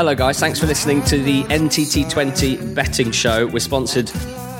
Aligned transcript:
Hello, 0.00 0.14
guys. 0.14 0.40
Thanks 0.40 0.58
for 0.58 0.66
listening 0.66 1.02
to 1.02 1.18
the 1.18 1.42
NTT20 1.42 2.74
betting 2.74 3.10
show. 3.10 3.46
We're 3.46 3.58
sponsored 3.58 4.06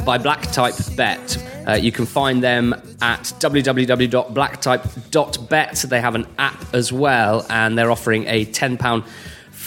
by 0.05 0.19
Blacktype 0.19 0.95
Bet. 0.97 1.43
Uh, 1.67 1.73
you 1.73 1.91
can 1.91 2.05
find 2.05 2.43
them 2.43 2.75
at 3.01 3.23
www.blacktype.bet. 3.41 5.75
They 5.89 6.01
have 6.03 6.15
an 6.15 6.27
app 6.39 6.75
as 6.75 6.93
well, 6.93 7.47
and 7.49 7.79
they're 7.79 7.91
offering 7.91 8.27
a 8.27 8.45
£10 8.45 9.07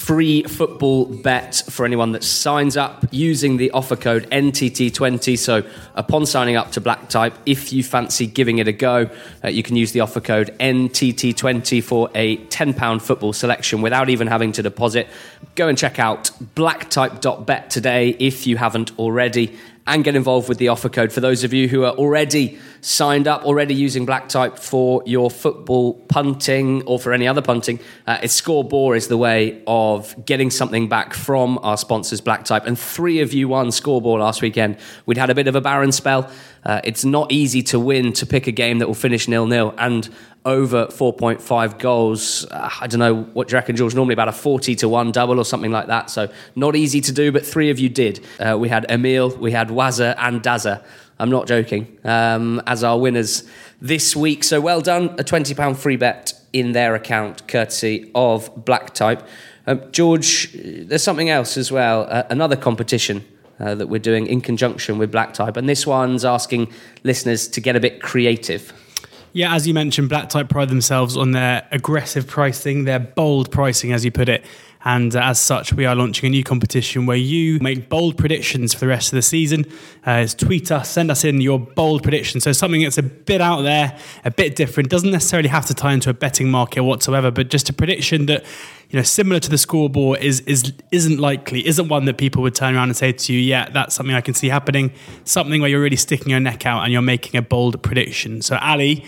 free 0.03 0.43
football 0.43 1.05
bet 1.05 1.63
for 1.69 1.85
anyone 1.85 2.11
that 2.11 2.25
signs 2.25 2.75
up 2.75 3.05
using 3.11 3.55
the 3.55 3.71
offer 3.71 3.95
code 3.95 4.29
NTT20. 4.31 5.39
So, 5.39 5.63
upon 5.95 6.25
signing 6.25 6.57
up 6.57 6.73
to 6.73 6.81
Blacktype, 6.81 7.33
if 7.45 7.71
you 7.71 7.83
fancy 7.83 8.27
giving 8.27 8.57
it 8.57 8.67
a 8.67 8.73
go, 8.73 9.09
uh, 9.43 9.47
you 9.47 9.63
can 9.63 9.77
use 9.77 9.93
the 9.93 10.01
offer 10.01 10.19
code 10.19 10.53
NTT20 10.59 11.81
for 11.81 12.09
a 12.15 12.35
£10 12.35 13.01
football 13.01 13.31
selection 13.31 13.81
without 13.81 14.09
even 14.09 14.27
having 14.27 14.51
to 14.51 14.61
deposit. 14.61 15.07
Go 15.55 15.69
and 15.69 15.77
check 15.77 15.99
out 15.99 16.31
blacktype.bet 16.55 17.69
today 17.69 18.09
if 18.19 18.45
you 18.45 18.57
haven't 18.57 18.99
already 18.99 19.57
and 19.85 20.03
get 20.03 20.15
involved 20.15 20.47
with 20.47 20.57
the 20.57 20.69
offer 20.69 20.89
code 20.89 21.11
for 21.11 21.19
those 21.19 21.43
of 21.43 21.53
you 21.53 21.67
who 21.67 21.83
are 21.83 21.93
already 21.93 22.57
signed 22.81 23.27
up, 23.27 23.43
already 23.43 23.73
using 23.73 24.05
Blacktype 24.05 24.57
for 24.57 25.03
your 25.05 25.29
football 25.29 25.93
punting 26.07 26.83
or 26.83 26.99
for 26.99 27.11
any 27.11 27.27
other 27.27 27.41
punting. 27.41 27.79
Uh, 28.07 28.19
it's 28.21 28.41
is 28.47 29.07
the 29.07 29.17
way 29.17 29.61
of 29.67 30.25
getting 30.25 30.49
something 30.49 30.87
back 30.87 31.13
from 31.13 31.57
our 31.63 31.77
sponsors, 31.77 32.21
Blacktype. 32.21 32.65
And 32.65 32.77
three 32.77 33.19
of 33.19 33.33
you 33.33 33.47
won 33.47 33.67
Scorebore 33.67 34.19
last 34.19 34.41
weekend. 34.41 34.77
We'd 35.05 35.17
had 35.17 35.29
a 35.29 35.35
bit 35.35 35.47
of 35.47 35.55
a 35.55 35.61
barren 35.61 35.91
spell. 35.91 36.29
Uh, 36.65 36.81
it's 36.83 37.03
not 37.03 37.31
easy 37.31 37.61
to 37.63 37.79
win 37.79 38.13
to 38.13 38.25
pick 38.25 38.47
a 38.47 38.51
game 38.51 38.79
that 38.79 38.87
will 38.87 38.93
finish 38.93 39.27
nil 39.27 39.47
nil 39.47 39.73
and 39.77 40.09
over 40.45 40.87
4.5 40.87 41.79
goals. 41.79 42.45
Uh, 42.51 42.69
I 42.81 42.87
don't 42.87 42.99
know 42.99 43.23
what 43.33 43.47
do 43.47 43.53
you 43.53 43.57
reckon, 43.57 43.75
George? 43.75 43.95
Normally 43.95 44.13
about 44.13 44.27
a 44.27 44.33
40 44.33 44.75
to 44.75 44.89
1 44.89 45.11
double 45.11 45.39
or 45.39 45.45
something 45.45 45.71
like 45.71 45.87
that. 45.87 46.09
So 46.09 46.29
not 46.55 46.75
easy 46.75 47.01
to 47.01 47.11
do, 47.11 47.31
but 47.31 47.45
three 47.45 47.69
of 47.69 47.79
you 47.79 47.89
did. 47.89 48.25
Uh, 48.39 48.57
we 48.59 48.69
had 48.69 48.85
Emil, 48.89 49.35
we 49.37 49.51
had 49.51 49.69
Wazza, 49.69 50.15
and 50.17 50.41
Dazza. 50.41 50.83
I'm 51.19 51.29
not 51.29 51.47
joking, 51.47 51.97
um, 52.03 52.61
as 52.67 52.83
our 52.83 52.99
winners 52.99 53.43
this 53.81 54.15
week. 54.15 54.43
So 54.43 54.59
well 54.59 54.81
done. 54.81 55.05
A 55.11 55.23
£20 55.23 55.77
free 55.77 55.95
bet 55.95 56.33
in 56.51 56.73
their 56.73 56.95
account, 56.95 57.47
courtesy 57.47 58.11
of 58.13 58.53
Blacktype. 58.55 59.25
Um, 59.65 59.81
George, 59.91 60.51
there's 60.53 61.03
something 61.03 61.29
else 61.29 61.55
as 61.55 61.71
well, 61.71 62.05
uh, 62.09 62.23
another 62.29 62.57
competition 62.57 63.23
uh, 63.59 63.75
that 63.75 63.87
we're 63.87 63.99
doing 63.99 64.27
in 64.27 64.41
conjunction 64.41 64.97
with 64.97 65.11
Black 65.11 65.33
Type. 65.33 65.55
And 65.55 65.69
this 65.69 65.87
one's 65.87 66.25
asking 66.25 66.73
listeners 67.03 67.47
to 67.49 67.61
get 67.61 67.75
a 67.75 67.79
bit 67.79 68.01
creative. 68.01 68.73
Yeah, 69.35 69.55
as 69.55 69.67
you 69.67 69.73
mentioned, 69.73 70.09
Black 70.09 70.29
Type 70.29 70.47
pride 70.47 70.69
themselves 70.69 71.17
on 71.17 71.31
their 71.31 71.67
aggressive 71.71 72.27
pricing, 72.27 72.83
their 72.83 72.99
bold 72.99 73.51
pricing, 73.51 73.91
as 73.91 74.05
you 74.05 74.11
put 74.11 74.29
it. 74.29 74.45
And 74.85 75.15
uh, 75.15 75.21
as 75.21 75.39
such, 75.39 75.73
we 75.73 75.85
are 75.85 75.95
launching 75.95 76.27
a 76.27 76.29
new 76.29 76.43
competition 76.43 77.05
where 77.05 77.17
you 77.17 77.59
make 77.59 77.87
bold 77.87 78.17
predictions 78.17 78.73
for 78.73 78.81
the 78.81 78.87
rest 78.87 79.13
of 79.13 79.15
the 79.15 79.21
season. 79.21 79.65
Uh, 80.05 80.25
tweet 80.25 80.71
us, 80.71 80.89
send 80.89 81.09
us 81.09 81.23
in 81.23 81.39
your 81.39 81.59
bold 81.59 82.03
predictions. 82.03 82.43
So 82.43 82.51
something 82.51 82.81
that's 82.81 82.97
a 82.97 83.03
bit 83.03 83.39
out 83.39 83.61
there, 83.61 83.97
a 84.25 84.31
bit 84.31 84.55
different, 84.55 84.89
doesn't 84.89 85.11
necessarily 85.11 85.49
have 85.49 85.65
to 85.67 85.73
tie 85.73 85.93
into 85.93 86.09
a 86.09 86.13
betting 86.13 86.51
market 86.51 86.83
whatsoever, 86.83 87.31
but 87.31 87.49
just 87.49 87.69
a 87.69 87.73
prediction 87.73 88.25
that 88.25 88.43
you 88.89 88.99
know 88.99 89.03
similar 89.03 89.39
to 89.39 89.49
the 89.49 89.55
Scorebore 89.55 90.19
is 90.19 90.41
is 90.41 90.73
isn't 90.91 91.19
likely, 91.19 91.65
isn't 91.65 91.87
one 91.87 92.05
that 92.05 92.17
people 92.17 92.43
would 92.43 92.53
turn 92.53 92.75
around 92.75 92.89
and 92.89 92.97
say 92.97 93.11
to 93.11 93.33
you, 93.33 93.39
yeah, 93.39 93.69
that's 93.69 93.95
something 93.95 94.15
I 94.15 94.21
can 94.21 94.33
see 94.33 94.49
happening. 94.49 94.91
Something 95.23 95.61
where 95.61 95.69
you're 95.69 95.81
really 95.81 95.95
sticking 95.95 96.29
your 96.29 96.39
neck 96.39 96.65
out 96.65 96.83
and 96.83 96.91
you're 96.91 97.01
making 97.01 97.37
a 97.37 97.41
bold 97.41 97.81
prediction. 97.81 98.41
So 98.41 98.57
Ali 98.57 99.05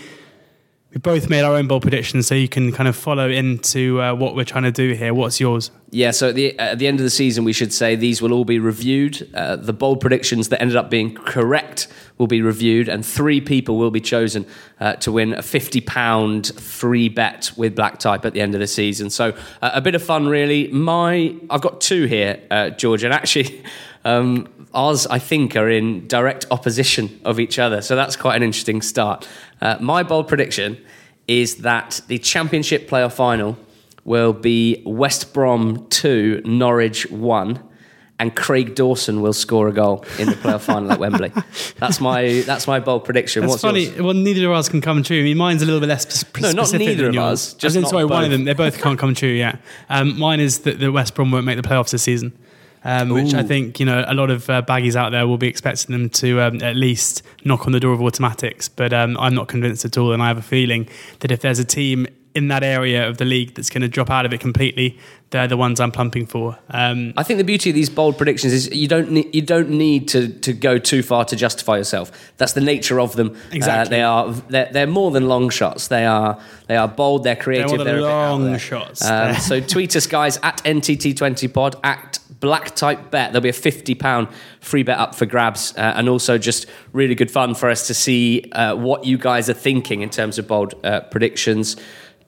we 0.96 1.00
both 1.00 1.30
made 1.30 1.44
our 1.44 1.56
own 1.56 1.68
bold 1.68 1.82
predictions, 1.82 2.26
so 2.26 2.36
you 2.36 2.48
can 2.48 2.72
kind 2.72 2.88
of 2.88 2.96
follow 2.96 3.30
into 3.30 4.02
uh, 4.02 4.16
what 4.16 4.34
we're 4.34 4.46
trying 4.46 4.64
to 4.64 4.72
do 4.72 4.94
here. 4.94 5.14
What's 5.14 5.42
yours? 5.42 5.70
Yeah, 5.90 6.12
so 6.12 6.30
at 6.30 6.36
the, 6.36 6.58
at 6.58 6.80
the 6.80 6.88
end 6.88 7.02
of 7.02 7.04
the 7.04 7.10
season, 7.10 7.44
we 7.44 7.52
should 7.52 7.74
say 7.74 7.98
these 7.98 8.22
will 8.22 8.32
all 8.32 8.46
be 8.46 8.60
reviewed. 8.60 9.30
Uh, 9.36 9.58
the 9.58 9.74
bold 9.74 10.00
predictions 10.00 10.48
that 10.50 10.62
ended 10.62 10.78
up 10.78 10.90
being 10.90 11.14
correct 11.14 11.90
will 12.18 12.28
be 12.28 12.42
reviewed, 12.42 12.88
and 12.88 13.06
three 13.06 13.42
people 13.42 13.78
will 13.78 13.92
be 13.92 14.00
chosen 14.00 14.46
uh, 14.80 14.94
to 14.94 15.12
win 15.12 15.34
a 15.34 15.42
£50 15.42 16.62
free 16.62 17.10
bet 17.10 17.52
with 17.58 17.76
Black 17.76 18.00
Type 18.00 18.24
at 18.24 18.32
the 18.32 18.40
end 18.40 18.54
of 18.54 18.62
the 18.62 18.68
season. 18.68 19.10
So 19.10 19.36
uh, 19.62 19.72
a 19.74 19.82
bit 19.82 19.96
of 19.96 20.04
fun, 20.04 20.30
really. 20.30 20.70
My, 20.70 21.36
I've 21.50 21.60
got 21.60 21.82
two 21.82 22.06
here, 22.06 22.42
uh, 22.50 22.70
George, 22.70 23.04
and 23.04 23.14
actually. 23.14 23.66
Um, 24.06 24.48
ours, 24.74 25.08
I 25.08 25.20
think, 25.20 25.56
are 25.56 25.70
in 25.70 26.08
direct 26.08 26.46
opposition 26.52 27.20
of 27.26 27.40
each 27.40 27.60
other. 27.60 27.82
So 27.82 27.96
that's 27.96 28.16
quite 28.16 28.36
an 28.38 28.44
interesting 28.44 28.82
start. 28.82 29.28
Uh, 29.62 29.78
my 29.82 30.04
bold 30.04 30.28
prediction 30.28 30.78
is 31.28 31.58
that 31.58 32.02
the 32.08 32.20
Championship 32.20 32.88
playoff 32.88 33.14
final 33.14 33.58
will 34.04 34.34
be 34.34 34.82
West 34.86 35.34
Brom 35.34 35.88
2, 35.90 36.44
Norwich 36.46 37.10
1 37.10 37.60
and 38.20 38.36
Craig 38.36 38.76
Dawson 38.76 39.22
will 39.22 39.34
score 39.34 39.68
a 39.68 39.74
goal 39.74 40.06
in 40.20 40.28
the 40.30 40.36
playoff 40.36 40.62
final 40.62 40.92
at 40.92 41.00
Wembley. 41.00 41.34
That's 41.80 42.00
my 42.00 42.44
that's 42.46 42.66
my 42.66 42.80
bold 42.80 43.04
prediction. 43.04 43.42
That's 43.42 43.52
What's 43.52 43.62
funny. 43.62 43.86
Yours? 43.88 44.02
Well, 44.02 44.14
neither 44.14 44.46
of 44.50 44.54
us 44.54 44.70
can 44.70 44.80
come 44.80 45.04
true. 45.04 45.20
I 45.20 45.24
mean, 45.24 45.38
mine's 45.38 45.62
a 45.62 45.66
little 45.66 45.82
bit 45.82 45.90
less 45.90 46.08
sp- 46.16 46.40
No, 46.40 46.52
not 46.54 46.72
neither 46.72 47.10
of 47.10 47.14
yours. 47.14 47.34
us, 47.34 47.54
just 47.56 47.76
in, 47.76 47.82
not 47.82 47.92
sorry, 47.92 48.06
one 48.06 48.22
both. 48.22 48.26
of 48.26 48.32
them. 48.32 48.46
They 48.46 48.54
both 48.54 48.80
can't 48.80 48.98
come 48.98 49.14
true 49.14 49.30
yet. 49.30 49.60
Um, 49.90 50.18
mine 50.18 50.40
is 50.40 50.60
that 50.60 50.80
the 50.80 50.92
West 50.94 51.14
Brom 51.14 51.32
won't 51.32 51.46
make 51.46 51.62
the 51.62 51.68
playoffs 51.68 51.92
this 51.92 52.04
season. 52.04 52.38
Um, 52.88 53.10
which 53.10 53.34
I 53.34 53.42
think 53.42 53.80
you 53.80 53.86
know 53.86 54.06
a 54.08 54.14
lot 54.14 54.30
of 54.30 54.48
uh, 54.48 54.62
baggies 54.62 54.96
out 54.96 55.12
there 55.12 55.26
will 55.26 55.40
be 55.40 55.48
expecting 55.48 55.92
them 55.92 56.08
to 56.12 56.40
um, 56.40 56.62
at 56.62 56.76
least 56.76 57.24
knock 57.44 57.66
on 57.66 57.72
the 57.72 57.80
door 57.80 57.94
of 57.94 58.02
automatics, 58.02 58.70
but 58.70 58.94
um, 58.94 59.18
I'm 59.18 59.34
not 59.34 59.48
convinced 59.48 59.86
at 59.86 59.98
all, 59.98 60.14
and 60.14 60.22
I 60.22 60.28
have 60.28 60.38
a 60.38 60.44
feeling 60.44 60.88
that 61.22 61.32
if 61.32 61.42
there's 61.42 61.58
a 61.58 61.66
team 61.66 62.06
in 62.36 62.50
that 62.50 62.64
area 62.64 63.08
of 63.08 63.18
the 63.18 63.26
league 63.26 63.56
that's 63.56 63.70
going 63.70 63.82
to 63.82 63.88
drop 63.88 64.10
out 64.10 64.26
of 64.26 64.34
it 64.34 64.42
completely, 64.42 65.00
they're 65.30 65.48
the 65.48 65.58
ones 65.58 65.80
I'm 65.80 65.92
plumping 65.92 66.28
for. 66.28 66.60
Um, 66.70 67.14
I 67.16 67.24
think 67.24 67.38
the 67.38 67.46
beauty 67.46 67.70
of 67.70 67.76
these 67.76 67.90
bold 67.90 68.18
predictions 68.18 68.52
is 68.52 68.70
you 68.74 68.90
don't 68.90 69.10
need, 69.10 69.34
you 69.34 69.42
don't 69.42 69.70
need 69.70 70.10
to, 70.10 70.28
to 70.40 70.52
go 70.54 70.78
too 70.78 71.02
far 71.02 71.24
to 71.26 71.36
justify 71.36 71.78
yourself. 71.78 72.12
That's 72.38 72.54
the 72.54 72.62
nature 72.62 73.00
of 73.00 73.16
them. 73.16 73.38
Exactly. 73.52 73.88
Uh, 73.88 73.90
they 73.90 74.02
are 74.02 74.32
they're, 74.50 74.70
they're 74.72 74.88
more 74.88 75.12
than 75.12 75.28
long 75.28 75.50
shots. 75.50 75.88
They 75.88 76.06
are 76.06 76.40
they 76.68 76.76
are 76.76 76.90
bold. 76.90 77.24
They're 77.24 77.36
creative. 77.38 77.84
they're 77.84 77.98
a 77.98 78.00
bit 78.00 78.02
long 78.02 78.58
shots. 78.58 79.04
Um, 79.04 79.36
so 79.40 79.62
tweet 79.62 79.96
us 79.96 80.08
guys 80.08 80.38
at 80.44 80.58
NTT20pod 80.64 81.80
at 81.84 82.20
Black 82.42 82.76
Type 82.76 83.12
Bet. 83.12 83.32
There'll 83.32 83.42
be 83.42 83.50
a 83.50 83.54
fifty 83.54 83.96
pound 83.96 84.28
free 84.60 84.84
bet 84.84 84.98
up 84.98 85.16
for 85.16 85.26
grabs, 85.26 85.74
uh, 85.78 85.94
and 85.96 86.10
also 86.10 86.38
just 86.38 86.66
really 86.92 87.16
good 87.16 87.32
fun 87.32 87.56
for 87.56 87.70
us 87.70 87.88
to 87.88 87.94
see 87.94 88.50
uh, 88.52 88.76
what 88.76 89.06
you 89.06 89.18
guys 89.18 89.50
are 89.50 89.54
thinking 89.54 90.02
in 90.02 90.10
terms 90.10 90.38
of 90.38 90.48
bold 90.48 90.76
uh, 90.84 91.02
predictions. 91.02 91.78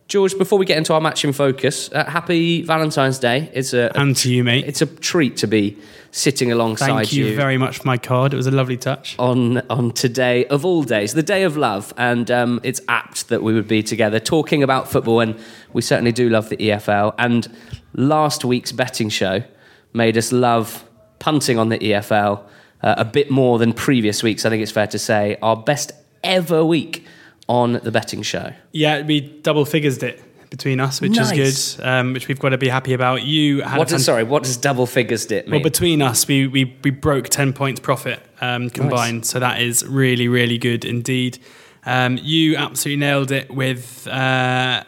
George, 0.07 0.37
before 0.37 0.57
we 0.57 0.65
get 0.65 0.77
into 0.77 0.93
our 0.93 1.01
match 1.01 1.25
in 1.25 1.33
focus, 1.33 1.91
uh, 1.91 2.05
happy 2.05 2.61
Valentine's 2.61 3.19
Day. 3.19 3.49
It's 3.53 3.73
a, 3.73 3.91
a 3.93 3.99
and 3.99 4.15
to 4.17 4.33
you, 4.33 4.41
mate. 4.41 4.63
it's 4.65 4.81
a 4.81 4.85
treat 4.85 5.35
to 5.37 5.47
be 5.47 5.77
sitting 6.11 6.49
alongside 6.49 6.87
you. 6.87 6.95
Thank 6.95 7.13
you, 7.13 7.35
very 7.35 7.57
much 7.57 7.79
for 7.79 7.87
my 7.87 7.97
card. 7.97 8.33
It 8.33 8.37
was 8.37 8.47
a 8.47 8.51
lovely 8.51 8.77
touch. 8.77 9.15
on 9.19 9.57
on 9.69 9.91
today 9.91 10.45
of 10.45 10.63
all 10.63 10.83
days, 10.83 11.13
the 11.13 11.23
day 11.23 11.43
of 11.43 11.57
love, 11.57 11.93
and 11.97 12.31
um, 12.31 12.61
it's 12.63 12.79
apt 12.87 13.27
that 13.27 13.43
we 13.43 13.53
would 13.53 13.67
be 13.67 13.83
together 13.83 14.17
talking 14.17 14.63
about 14.63 14.89
football, 14.89 15.19
and 15.19 15.37
we 15.73 15.81
certainly 15.81 16.13
do 16.13 16.29
love 16.29 16.47
the 16.47 16.57
EFL. 16.57 17.13
And 17.17 17.53
last 17.93 18.45
week's 18.45 18.71
betting 18.71 19.09
show 19.09 19.43
made 19.91 20.17
us 20.17 20.31
love 20.31 20.85
punting 21.19 21.59
on 21.59 21.67
the 21.67 21.79
EFL 21.79 22.43
uh, 22.81 22.95
a 22.97 23.03
bit 23.03 23.29
more 23.29 23.59
than 23.59 23.73
previous 23.73 24.23
weeks. 24.23 24.45
I 24.45 24.49
think 24.49 24.63
it's 24.63 24.71
fair 24.71 24.87
to 24.87 24.99
say 24.99 25.37
our 25.41 25.57
best 25.57 25.91
ever 26.23 26.63
week 26.63 27.05
on 27.47 27.73
the 27.83 27.91
betting 27.91 28.21
show. 28.21 28.53
Yeah, 28.71 29.01
we 29.03 29.21
double 29.21 29.65
figures 29.65 29.97
it 30.03 30.21
between 30.49 30.79
us, 30.79 31.01
which 31.01 31.11
Nice. 31.11 31.31
is 31.31 31.75
good, 31.77 31.85
um, 31.85 32.13
which 32.13 32.27
we've 32.27 32.39
got 32.39 32.49
to 32.49 32.57
be 32.57 32.69
happy 32.69 32.93
about. 32.93 33.23
You 33.23 33.61
had 33.61 33.77
What 33.77 33.89
a 33.89 33.95
does, 33.95 34.05
sorry, 34.05 34.23
what 34.23 34.43
does 34.43 34.57
double 34.57 34.85
figures 34.85 35.25
dip 35.25 35.47
well 35.47 35.61
between 35.61 36.01
us, 36.01 36.27
we, 36.27 36.47
we 36.47 36.77
we 36.83 36.91
broke 36.91 37.29
ten 37.29 37.53
points 37.53 37.79
profit 37.79 38.21
um, 38.41 38.69
combined, 38.69 39.25
so 39.25 39.39
that 39.39 39.61
is 39.61 39.85
really 39.85 40.27
really 40.27 40.57
good 40.57 40.85
indeed. 40.85 41.39
Um, 41.85 42.17
you 42.21 42.57
absolutely 42.57 42.99
nailed 42.99 43.31
it 43.31 43.49
with 43.53 44.07
uh, 44.07 44.83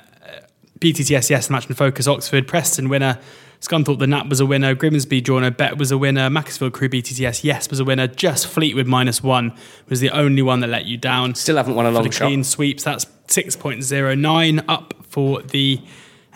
BTTS 0.79 1.29
yes, 1.29 1.47
the 1.47 1.53
match 1.53 1.67
and 1.67 1.77
focus 1.77 2.07
Oxford, 2.07 2.47
Preston 2.47 2.89
winner. 2.89 3.19
Scunthorpe 3.61 3.99
the 3.99 4.07
Nap 4.07 4.27
was 4.27 4.39
a 4.39 4.45
winner. 4.45 4.73
Grimsby 4.73 5.19
drawn 5.21 5.43
a 5.43 5.51
bet 5.51 5.77
was 5.77 5.91
a 5.91 5.97
winner. 5.97 6.29
Macclesfield 6.29 6.73
Crewe 6.73 6.89
BTTS 6.89 7.43
yes 7.43 7.69
was 7.69 7.79
a 7.79 7.83
winner. 7.83 8.07
Just 8.07 8.47
Fleetwood 8.47 8.87
minus 8.87 9.21
one 9.21 9.53
was 9.89 9.99
the 9.99 10.09
only 10.11 10.41
one 10.41 10.61
that 10.61 10.67
let 10.67 10.85
you 10.85 10.97
down. 10.97 11.35
Still 11.35 11.57
haven't 11.57 11.75
won 11.75 11.85
a 11.85 11.91
long 11.91 12.09
shot. 12.09 12.27
clean 12.27 12.43
sweeps. 12.43 12.83
That's 12.83 13.05
6.09 13.27 14.63
up 14.67 14.93
for 15.09 15.41
the 15.41 15.81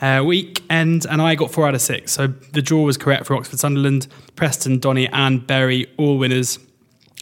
uh, 0.01 0.21
weekend, 0.25 1.05
and 1.09 1.21
I 1.21 1.35
got 1.35 1.49
four 1.51 1.65
out 1.67 1.75
of 1.75 1.81
six. 1.81 2.11
So 2.11 2.27
the 2.27 2.61
draw 2.61 2.83
was 2.83 2.97
correct 2.97 3.25
for 3.25 3.35
Oxford 3.35 3.59
Sunderland, 3.59 4.07
Preston, 4.35 4.79
Donny, 4.79 5.07
and 5.07 5.47
Bury, 5.47 5.89
all 5.97 6.17
winners. 6.17 6.59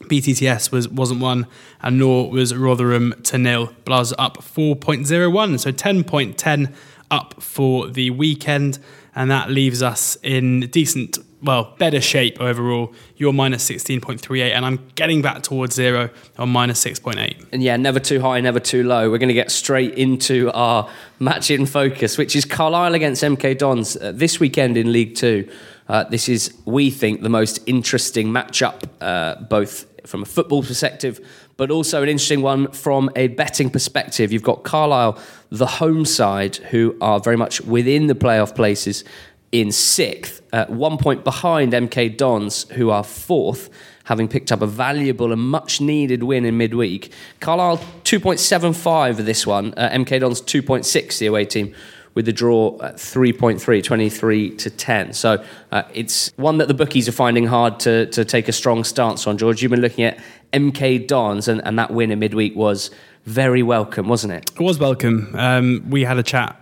BTTS 0.03 0.71
was 0.71 0.89
wasn't 0.89 1.21
one, 1.21 1.45
and 1.81 1.99
nor 1.99 2.31
was 2.31 2.55
Rotherham 2.55 3.13
to 3.23 3.37
nil. 3.37 3.67
Blaz 3.85 4.13
up 4.17 4.37
4.01, 4.37 5.59
so 5.59 5.71
10.10 5.71 6.73
up 7.11 7.41
for 7.41 7.87
the 7.87 8.09
weekend, 8.09 8.79
and 9.15 9.29
that 9.31 9.49
leaves 9.49 9.81
us 9.81 10.17
in 10.23 10.61
decent, 10.71 11.17
well, 11.41 11.75
better 11.77 11.99
shape 11.99 12.39
overall. 12.39 12.93
You're 13.17 13.33
minus 13.33 13.69
16.38, 13.69 14.51
and 14.51 14.65
I'm 14.65 14.89
getting 14.95 15.21
back 15.21 15.43
towards 15.43 15.75
zero 15.75 16.09
on 16.37 16.49
minus 16.49 16.83
6.8. 16.83 17.47
And 17.51 17.61
yeah, 17.61 17.77
never 17.77 17.99
too 17.99 18.21
high, 18.21 18.39
never 18.41 18.59
too 18.59 18.83
low. 18.83 19.09
We're 19.09 19.17
going 19.17 19.29
to 19.29 19.33
get 19.33 19.51
straight 19.51 19.95
into 19.95 20.51
our 20.53 20.89
match 21.19 21.51
in 21.51 21.65
focus, 21.65 22.17
which 22.17 22.35
is 22.35 22.45
Carlisle 22.45 22.95
against 22.95 23.23
MK 23.23 23.57
Dons 23.57 23.97
uh, 23.97 24.11
this 24.13 24.39
weekend 24.39 24.77
in 24.77 24.91
League 24.91 25.15
Two. 25.15 25.49
Uh, 25.89 26.05
this 26.05 26.29
is, 26.29 26.53
we 26.65 26.89
think, 26.89 27.21
the 27.21 27.29
most 27.29 27.59
interesting 27.65 28.29
matchup, 28.29 28.83
uh, 29.01 29.35
both 29.41 29.85
from 30.07 30.21
a 30.21 30.25
football 30.25 30.63
perspective, 30.63 31.19
but 31.61 31.69
also 31.69 32.01
an 32.01 32.09
interesting 32.09 32.41
one 32.41 32.71
from 32.71 33.07
a 33.15 33.27
betting 33.27 33.69
perspective. 33.69 34.31
You've 34.31 34.41
got 34.41 34.63
Carlisle, 34.63 35.19
the 35.51 35.67
home 35.67 36.05
side, 36.05 36.55
who 36.55 36.97
are 37.01 37.19
very 37.19 37.37
much 37.37 37.61
within 37.61 38.07
the 38.07 38.15
playoff 38.15 38.55
places 38.55 39.03
in 39.51 39.71
sixth, 39.71 40.41
uh, 40.53 40.65
one 40.65 40.97
point 40.97 41.23
behind 41.23 41.73
MK 41.73 42.17
Dons, 42.17 42.67
who 42.71 42.89
are 42.89 43.03
fourth, 43.03 43.69
having 44.05 44.27
picked 44.27 44.51
up 44.51 44.63
a 44.63 44.65
valuable 44.65 45.31
and 45.31 45.39
much 45.39 45.79
needed 45.79 46.23
win 46.23 46.45
in 46.45 46.57
midweek. 46.57 47.13
Carlisle 47.41 47.77
2.75 48.05 49.17
for 49.17 49.21
this 49.21 49.45
one, 49.45 49.75
uh, 49.77 49.87
MK 49.89 50.19
Dons 50.19 50.41
2.6, 50.41 51.19
the 51.19 51.27
away 51.27 51.45
team. 51.45 51.75
With 52.13 52.25
the 52.25 52.33
draw 52.33 52.77
at 52.81 52.95
3.3, 52.95 53.83
23 53.83 54.55
to 54.57 54.69
10. 54.69 55.13
So 55.13 55.43
uh, 55.71 55.83
it's 55.93 56.33
one 56.35 56.57
that 56.57 56.67
the 56.67 56.73
bookies 56.73 57.07
are 57.07 57.13
finding 57.13 57.45
hard 57.45 57.79
to, 57.81 58.05
to 58.07 58.25
take 58.25 58.49
a 58.49 58.51
strong 58.51 58.83
stance 58.83 59.25
on. 59.27 59.37
George, 59.37 59.61
you've 59.61 59.71
been 59.71 59.79
looking 59.81 60.03
at 60.03 60.19
MK 60.51 61.07
Dons, 61.07 61.47
and, 61.47 61.65
and 61.65 61.79
that 61.79 61.91
win 61.91 62.11
in 62.11 62.19
midweek 62.19 62.53
was 62.53 62.91
very 63.25 63.63
welcome, 63.63 64.09
wasn't 64.09 64.33
it? 64.33 64.51
It 64.59 64.61
was 64.61 64.77
welcome. 64.77 65.33
Um, 65.37 65.85
we 65.89 66.03
had 66.03 66.17
a 66.17 66.23
chat 66.23 66.61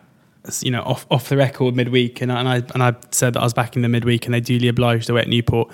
you 0.62 0.72
know, 0.72 0.82
off 0.82 1.06
off 1.12 1.30
the 1.30 1.38
record 1.38 1.76
midweek, 1.76 2.22
and 2.22 2.32
and 2.32 2.48
I 2.48 2.56
and 2.74 2.82
I 2.82 2.96
said 3.12 3.34
that 3.34 3.42
I 3.42 3.44
was 3.44 3.54
back 3.54 3.76
in 3.76 3.82
the 3.82 3.90
midweek, 3.90 4.26
and 4.26 4.34
they 4.34 4.40
duly 4.40 4.68
obliged 4.68 5.10
away 5.10 5.22
at 5.22 5.28
Newport. 5.28 5.72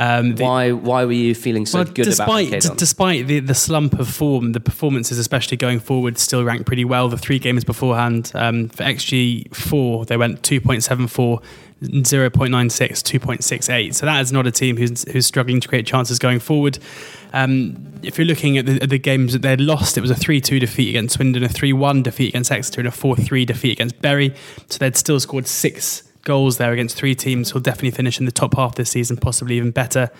Um, 0.00 0.34
the, 0.34 0.44
why 0.44 0.72
why 0.72 1.04
were 1.04 1.12
you 1.12 1.34
feeling 1.34 1.66
so 1.66 1.80
well, 1.80 1.84
good 1.84 2.04
despite, 2.04 2.48
about 2.48 2.62
d- 2.62 2.70
Despite 2.78 3.26
the, 3.26 3.40
the 3.40 3.54
slump 3.54 4.00
of 4.00 4.08
form, 4.08 4.52
the 4.52 4.60
performances, 4.60 5.18
especially 5.18 5.58
going 5.58 5.78
forward, 5.78 6.16
still 6.16 6.42
ranked 6.42 6.64
pretty 6.64 6.86
well. 6.86 7.10
The 7.10 7.18
three 7.18 7.38
games 7.38 7.64
beforehand, 7.64 8.32
um, 8.34 8.70
for 8.70 8.82
XG 8.82 9.54
four, 9.54 10.06
they 10.06 10.16
went 10.16 10.42
two 10.42 10.58
point 10.58 10.82
seven 10.82 11.06
four. 11.06 11.42
0.96, 11.82 12.50
2.68. 12.50 13.94
So 13.94 14.04
that 14.04 14.20
is 14.20 14.32
not 14.32 14.46
a 14.46 14.50
team 14.50 14.76
who's, 14.76 15.10
who's 15.10 15.24
struggling 15.24 15.62
to 15.62 15.66
create 15.66 15.86
chances 15.86 16.18
going 16.18 16.38
forward. 16.38 16.78
Um, 17.32 17.94
if 18.02 18.18
you're 18.18 18.26
looking 18.26 18.58
at 18.58 18.66
the, 18.66 18.82
at 18.82 18.90
the, 18.90 18.98
games 18.98 19.32
that 19.32 19.40
they'd 19.40 19.62
lost, 19.62 19.96
it 19.96 20.02
was 20.02 20.10
a 20.10 20.14
3 20.14 20.42
2 20.42 20.60
defeat 20.60 20.90
against 20.90 21.14
Swindon, 21.14 21.42
a 21.42 21.48
3 21.48 21.72
1 21.72 22.02
defeat 22.02 22.28
against 22.28 22.52
Exeter, 22.52 22.82
and 22.82 22.88
a 22.88 22.90
4 22.90 23.16
3 23.16 23.46
defeat 23.46 23.72
against 23.72 23.98
Bury. 24.02 24.34
So 24.68 24.76
they'd 24.76 24.94
still 24.94 25.18
scored 25.20 25.46
six 25.46 26.09
goals 26.22 26.58
there 26.58 26.72
against 26.72 26.96
three 26.96 27.14
teams 27.14 27.50
who'll 27.50 27.62
definitely 27.62 27.90
finish 27.90 28.18
in 28.18 28.26
the 28.26 28.32
top 28.32 28.54
half 28.54 28.74
this 28.74 28.90
season, 28.90 29.16
possibly 29.16 29.56
even 29.56 29.70
better. 29.70 30.10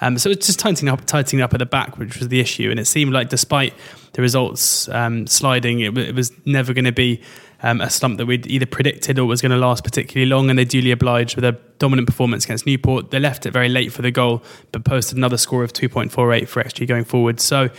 Um, 0.00 0.18
so 0.18 0.30
it's 0.30 0.46
just 0.46 0.58
tightening 0.58 0.92
up, 0.92 1.04
tightening 1.04 1.42
up 1.42 1.52
at 1.54 1.58
the 1.58 1.66
back, 1.66 1.98
which 1.98 2.18
was 2.18 2.28
the 2.28 2.40
issue. 2.40 2.70
And 2.70 2.78
it 2.78 2.86
seemed 2.86 3.12
like, 3.12 3.28
despite 3.28 3.74
the 4.12 4.22
results 4.22 4.88
um, 4.88 5.26
sliding, 5.26 5.80
it, 5.80 5.96
it, 5.98 6.14
was 6.14 6.32
never 6.44 6.72
going 6.72 6.84
to 6.84 6.92
be 6.92 7.20
um, 7.62 7.80
a 7.80 7.90
slump 7.90 8.18
that 8.18 8.26
we'd 8.26 8.46
either 8.46 8.66
predicted 8.66 9.18
or 9.18 9.26
was 9.26 9.42
going 9.42 9.50
to 9.50 9.58
last 9.58 9.82
particularly 9.82 10.28
long. 10.28 10.50
And 10.50 10.58
they 10.58 10.64
duly 10.64 10.90
obliged 10.90 11.34
with 11.34 11.44
a 11.44 11.58
dominant 11.78 12.06
performance 12.06 12.44
against 12.44 12.66
Newport. 12.66 13.10
They 13.10 13.20
left 13.20 13.46
it 13.46 13.50
very 13.50 13.68
late 13.68 13.92
for 13.92 14.02
the 14.02 14.10
goal, 14.10 14.42
but 14.72 14.84
posted 14.84 15.16
another 15.18 15.36
score 15.36 15.64
of 15.64 15.72
2.48 15.72 16.48
for 16.48 16.62
XG 16.62 16.86
going 16.86 17.04
forward. 17.04 17.40
So 17.40 17.70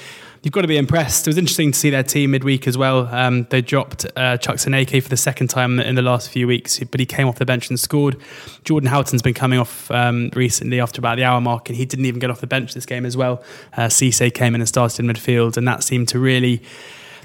you've 0.43 0.53
got 0.53 0.61
to 0.61 0.67
be 0.67 0.77
impressed. 0.77 1.27
It 1.27 1.29
was 1.29 1.37
interesting 1.37 1.71
to 1.71 1.77
see 1.77 1.89
their 1.89 2.03
team 2.03 2.31
midweek 2.31 2.67
as 2.67 2.77
well. 2.77 3.07
Um, 3.13 3.45
they 3.49 3.61
dropped 3.61 4.05
uh, 4.15 4.37
Chuks 4.37 4.65
Aneke 4.67 5.01
for 5.01 5.09
the 5.09 5.17
second 5.17 5.49
time 5.49 5.79
in 5.79 5.95
the 5.95 6.01
last 6.01 6.29
few 6.29 6.47
weeks, 6.47 6.79
but 6.79 6.99
he 6.99 7.05
came 7.05 7.27
off 7.27 7.39
the 7.39 7.45
bench 7.45 7.69
and 7.69 7.79
scored. 7.79 8.17
Jordan 8.63 8.89
Houghton's 8.89 9.21
been 9.21 9.33
coming 9.33 9.59
off 9.59 9.89
um, 9.91 10.29
recently 10.35 10.79
after 10.79 10.99
about 10.99 11.17
the 11.17 11.23
hour 11.23 11.41
mark, 11.41 11.69
and 11.69 11.77
he 11.77 11.85
didn't 11.85 12.05
even 12.05 12.19
get 12.19 12.29
off 12.29 12.41
the 12.41 12.47
bench 12.47 12.73
this 12.73 12.85
game 12.85 13.05
as 13.05 13.17
well. 13.17 13.43
Uh, 13.75 13.87
Cisse 13.87 14.33
came 14.33 14.55
in 14.55 14.61
and 14.61 14.67
started 14.67 14.99
in 14.99 15.07
midfield, 15.07 15.57
and 15.57 15.67
that 15.67 15.83
seemed 15.83 16.07
to 16.09 16.19
really 16.19 16.61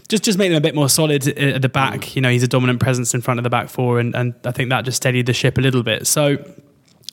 just 0.09 0.25
just 0.25 0.39
make 0.39 0.51
them 0.51 0.59
a 0.59 0.61
bit 0.61 0.75
more 0.75 0.89
solid 0.89 1.27
at 1.27 1.63
the 1.63 1.69
back. 1.69 2.15
You 2.15 2.23
know, 2.23 2.31
he's 2.31 2.43
a 2.43 2.49
dominant 2.49 2.81
presence 2.81 3.15
in 3.15 3.21
front 3.21 3.39
of 3.39 3.45
the 3.45 3.51
back 3.51 3.69
four, 3.69 3.99
and, 3.99 4.15
and 4.15 4.35
I 4.45 4.51
think 4.51 4.71
that 4.71 4.85
just 4.85 4.97
steadied 4.97 5.27
the 5.27 5.33
ship 5.33 5.57
a 5.57 5.61
little 5.61 5.83
bit. 5.83 6.07
So 6.07 6.39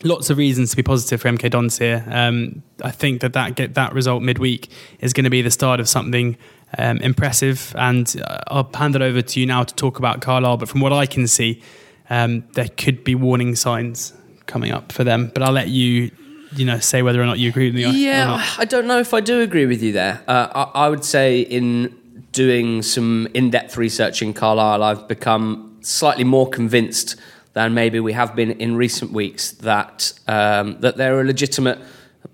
lots 0.03 0.30
of 0.30 0.38
reasons 0.38 0.71
to 0.71 0.75
be 0.75 0.83
positive 0.83 1.21
for 1.21 1.30
MK 1.30 1.50
Dons 1.51 1.77
here. 1.77 2.03
Um, 2.07 2.63
I 2.83 2.92
think 2.92 3.21
that 3.21 3.33
that 3.33 3.56
get 3.56 3.74
that 3.75 3.94
result 3.94 4.24
midweek 4.24 4.69
is 5.00 5.13
going 5.13 5.24
to 5.24 5.30
be 5.30 5.42
the 5.42 5.51
start 5.51 5.80
of 5.80 5.88
something 5.88 6.38
um, 6.77 6.98
impressive. 6.98 7.74
And 7.77 8.21
uh, 8.25 8.39
I'll 8.48 8.69
hand 8.74 8.95
it 8.95 9.01
over 9.01 9.21
to 9.21 9.39
you 9.39 9.45
now 9.45 9.63
to 9.63 9.75
talk 9.75 10.00
about 10.00 10.21
Carlisle. 10.21 10.57
But 10.57 10.69
from 10.69 10.81
what 10.81 10.94
I 10.94 11.06
can 11.06 11.27
see, 11.27 11.62
um, 12.09 12.44
there 12.53 12.69
could 12.69 13.03
be 13.03 13.15
warning 13.15 13.56
signs 13.56 14.13
coming 14.45 14.71
up 14.71 14.92
for 14.92 15.03
them. 15.03 15.31
But 15.33 15.44
I'll 15.44 15.53
let 15.53 15.69
you. 15.69 16.12
You 16.53 16.65
know, 16.65 16.80
say 16.80 17.01
whether 17.01 17.21
or 17.21 17.25
not 17.25 17.39
you 17.39 17.48
agree 17.48 17.68
with 17.68 17.75
me. 17.75 18.03
Yeah, 18.03 18.45
I 18.57 18.65
don't 18.65 18.86
know 18.86 19.00
if 19.00 19.13
I 19.13 19.21
do 19.21 19.39
agree 19.39 19.65
with 19.65 19.81
you 19.81 19.94
there. 19.94 20.21
Uh, 20.27 20.68
I, 20.75 20.88
I 20.88 20.89
would 20.89 21.06
say 21.06 21.39
in 21.39 21.98
doing 22.33 22.81
some 22.81 23.30
in-depth 23.33 23.77
research 23.77 24.21
in 24.21 24.33
Carlisle, 24.33 24.83
I've 24.83 25.07
become 25.07 25.77
slightly 25.80 26.25
more 26.25 26.50
convinced 26.50 27.15
than 27.53 27.74
maybe 27.74 28.00
we 28.00 28.13
have 28.13 28.36
been 28.36 28.51
in 28.51 28.75
recent 28.75 29.12
weeks 29.12 29.51
that 29.51 30.13
um, 30.27 30.80
that 30.80 30.98
they're 30.98 31.19
a 31.19 31.24
legitimate 31.24 31.80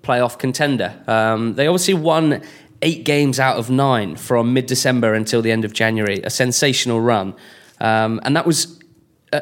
playoff 0.03 0.37
contender. 0.37 0.93
Um, 1.07 1.55
they 1.55 1.67
obviously 1.67 1.95
won 1.95 2.41
eight 2.81 3.03
games 3.03 3.39
out 3.39 3.57
of 3.57 3.69
nine 3.69 4.15
from 4.15 4.53
mid 4.53 4.67
December 4.67 5.13
until 5.13 5.41
the 5.41 5.51
end 5.51 5.65
of 5.65 5.73
January, 5.73 6.21
a 6.23 6.29
sensational 6.29 7.01
run, 7.01 7.35
um, 7.79 8.19
and 8.23 8.35
that 8.35 8.45
was. 8.45 8.79
A, 9.33 9.41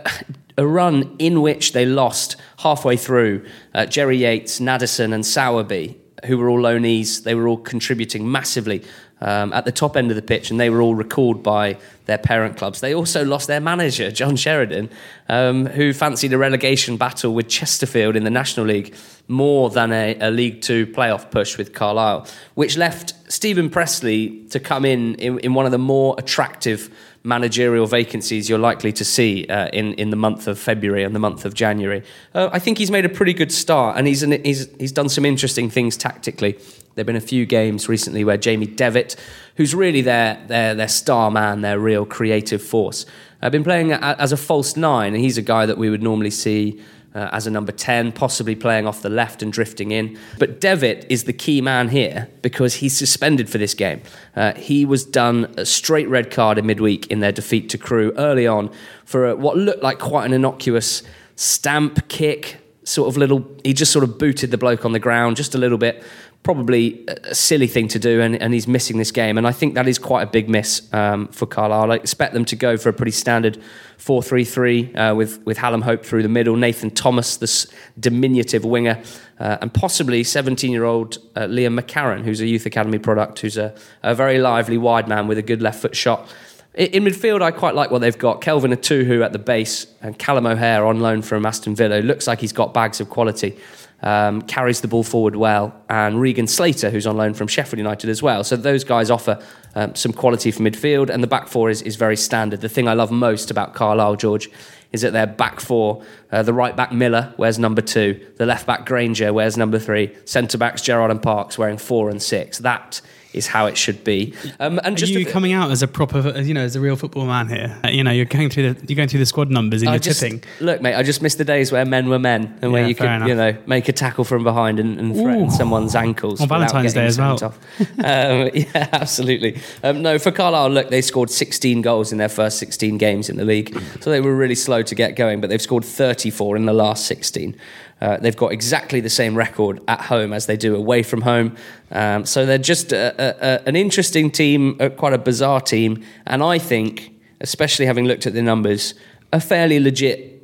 a, 0.58 0.66
run 0.66 1.16
in 1.20 1.44
which 1.44 1.74
they 1.74 1.86
lost 1.86 2.38
halfway 2.58 2.98
through 2.98 3.46
uh, 3.76 3.86
Jerry 3.86 4.18
Yates, 4.18 4.60
Nadesan, 4.60 5.14
and 5.14 5.24
Sowerby, 5.24 5.96
who 6.26 6.40
were 6.40 6.50
all 6.50 6.60
loanees. 6.60 7.24
They 7.24 7.36
were 7.36 7.48
all 7.48 7.60
contributing 7.60 8.32
massively 8.32 8.84
um, 9.22 9.54
at 9.54 9.66
the 9.66 9.72
top 9.72 9.96
end 9.96 10.12
of 10.12 10.16
the 10.16 10.22
pitch, 10.22 10.52
and 10.52 10.60
they 10.60 10.70
were 10.70 10.82
all 10.82 10.96
recalled 10.96 11.42
by 11.42 11.78
their 12.06 12.18
parent 12.18 12.58
clubs. 12.58 12.82
They 12.82 12.94
also 12.94 13.26
lost 13.26 13.48
their 13.48 13.60
manager, 13.60 14.12
John 14.12 14.36
Sheridan, 14.36 14.90
um, 15.30 15.66
who 15.66 15.94
fancied 15.94 16.34
a 16.34 16.38
relegation 16.38 16.98
battle 16.98 17.34
with 17.34 17.48
Chesterfield 17.48 18.16
in 18.16 18.24
the 18.24 18.30
National 18.30 18.66
League 18.66 18.94
more 19.28 19.70
than 19.70 19.92
a, 19.92 20.16
a 20.20 20.30
League 20.30 20.62
Two 20.62 20.86
playoff 20.86 21.32
push 21.32 21.58
with 21.58 21.74
Carlisle, 21.74 22.28
which 22.54 22.78
left 22.78 23.14
Steven 23.32 23.70
Pressley 23.70 24.46
to 24.50 24.60
come 24.60 24.86
in, 24.86 25.16
in 25.16 25.40
in, 25.40 25.54
one 25.54 25.66
of 25.66 25.72
the 25.72 25.80
more 25.80 26.16
attractive 26.18 26.94
managerial 27.24 27.88
vacancies 27.88 28.48
you're 28.48 28.60
likely 28.60 28.92
to 28.92 29.04
see 29.04 29.48
uh, 29.48 29.68
in 29.70 29.94
in 29.96 30.12
the 30.12 30.16
month 30.16 30.48
of 30.48 30.60
February 30.60 31.04
and 31.04 31.16
the 31.16 31.20
month 31.20 31.46
of 31.46 31.56
January. 31.56 32.04
Uh, 32.36 32.50
I 32.52 32.60
think 32.60 32.78
he's 32.78 32.92
made 32.92 33.06
a 33.06 33.10
pretty 33.10 33.34
good 33.34 33.52
start, 33.52 33.98
and 33.98 34.08
he's 34.08 34.22
an, 34.22 34.44
he's 34.44 34.70
he's 34.78 34.92
done 34.92 35.10
some 35.10 35.26
interesting 35.26 35.72
things 35.72 35.98
tactically. 35.98 36.60
There've 36.96 37.06
been 37.06 37.18
a 37.18 37.22
few 37.22 37.46
games 37.46 37.90
recently 37.90 38.24
where 38.24 38.38
Jamie 38.38 38.68
Devitt, 38.68 39.18
who's 39.58 39.76
really 39.76 40.02
their 40.02 40.42
their 40.48 40.74
their 40.74 40.88
star 40.88 41.30
man, 41.30 41.62
their 41.62 41.78
real 41.78 42.06
creative 42.06 42.62
force, 42.62 43.06
have 43.42 43.52
been 43.52 43.66
playing 43.66 43.92
as 43.92 44.32
a 44.32 44.38
false 44.38 44.78
nine, 44.78 45.14
and 45.14 45.22
he's 45.22 45.38
a 45.38 45.42
guy 45.42 45.66
that 45.66 45.78
we 45.78 45.90
would 45.90 46.02
normally 46.02 46.32
see. 46.32 46.82
Uh, 47.14 47.30
as 47.32 47.48
a 47.48 47.50
number 47.50 47.72
10, 47.72 48.12
possibly 48.12 48.56
playing 48.56 48.86
off 48.86 49.02
the 49.02 49.10
left 49.10 49.42
and 49.42 49.54
drifting 49.54 49.92
in. 49.92 50.20
But 50.38 50.60
Devitt 50.60 51.06
is 51.08 51.24
the 51.24 51.32
key 51.32 51.62
man 51.62 51.88
here 51.88 52.28
because 52.42 52.74
he's 52.74 52.98
suspended 52.98 53.50
for 53.50 53.58
this 53.58 53.74
game. 53.74 54.02
Uh, 54.36 54.52
he 54.56 54.84
was 54.84 55.06
done 55.06 55.46
a 55.56 55.66
straight 55.66 56.10
red 56.10 56.30
card 56.30 56.58
in 56.58 56.66
midweek 56.66 57.08
in 57.08 57.22
their 57.22 57.32
defeat 57.32 57.70
to 57.70 57.78
Crewe 57.78 58.12
early 58.18 58.46
on 58.46 58.70
for 59.06 59.30
a, 59.30 59.36
what 59.38 59.56
looked 59.56 59.82
like 59.82 59.98
quite 59.98 60.26
an 60.26 60.34
innocuous 60.34 61.04
stamp 61.38 62.06
kick, 62.10 62.58
sort 62.84 63.08
of 63.08 63.16
little. 63.16 63.50
He 63.64 63.72
just 63.72 63.94
sort 63.94 64.04
of 64.04 64.18
booted 64.18 64.52
the 64.52 64.58
bloke 64.58 64.84
on 64.84 64.92
the 64.92 65.00
ground 65.00 65.38
just 65.38 65.56
a 65.56 65.58
little 65.58 65.78
bit 65.78 66.04
probably 66.46 67.04
a 67.08 67.34
silly 67.34 67.66
thing 67.66 67.88
to 67.88 67.98
do, 67.98 68.22
and, 68.22 68.40
and, 68.40 68.54
he's 68.54 68.68
missing 68.68 69.00
this 69.00 69.12
game. 69.12 69.36
And 69.36 69.48
I 69.48 69.52
think 69.52 69.74
that 69.74 69.88
is 69.88 69.98
quite 69.98 70.22
a 70.22 70.28
big 70.28 70.48
miss 70.48 70.88
um, 70.94 71.28
for 71.30 71.48
Carlisle. 71.48 71.92
I 71.92 71.96
expect 71.96 72.36
them 72.36 72.46
to 72.46 72.56
go 72.56 72.78
for 72.78 72.90
a 72.90 72.94
pretty 72.94 73.14
standard 73.14 73.60
4 73.98 74.22
3 74.22 74.46
3 74.46 74.96
uh, 74.96 75.16
with, 75.16 75.44
with 75.44 75.58
Hallam 75.58 75.82
Hope 75.82 76.06
through 76.06 76.22
the 76.22 76.30
middle, 76.30 76.56
Nathan 76.56 76.92
Thomas, 76.92 77.36
this 77.38 77.66
diminutive 78.00 78.64
winger, 78.64 79.02
uh, 79.40 79.58
and 79.60 79.74
possibly 79.74 80.24
17 80.24 80.72
year 80.72 80.84
old 80.84 81.18
uh, 81.36 81.42
Liam 81.48 81.80
McCarron, 81.80 82.24
who's 82.24 82.42
a 82.42 82.46
youth 82.46 82.68
academy 82.68 83.00
product, 83.00 83.40
who's 83.40 83.58
a, 83.58 83.74
a 84.04 84.14
very 84.14 84.38
lively 84.38 84.78
wide 84.78 85.08
man 85.08 85.28
with 85.28 85.40
a 85.40 85.44
good 85.44 85.64
left 85.64 85.82
foot 85.82 85.96
shot. 85.96 86.32
In 86.76 87.06
midfield, 87.06 87.42
I 87.42 87.50
quite 87.50 87.74
like 87.74 87.90
what 87.90 88.02
they've 88.02 88.18
got. 88.18 88.42
Kelvin 88.42 88.70
Etuhu 88.70 89.26
at 89.26 89.32
the 89.32 89.40
base 89.40 89.88
and 90.02 90.20
Callum 90.20 90.46
O'Hare 90.46 90.86
on 90.86 91.00
loan 91.00 91.24
from 91.24 91.44
Aston 91.44 91.74
Villa. 91.74 92.02
Looks 92.02 92.28
like 92.28 92.40
he's 92.40 92.54
got 92.54 92.72
bags 92.74 93.02
of 93.02 93.10
quality 93.10 93.58
um, 94.02 94.42
carries 94.44 94.82
the 94.82 94.88
ball 94.88 95.04
forward 95.04 95.36
well, 95.36 95.76
and 95.90 96.22
Regan 96.22 96.48
Slater, 96.48 96.90
who's 96.90 97.08
on 97.08 97.18
loan 97.18 97.34
from 97.34 97.48
Sheffield 97.48 97.78
United 97.78 98.10
as 98.10 98.22
well. 98.22 98.44
So 98.44 98.56
those 98.56 98.84
guys 98.84 99.10
offer 99.10 99.42
um, 99.76 99.96
some 99.96 100.14
quality 100.14 100.52
for 100.52 100.62
midfield, 100.62 101.10
and 101.10 101.24
the 101.24 101.28
back 101.28 101.48
four 101.48 101.70
is, 101.70 101.82
is 101.82 101.96
very 101.96 102.18
standard. 102.18 102.62
The 102.62 102.70
thing 102.70 102.88
I 102.88 102.94
love 102.94 103.12
most 103.12 103.52
about 103.52 103.74
Carlisle, 103.74 104.18
George, 104.18 104.50
is 104.92 105.02
that 105.02 105.14
their 105.14 105.28
back 105.28 105.60
four, 105.60 106.04
uh, 106.32 106.44
the 106.44 106.54
right 106.54 106.76
back 106.76 106.92
Miller 106.92 107.34
wears 107.38 107.60
number 107.60 107.82
two, 107.82 108.26
the 108.38 108.46
left 108.46 108.66
back 108.66 108.86
Grainger 108.86 109.34
wears 109.34 109.58
number 109.58 109.80
three, 109.80 110.16
centre 110.26 110.58
backs 110.58 110.82
Gerrard 110.82 111.12
and 111.12 111.22
Parks 111.22 111.58
wearing 111.58 111.78
four 111.78 112.10
and 112.10 112.22
six. 112.22 112.60
That 112.60 113.02
is 113.36 113.48
how 113.48 113.66
it 113.66 113.78
should 113.78 114.04
be. 114.04 114.34
Um, 114.60 114.80
and 114.84 114.98
just 114.98 115.14
Are 115.14 115.20
you 115.20 115.26
coming 115.26 115.54
out 115.54 115.72
as 115.72 115.84
a 115.84 115.88
proper, 115.88 116.40
you 116.40 116.54
know, 116.54 116.62
as 116.62 116.76
a 116.76 116.80
real 116.80 116.96
football 116.96 117.26
man 117.26 117.50
here? 117.50 117.78
Uh, 117.84 117.90
you 117.90 118.04
know, 118.04 118.12
you're 118.12 118.26
going 118.26 118.50
through 118.50 118.74
the 118.74 118.88
you're 118.88 118.96
going 118.96 119.10
through 119.10 119.20
the 119.20 119.26
squad 119.26 119.50
numbers 119.50 119.82
and 119.82 119.90
I 119.90 119.94
you're 119.94 120.00
just, 120.00 120.22
tipping. 120.22 120.44
Look, 120.60 120.82
mate, 120.82 120.96
I 120.96 121.04
just 121.04 121.22
missed 121.22 121.38
the 121.38 121.46
days 121.46 121.72
where 121.72 121.86
men 121.86 122.10
were 122.10 122.20
men 122.20 122.58
and 122.62 122.72
where 122.72 122.88
you 122.88 122.96
could, 122.96 123.06
enough. 123.06 123.28
you 123.28 123.36
know, 123.36 123.58
make 123.66 123.90
a 123.90 123.94
tackle 123.94 124.24
from 124.24 124.44
behind 124.44 124.80
and, 124.80 125.00
and 125.00 125.14
threaten 125.16 125.48
Ooh. 125.48 125.52
someone's 125.52 125.96
ankles 125.96 126.42
on 126.42 126.48
Valentine's 126.48 126.94
Day 126.94 127.06
as 127.06 127.18
well. 127.18 127.42
um, 127.80 128.50
yeah, 128.54 128.66
absolutely. 128.92 129.62
Um, 129.84 130.02
no, 130.02 130.18
for 130.18 130.32
Carlisle, 130.32 130.70
look, 130.70 130.90
they 130.90 131.02
scored 131.02 131.30
16 131.30 131.82
goals 131.82 132.12
in 132.12 132.18
their 132.18 132.30
first 132.30 132.58
16 132.60 132.98
games 132.98 133.30
in 133.30 133.38
the 133.38 133.46
league, 133.46 133.78
so 134.00 134.10
they 134.10 134.22
were 134.22 134.36
really 134.36 134.56
slow 134.56 134.82
to 134.82 134.96
get 134.96 135.16
going, 135.16 135.42
but 135.42 135.50
they've 135.50 135.62
scored 135.62 135.86
34 135.86 136.56
in 136.56 136.66
the 136.66 136.74
last 136.74 137.06
16. 137.06 137.56
Uh, 138.02 138.18
they've 138.18 138.36
got 138.36 138.52
exactly 138.52 139.00
the 139.00 139.10
same 139.10 139.36
record 139.36 139.82
at 139.88 140.02
home 140.02 140.34
as 140.34 140.46
they 140.48 140.58
do 140.58 140.76
away 140.76 141.02
from 141.02 141.22
home. 141.22 141.56
Um, 141.92 142.26
so 142.26 142.46
they're 142.46 142.58
just 142.58 142.92
a, 142.92 143.16
a, 143.20 143.68
an 143.68 143.76
interesting 143.76 144.30
team, 144.30 144.78
quite 144.98 145.14
a 145.14 145.18
bizarre 145.18 145.62
team. 145.62 146.04
And 146.26 146.44
I 146.44 146.60
think, 146.60 147.16
especially 147.40 147.86
having 147.86 148.06
looked 148.06 148.28
at 148.28 148.34
the 148.34 148.42
numbers, 148.42 148.96
a 149.32 149.40
fairly 149.40 149.80
legit 149.80 150.36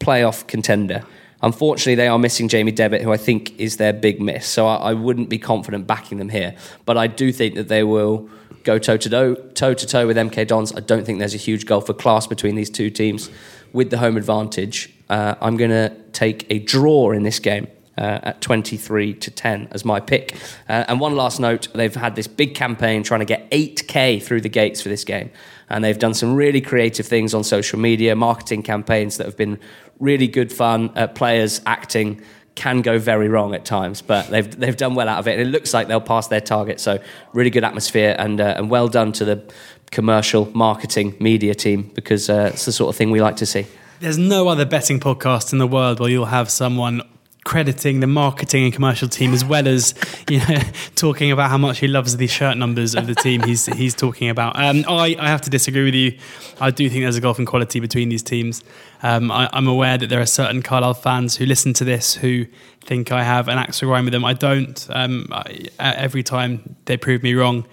playoff 0.00 0.46
contender. 0.46 1.02
Unfortunately, 1.42 1.94
they 1.94 2.08
are 2.08 2.18
missing 2.18 2.48
Jamie 2.48 2.72
Devitt, 2.72 3.02
who 3.02 3.12
I 3.12 3.18
think 3.18 3.58
is 3.60 3.76
their 3.76 3.92
big 3.92 4.20
miss. 4.20 4.46
So 4.46 4.66
I, 4.66 4.76
I 4.76 4.92
wouldn't 4.94 5.28
be 5.28 5.38
confident 5.38 5.86
backing 5.86 6.18
them 6.18 6.30
here. 6.30 6.54
But 6.86 6.96
I 6.96 7.06
do 7.06 7.32
think 7.32 7.54
that 7.54 7.68
they 7.68 7.84
will 7.84 8.28
go 8.64 8.78
toe 8.78 8.96
to 8.96 9.10
toe, 9.10 9.34
toe 9.34 9.74
to 9.74 9.86
toe 9.86 10.06
with 10.06 10.16
MK 10.16 10.46
Dons. 10.46 10.72
I 10.74 10.80
don't 10.80 11.04
think 11.04 11.18
there's 11.18 11.34
a 11.34 11.38
huge 11.38 11.66
gulf 11.66 11.88
of 11.88 11.98
class 11.98 12.26
between 12.26 12.54
these 12.54 12.70
two 12.70 12.90
teams. 12.90 13.30
With 13.72 13.90
the 13.90 13.98
home 13.98 14.16
advantage, 14.16 14.93
uh, 15.08 15.34
I'm 15.40 15.56
going 15.56 15.70
to 15.70 15.94
take 16.12 16.46
a 16.50 16.58
draw 16.58 17.12
in 17.12 17.22
this 17.22 17.38
game. 17.38 17.68
Uh, 17.96 18.18
at 18.24 18.40
23 18.40 19.14
to 19.14 19.30
10 19.30 19.68
as 19.70 19.84
my 19.84 20.00
pick. 20.00 20.34
Uh, 20.68 20.84
and 20.88 20.98
one 20.98 21.14
last 21.14 21.38
note 21.38 21.68
they've 21.74 21.94
had 21.94 22.16
this 22.16 22.26
big 22.26 22.56
campaign 22.56 23.04
trying 23.04 23.20
to 23.20 23.24
get 23.24 23.48
8K 23.52 24.20
through 24.20 24.40
the 24.40 24.48
gates 24.48 24.80
for 24.80 24.88
this 24.88 25.04
game. 25.04 25.30
And 25.68 25.84
they've 25.84 25.96
done 25.96 26.12
some 26.12 26.34
really 26.34 26.60
creative 26.60 27.06
things 27.06 27.34
on 27.34 27.44
social 27.44 27.78
media, 27.78 28.16
marketing 28.16 28.64
campaigns 28.64 29.16
that 29.18 29.26
have 29.26 29.36
been 29.36 29.60
really 30.00 30.26
good 30.26 30.52
fun. 30.52 30.90
Uh, 30.96 31.06
players 31.06 31.60
acting 31.66 32.20
can 32.54 32.82
go 32.82 32.98
very 32.98 33.28
wrong 33.28 33.54
at 33.54 33.64
times, 33.64 34.02
but 34.02 34.28
they've 34.28 34.58
they've 34.58 34.76
done 34.76 34.94
well 34.94 35.08
out 35.08 35.18
of 35.18 35.28
it, 35.28 35.38
and 35.38 35.42
it 35.42 35.50
looks 35.50 35.74
like 35.74 35.88
they'll 35.88 36.00
pass 36.00 36.28
their 36.28 36.40
target. 36.40 36.80
So 36.80 37.00
really 37.32 37.50
good 37.50 37.64
atmosphere, 37.64 38.14
and 38.18 38.40
uh, 38.40 38.54
and 38.56 38.70
well 38.70 38.88
done 38.88 39.12
to 39.12 39.24
the 39.24 39.54
commercial 39.90 40.50
marketing 40.54 41.16
media 41.20 41.54
team 41.54 41.90
because 41.94 42.28
uh, 42.28 42.50
it's 42.52 42.64
the 42.64 42.72
sort 42.72 42.90
of 42.90 42.96
thing 42.96 43.10
we 43.10 43.20
like 43.20 43.36
to 43.36 43.46
see. 43.46 43.66
There's 44.04 44.18
no 44.18 44.48
other 44.48 44.66
betting 44.66 45.00
podcast 45.00 45.54
in 45.54 45.58
the 45.58 45.66
world 45.66 45.98
where 45.98 46.10
you'll 46.10 46.26
have 46.26 46.50
someone 46.50 47.00
crediting 47.42 48.00
the 48.00 48.06
marketing 48.06 48.64
and 48.64 48.70
commercial 48.70 49.08
team 49.08 49.32
as 49.32 49.42
well 49.46 49.66
as 49.66 49.94
you 50.28 50.40
know 50.40 50.60
talking 50.94 51.32
about 51.32 51.48
how 51.48 51.56
much 51.56 51.78
he 51.78 51.88
loves 51.88 52.18
the 52.18 52.26
shirt 52.26 52.58
numbers 52.58 52.94
of 52.94 53.06
the 53.06 53.14
team 53.14 53.42
he's 53.44 53.64
he's 53.76 53.94
talking 53.94 54.28
about. 54.28 54.60
Um, 54.60 54.84
I, 54.86 55.16
I 55.18 55.28
have 55.28 55.40
to 55.40 55.48
disagree 55.48 55.84
with 55.84 55.94
you. 55.94 56.18
I 56.60 56.70
do 56.70 56.90
think 56.90 57.02
there's 57.04 57.16
a 57.16 57.20
golfing 57.22 57.46
quality 57.46 57.80
between 57.80 58.10
these 58.10 58.22
teams. 58.22 58.62
Um, 59.02 59.30
I, 59.30 59.48
am 59.54 59.66
aware 59.66 59.96
that 59.96 60.10
there 60.10 60.20
are 60.20 60.26
certain 60.26 60.60
Carlisle 60.60 60.94
fans 60.94 61.36
who 61.36 61.46
listen 61.46 61.72
to 61.72 61.84
this 61.84 62.14
who 62.16 62.44
think 62.82 63.10
I 63.10 63.22
have 63.22 63.48
an 63.48 63.56
axe 63.56 63.78
to 63.78 63.86
grind 63.86 64.04
with 64.04 64.12
them. 64.12 64.26
I 64.26 64.34
don't. 64.34 64.86
Um, 64.90 65.28
I, 65.32 65.70
every 65.78 66.22
time 66.22 66.76
they 66.84 66.98
prove 66.98 67.22
me 67.22 67.32
wrong, 67.32 67.66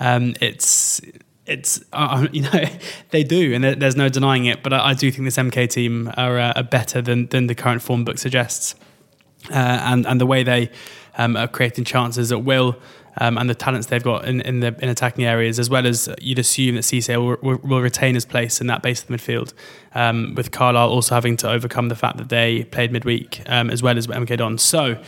um, 0.00 0.34
it's 0.42 1.00
it's 1.48 1.82
uh, 1.92 2.26
you 2.32 2.42
know 2.42 2.64
they 3.10 3.24
do, 3.24 3.54
and 3.54 3.64
there's 3.64 3.96
no 3.96 4.08
denying 4.08 4.46
it. 4.46 4.62
But 4.62 4.72
I, 4.72 4.90
I 4.90 4.94
do 4.94 5.10
think 5.10 5.24
this 5.24 5.36
MK 5.36 5.68
team 5.68 6.12
are, 6.16 6.38
uh, 6.38 6.52
are 6.54 6.62
better 6.62 7.00
than 7.02 7.26
than 7.28 7.46
the 7.46 7.54
current 7.54 7.82
form 7.82 8.04
book 8.04 8.18
suggests 8.18 8.74
uh, 9.50 9.54
and 9.54 10.06
and 10.06 10.20
the 10.20 10.26
way 10.26 10.42
they 10.42 10.70
um, 11.16 11.36
are 11.36 11.48
creating 11.48 11.84
chances 11.84 12.32
at 12.32 12.44
will. 12.44 12.76
Um, 13.20 13.36
and 13.36 13.50
the 13.50 13.54
talents 13.54 13.88
they've 13.88 14.00
got 14.00 14.26
in, 14.26 14.40
in 14.42 14.60
the 14.60 14.76
in 14.80 14.88
attacking 14.88 15.24
areas, 15.24 15.58
as 15.58 15.68
well 15.68 15.88
as 15.88 16.08
you'd 16.20 16.38
assume 16.38 16.76
that 16.76 16.82
Cisse 16.82 17.08
will, 17.16 17.36
will, 17.42 17.58
will, 17.64 17.80
retain 17.80 18.14
his 18.14 18.24
place 18.24 18.60
in 18.60 18.68
that 18.68 18.80
base 18.80 19.02
of 19.02 19.08
the 19.08 19.16
midfield, 19.16 19.54
um, 19.96 20.36
with 20.36 20.52
Carlisle 20.52 20.88
also 20.88 21.16
having 21.16 21.36
to 21.38 21.50
overcome 21.50 21.88
the 21.88 21.96
fact 21.96 22.18
that 22.18 22.28
they 22.28 22.62
played 22.64 22.92
midweek, 22.92 23.42
um, 23.46 23.70
as 23.70 23.82
well 23.82 23.98
as 23.98 24.06
MK 24.06 24.36
Dons. 24.36 24.62
So 24.62 25.02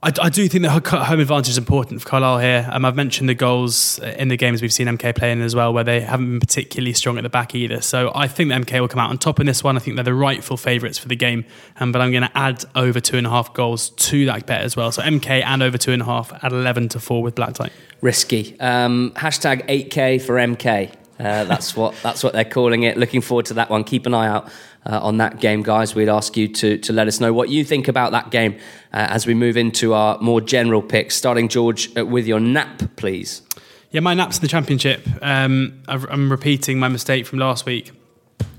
I, 0.00 0.12
I, 0.22 0.28
do 0.28 0.46
think 0.48 0.62
that 0.62 0.86
home 0.86 1.18
advantage 1.18 1.48
is 1.48 1.58
important 1.58 2.00
for 2.00 2.08
Carlisle 2.08 2.38
here. 2.38 2.68
Um, 2.70 2.84
I've 2.84 2.94
mentioned 2.94 3.28
the 3.28 3.34
goals 3.34 3.98
in 3.98 4.28
the 4.28 4.36
games 4.36 4.62
we've 4.62 4.72
seen 4.72 4.86
MK 4.86 5.16
playing 5.16 5.42
as 5.42 5.56
well, 5.56 5.72
where 5.72 5.82
they 5.82 6.00
haven't 6.00 6.26
been 6.26 6.40
particularly 6.40 6.92
strong 6.92 7.18
at 7.18 7.22
the 7.22 7.28
back 7.28 7.52
either. 7.56 7.80
So 7.80 8.12
I 8.14 8.28
think 8.28 8.52
MK 8.52 8.80
will 8.80 8.86
come 8.86 9.00
out 9.00 9.10
on 9.10 9.18
top 9.18 9.40
in 9.40 9.46
this 9.46 9.64
one. 9.64 9.76
I 9.76 9.80
think 9.80 9.96
they're 9.96 10.04
the 10.04 10.14
rightful 10.14 10.56
favourites 10.56 10.98
for 10.98 11.08
the 11.08 11.16
game, 11.16 11.44
um, 11.80 11.90
but 11.90 12.00
I'm 12.00 12.12
going 12.12 12.22
to 12.22 12.38
add 12.38 12.64
over 12.76 13.00
two 13.00 13.16
and 13.16 13.26
a 13.26 13.30
half 13.30 13.52
goals 13.54 13.90
to 13.90 14.24
that 14.26 14.46
bet 14.46 14.60
as 14.60 14.76
well. 14.76 14.92
So 14.92 15.02
MK 15.02 15.42
and 15.44 15.64
over 15.64 15.76
two 15.76 15.90
and 15.90 16.02
a 16.02 16.04
half 16.04 16.32
at 16.44 16.52
11 16.52 16.90
to 16.90 17.00
4 17.00 17.20
with 17.20 17.34
Black 17.34 17.54
Type. 17.54 17.72
Risky. 18.00 18.58
Um, 18.60 19.10
hashtag 19.16 19.66
8K 19.66 20.22
for 20.22 20.36
MK. 20.36 20.92
Uh, 21.18 21.42
that's 21.42 21.74
what 21.74 21.96
that's 22.04 22.22
what 22.22 22.32
they're 22.32 22.44
calling 22.44 22.84
it. 22.84 22.96
Looking 22.96 23.20
forward 23.20 23.46
to 23.46 23.54
that 23.54 23.70
one. 23.70 23.82
Keep 23.82 24.06
an 24.06 24.14
eye 24.14 24.28
out 24.28 24.48
uh, 24.88 24.98
on 25.00 25.18
that 25.18 25.38
game, 25.38 25.62
guys. 25.62 25.94
We'd 25.94 26.08
ask 26.08 26.36
you 26.36 26.48
to, 26.48 26.78
to 26.78 26.92
let 26.92 27.06
us 27.06 27.20
know 27.20 27.32
what 27.32 27.50
you 27.50 27.64
think 27.64 27.86
about 27.88 28.12
that 28.12 28.30
game 28.30 28.54
uh, 28.92 29.06
as 29.10 29.26
we 29.26 29.34
move 29.34 29.56
into 29.56 29.92
our 29.94 30.18
more 30.20 30.40
general 30.40 30.82
picks. 30.82 31.14
Starting, 31.14 31.48
George, 31.48 31.96
uh, 31.96 32.04
with 32.04 32.26
your 32.26 32.40
nap, 32.40 32.82
please. 32.96 33.42
Yeah, 33.90 34.00
my 34.00 34.14
nap's 34.14 34.38
in 34.38 34.42
the 34.42 34.48
championship. 34.48 35.06
Um, 35.22 35.82
I'm 35.86 36.30
repeating 36.30 36.78
my 36.78 36.88
mistake 36.88 37.26
from 37.26 37.38
last 37.38 37.64
week. 37.64 37.92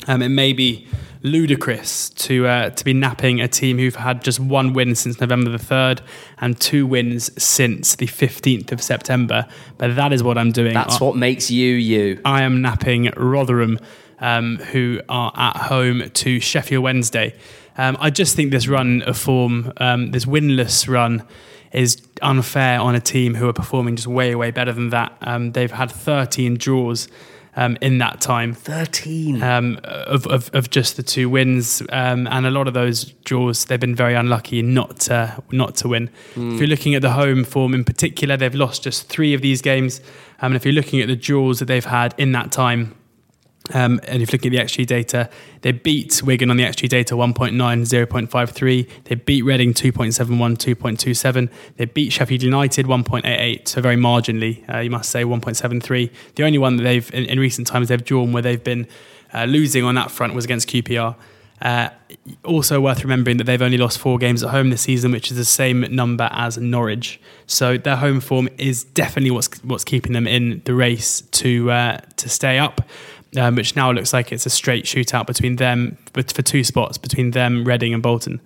Um, 0.08 0.22
it 0.22 0.30
may 0.30 0.54
be 0.54 0.88
ludicrous 1.22 2.10
to 2.12 2.48
uh, 2.48 2.70
to 2.70 2.86
be 2.86 2.94
napping 2.94 3.42
a 3.42 3.48
team 3.48 3.78
who've 3.78 3.96
had 3.96 4.24
just 4.24 4.40
one 4.40 4.74
win 4.74 4.96
since 4.96 5.20
November 5.20 5.52
the 5.52 5.60
third 5.60 6.02
and 6.40 6.60
two 6.60 6.88
wins 6.88 7.30
since 7.42 7.96
the 7.96 8.08
fifteenth 8.08 8.72
of 8.72 8.82
September. 8.82 9.46
But 9.78 9.96
that 9.96 10.14
is 10.14 10.24
what 10.24 10.38
I'm 10.38 10.52
doing. 10.52 10.74
That's 10.74 11.00
what 11.00 11.16
makes 11.16 11.52
you 11.52 11.76
you. 11.76 12.22
I 12.26 12.44
am 12.44 12.62
napping 12.62 13.12
Rotherham 13.16 13.80
um, 14.22 14.58
who 14.58 15.02
are 15.10 15.32
at 15.36 15.58
home 15.58 16.10
to 16.10 16.40
Sheffield 16.40 16.84
Wednesday. 16.84 17.36
Um, 17.78 17.96
I 18.00 18.10
just 18.10 18.36
think 18.36 18.52
this 18.52 18.68
run 18.68 19.02
of 19.04 19.18
form, 19.18 19.72
um, 19.78 20.12
this 20.12 20.26
winless 20.26 20.90
run, 20.90 21.24
is 21.72 22.02
unfair 22.22 22.80
on 22.80 22.96
a 22.96 23.00
team 23.00 23.36
who 23.36 23.48
are 23.48 23.54
performing 23.54 23.96
just 23.96 24.08
way, 24.08 24.36
way 24.36 24.52
better 24.52 24.74
than 24.74 24.90
that. 24.90 25.16
Um, 25.22 25.54
they've 25.54 25.72
had 25.72 25.92
13 25.92 26.58
draws. 26.58 27.08
Um, 27.56 27.78
in 27.82 27.98
that 27.98 28.22
time. 28.22 28.54
13. 28.54 29.44
Um, 29.44 29.80
of, 29.84 30.26
of, 30.28 30.50
of, 30.54 30.70
just 30.70 30.96
the 30.96 31.04
two 31.04 31.30
wins. 31.30 31.82
Um, 31.90 32.26
and 32.28 32.46
a 32.46 32.52
lot 32.52 32.70
of 32.70 32.74
those 32.74 33.06
draws, 33.26 33.66
they've 33.66 33.80
been 33.80 33.96
very 33.96 34.14
unlucky 34.14 34.62
not 34.62 35.00
to, 35.02 35.44
not 35.52 35.76
to 35.78 35.90
win. 35.90 36.10
Mm. 36.36 36.54
If 36.54 36.60
you're 36.60 36.70
looking 36.70 36.96
at 36.96 37.02
the 37.02 37.12
home 37.12 37.44
form 37.44 37.74
in 37.74 37.84
particular, 37.84 38.38
they've 38.38 38.56
lost 38.56 38.84
just 38.84 39.10
three 39.10 39.34
of 39.34 39.42
these 39.42 39.62
games. 39.62 40.00
And 40.40 40.56
if 40.56 40.64
you're 40.64 40.76
looking 40.76 41.02
at 41.02 41.08
the 41.08 41.18
draws 41.18 41.60
that 41.60 41.66
they've 41.66 41.84
had 41.84 42.16
in 42.18 42.32
that 42.32 42.52
time, 42.52 42.96
um, 43.74 44.00
and 44.08 44.24
if 44.24 44.32
looking 44.34 44.56
at 44.56 44.58
the 44.58 44.64
XG 44.66 44.86
data, 44.86 45.30
they 45.62 45.72
beat 45.72 46.24
Wigan 46.24 46.50
on 46.50 46.58
the 46.58 46.64
XG 46.64 46.90
data 46.90 47.16
1.9, 47.16 47.54
0.53. 47.54 48.90
They 49.04 49.16
beat 49.16 49.44
Reading 49.44 49.74
2.71, 49.74 50.58
2.27. 50.58 51.50
They 51.78 51.86
beat 51.86 52.12
Sheffield 52.12 52.42
United 52.42 52.88
1.88, 52.88 53.68
so 53.68 53.82
very 53.82 53.96
marginally, 53.96 54.68
uh, 54.74 54.80
you 54.80 54.90
must 54.90 55.12
say 55.12 55.24
1.73. 55.24 56.12
The 56.36 56.44
only 56.44 56.58
one 56.58 56.78
that 56.78 56.84
they've, 56.84 57.14
in, 57.14 57.26
in 57.26 57.40
recent 57.40 57.68
times, 57.68 57.90
they've 57.90 58.04
drawn 58.04 58.32
where 58.32 58.42
they've 58.42 58.64
been 58.64 58.88
uh, 59.34 59.44
losing 59.46 59.84
on 59.84 59.96
that 59.96 60.10
front 60.10 60.34
was 60.34 60.46
against 60.46 60.68
QPR. 60.70 61.16
Uh, 61.62 61.90
also 62.46 62.80
worth 62.80 63.04
remembering 63.04 63.36
that 63.36 63.44
they've 63.44 63.62
only 63.62 63.78
lost 63.78 64.00
four 64.00 64.18
games 64.18 64.44
at 64.44 64.50
home 64.50 64.70
this 64.70 64.82
season, 64.82 65.12
which 65.12 65.30
is 65.30 65.36
the 65.36 65.44
same 65.44 65.82
number 65.94 66.30
as 66.32 66.58
Norwich. 66.58 67.20
So 67.48 67.78
their 67.78 67.98
home 67.98 68.22
form 68.22 68.48
is 68.58 68.86
definitely 68.86 69.32
what's 69.32 69.50
what's 69.64 69.84
keeping 69.84 70.14
them 70.14 70.26
in 70.26 70.62
the 70.64 70.74
race 70.74 71.20
to 71.20 71.70
uh, 71.70 71.98
to 72.16 72.30
stay 72.30 72.58
up 72.58 72.82
um, 73.38 73.56
which 73.56 73.76
now 73.76 73.92
looks 73.92 74.14
like 74.14 74.32
it's 74.32 74.46
a 74.46 74.50
straight 74.50 74.86
shootout 74.86 75.28
between 75.28 75.58
them, 75.58 75.98
for 76.14 76.42
two 76.42 76.64
spots 76.64 76.98
between 76.98 77.32
them, 77.32 77.64
Reading 77.64 77.94
and 77.94 78.02
Bolton. 78.02 78.42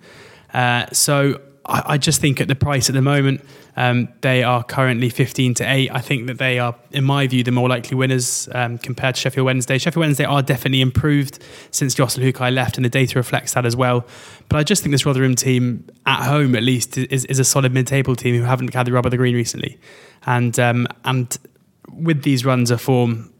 Uh, 0.52 0.86
so 0.92 1.40
I, 1.66 1.82
I, 1.86 1.98
just 1.98 2.20
think 2.20 2.40
at 2.40 2.48
the 2.48 2.54
price 2.54 2.88
at 2.88 2.94
the 2.94 3.02
moment, 3.02 3.40
um, 3.76 4.08
they 4.20 4.44
are 4.44 4.62
currently 4.62 5.08
15 5.08 5.54
to 5.54 5.64
8. 5.64 5.90
I 5.90 6.00
think 6.00 6.26
that 6.26 6.38
they 6.38 6.58
are, 6.58 6.76
in 6.92 7.02
my 7.02 7.26
view, 7.26 7.42
the 7.42 7.50
more 7.50 7.68
likely 7.68 7.96
winners 7.96 8.48
um, 8.52 8.78
compared 8.78 9.16
to 9.16 9.20
Sheffield 9.20 9.46
Wednesday. 9.46 9.78
Sheffield 9.78 10.02
Wednesday 10.02 10.24
are 10.24 10.42
definitely 10.42 10.80
improved 10.80 11.42
since 11.70 11.94
Jos 11.94 12.16
Luhukay 12.16 12.54
left, 12.54 12.76
and 12.76 12.84
the 12.84 12.90
data 12.90 13.18
reflects 13.18 13.54
that 13.54 13.66
as 13.66 13.74
well. 13.74 14.06
But 14.48 14.58
I 14.58 14.62
just 14.62 14.82
think 14.82 14.92
this 14.92 15.04
Rotherham 15.04 15.34
team, 15.34 15.88
at 16.06 16.24
home 16.28 16.54
at 16.54 16.62
least, 16.62 16.96
is, 16.98 17.24
is 17.24 17.38
a 17.38 17.44
solid 17.44 17.72
mid 17.72 17.86
table 17.86 18.14
team 18.14 18.36
who 18.36 18.44
haven't 18.44 18.72
had 18.72 18.86
the 18.86 18.92
rub 18.92 19.06
of 19.06 19.10
the 19.10 19.16
green 19.16 19.34
recently. 19.34 19.78
And, 20.26 20.58
um, 20.60 20.86
and 21.04 21.36
with 21.90 22.22
these 22.22 22.44
runs 22.44 22.70
of 22.70 22.80
form, 22.80 23.33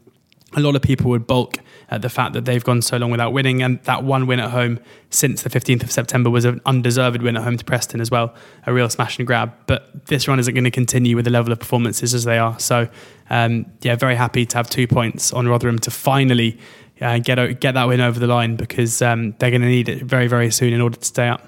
a 0.55 0.59
lot 0.61 0.75
of 0.75 0.81
people 0.81 1.09
would 1.11 1.27
bulk 1.27 1.59
at 1.89 2.01
the 2.01 2.09
fact 2.09 2.33
that 2.33 2.45
they've 2.45 2.63
gone 2.63 2.81
so 2.81 2.97
long 2.97 3.11
without 3.11 3.31
winning, 3.31 3.61
and 3.61 3.81
that 3.83 4.03
one 4.03 4.25
win 4.25 4.39
at 4.39 4.51
home 4.51 4.79
since 5.09 5.43
the 5.43 5.49
15th 5.49 5.83
of 5.83 5.91
September 5.91 6.29
was 6.29 6.45
an 6.45 6.61
undeserved 6.65 7.21
win 7.21 7.37
at 7.37 7.43
home 7.43 7.57
to 7.57 7.65
Preston 7.65 8.01
as 8.01 8.09
well, 8.09 8.33
a 8.65 8.73
real 8.73 8.89
smash 8.89 9.19
and 9.19 9.27
grab. 9.27 9.53
But 9.67 10.07
this 10.07 10.27
run 10.27 10.39
isn't 10.39 10.53
going 10.53 10.63
to 10.63 10.71
continue 10.71 11.15
with 11.15 11.25
the 11.25 11.31
level 11.31 11.51
of 11.51 11.59
performances 11.59 12.13
as 12.13 12.23
they 12.23 12.39
are. 12.39 12.57
So, 12.59 12.87
um, 13.29 13.65
yeah, 13.81 13.95
very 13.95 14.15
happy 14.15 14.45
to 14.45 14.57
have 14.57 14.69
two 14.69 14.87
points 14.87 15.33
on 15.33 15.47
Rotherham 15.47 15.77
to 15.79 15.91
finally 15.91 16.57
uh, 17.01 17.19
get 17.19 17.59
get 17.59 17.73
that 17.73 17.87
win 17.87 18.01
over 18.01 18.19
the 18.19 18.27
line 18.27 18.55
because 18.55 19.01
um, 19.01 19.35
they're 19.39 19.51
going 19.51 19.61
to 19.61 19.67
need 19.67 19.89
it 19.89 20.03
very 20.03 20.27
very 20.27 20.49
soon 20.51 20.73
in 20.73 20.81
order 20.81 20.97
to 20.97 21.05
stay 21.05 21.27
up. 21.27 21.47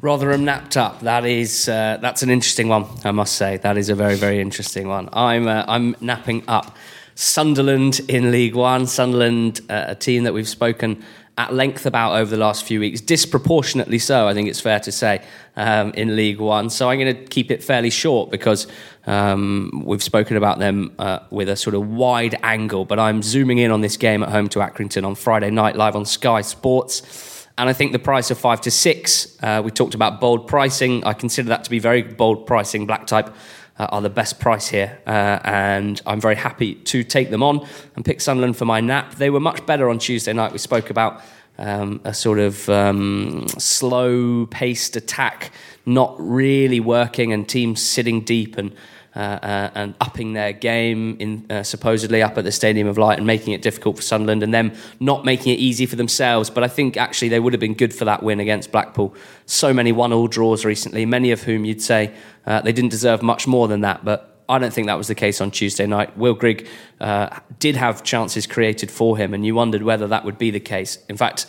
Rotherham 0.00 0.44
napped 0.44 0.76
up. 0.76 1.00
That 1.00 1.24
is 1.24 1.68
uh, 1.68 1.98
that's 2.00 2.22
an 2.22 2.30
interesting 2.30 2.68
one. 2.68 2.86
I 3.04 3.12
must 3.12 3.36
say 3.36 3.56
that 3.58 3.78
is 3.78 3.88
a 3.88 3.94
very 3.94 4.16
very 4.16 4.40
interesting 4.40 4.88
one. 4.88 5.08
I'm 5.12 5.48
uh, 5.48 5.64
I'm 5.66 5.96
napping 6.00 6.44
up. 6.48 6.76
Sunderland 7.16 8.00
in 8.08 8.30
League 8.30 8.54
One. 8.54 8.86
Sunderland, 8.86 9.62
uh, 9.70 9.86
a 9.88 9.94
team 9.94 10.24
that 10.24 10.34
we've 10.34 10.48
spoken 10.48 11.02
at 11.38 11.52
length 11.52 11.84
about 11.84 12.14
over 12.14 12.30
the 12.30 12.36
last 12.36 12.64
few 12.64 12.80
weeks, 12.80 13.00
disproportionately 13.00 13.98
so, 13.98 14.26
I 14.26 14.32
think 14.32 14.48
it's 14.48 14.60
fair 14.60 14.80
to 14.80 14.92
say, 14.92 15.22
um, 15.56 15.92
in 15.92 16.14
League 16.14 16.38
One. 16.38 16.70
So 16.70 16.88
I'm 16.88 16.98
going 16.98 17.14
to 17.14 17.24
keep 17.24 17.50
it 17.50 17.62
fairly 17.62 17.90
short 17.90 18.30
because 18.30 18.66
um, 19.06 19.82
we've 19.84 20.02
spoken 20.02 20.36
about 20.36 20.58
them 20.58 20.94
uh, 20.98 21.20
with 21.30 21.48
a 21.48 21.56
sort 21.56 21.74
of 21.74 21.88
wide 21.88 22.38
angle. 22.42 22.84
But 22.84 22.98
I'm 22.98 23.22
zooming 23.22 23.58
in 23.58 23.70
on 23.70 23.80
this 23.80 23.96
game 23.96 24.22
at 24.22 24.28
home 24.28 24.48
to 24.50 24.60
Accrington 24.60 25.06
on 25.06 25.14
Friday 25.14 25.50
night, 25.50 25.76
live 25.76 25.96
on 25.96 26.04
Sky 26.04 26.42
Sports. 26.42 27.46
And 27.58 27.70
I 27.70 27.72
think 27.72 27.92
the 27.92 27.98
price 27.98 28.30
of 28.30 28.38
five 28.38 28.60
to 28.62 28.70
six, 28.70 29.38
uh, 29.42 29.62
we 29.64 29.70
talked 29.70 29.94
about 29.94 30.20
bold 30.20 30.46
pricing. 30.46 31.02
I 31.04 31.14
consider 31.14 31.48
that 31.48 31.64
to 31.64 31.70
be 31.70 31.78
very 31.78 32.02
bold 32.02 32.46
pricing. 32.46 32.86
Black 32.86 33.06
type 33.06 33.34
uh, 33.78 33.86
are 33.90 34.00
the 34.00 34.10
best 34.10 34.38
price 34.40 34.68
here. 34.68 34.98
Uh, 35.06 35.38
and 35.44 36.00
I'm 36.06 36.20
very 36.20 36.36
happy 36.36 36.74
to 36.74 37.04
take 37.04 37.30
them 37.30 37.42
on 37.42 37.66
and 37.94 38.04
pick 38.04 38.20
Sunderland 38.20 38.56
for 38.56 38.64
my 38.64 38.80
nap. 38.80 39.14
They 39.16 39.30
were 39.30 39.40
much 39.40 39.64
better 39.66 39.88
on 39.88 39.98
Tuesday 39.98 40.32
night. 40.32 40.52
We 40.52 40.58
spoke 40.58 40.90
about 40.90 41.22
um, 41.58 42.00
a 42.04 42.12
sort 42.12 42.38
of 42.38 42.68
um, 42.68 43.46
slow 43.58 44.46
paced 44.46 44.96
attack 44.96 45.52
not 45.86 46.16
really 46.18 46.80
working 46.80 47.32
and 47.32 47.48
teams 47.48 47.80
sitting 47.80 48.20
deep 48.22 48.58
and 48.58 48.72
uh, 49.16 49.38
uh, 49.42 49.70
and 49.74 49.94
upping 50.00 50.34
their 50.34 50.52
game 50.52 51.16
in 51.18 51.46
uh, 51.50 51.62
supposedly 51.62 52.22
up 52.22 52.36
at 52.36 52.44
the 52.44 52.52
Stadium 52.52 52.86
of 52.86 52.98
Light 52.98 53.16
and 53.16 53.26
making 53.26 53.54
it 53.54 53.62
difficult 53.62 53.96
for 53.96 54.02
Sunderland 54.02 54.42
and 54.42 54.52
them 54.52 54.72
not 55.00 55.24
making 55.24 55.54
it 55.54 55.58
easy 55.58 55.86
for 55.86 55.96
themselves. 55.96 56.50
But 56.50 56.64
I 56.64 56.68
think 56.68 56.98
actually 56.98 57.30
they 57.30 57.40
would 57.40 57.54
have 57.54 57.60
been 57.60 57.74
good 57.74 57.94
for 57.94 58.04
that 58.04 58.22
win 58.22 58.40
against 58.40 58.70
Blackpool. 58.70 59.14
So 59.46 59.72
many 59.72 59.90
one-all 59.90 60.28
draws 60.28 60.66
recently, 60.66 61.06
many 61.06 61.30
of 61.32 61.44
whom 61.44 61.64
you'd 61.64 61.80
say 61.80 62.14
uh, 62.44 62.60
they 62.60 62.72
didn't 62.72 62.90
deserve 62.90 63.22
much 63.22 63.46
more 63.46 63.68
than 63.68 63.80
that, 63.80 64.04
but. 64.04 64.32
I 64.48 64.60
don't 64.60 64.72
think 64.72 64.86
that 64.86 64.96
was 64.96 65.08
the 65.08 65.16
case 65.16 65.40
on 65.40 65.50
Tuesday 65.50 65.86
night. 65.88 66.16
Will 66.16 66.34
Grigg 66.34 66.68
uh, 67.00 67.40
did 67.58 67.74
have 67.74 68.04
chances 68.04 68.46
created 68.46 68.92
for 68.92 69.16
him, 69.16 69.34
and 69.34 69.44
you 69.44 69.56
wondered 69.56 69.82
whether 69.82 70.06
that 70.06 70.24
would 70.24 70.38
be 70.38 70.52
the 70.52 70.60
case. 70.60 70.98
In 71.08 71.16
fact, 71.16 71.46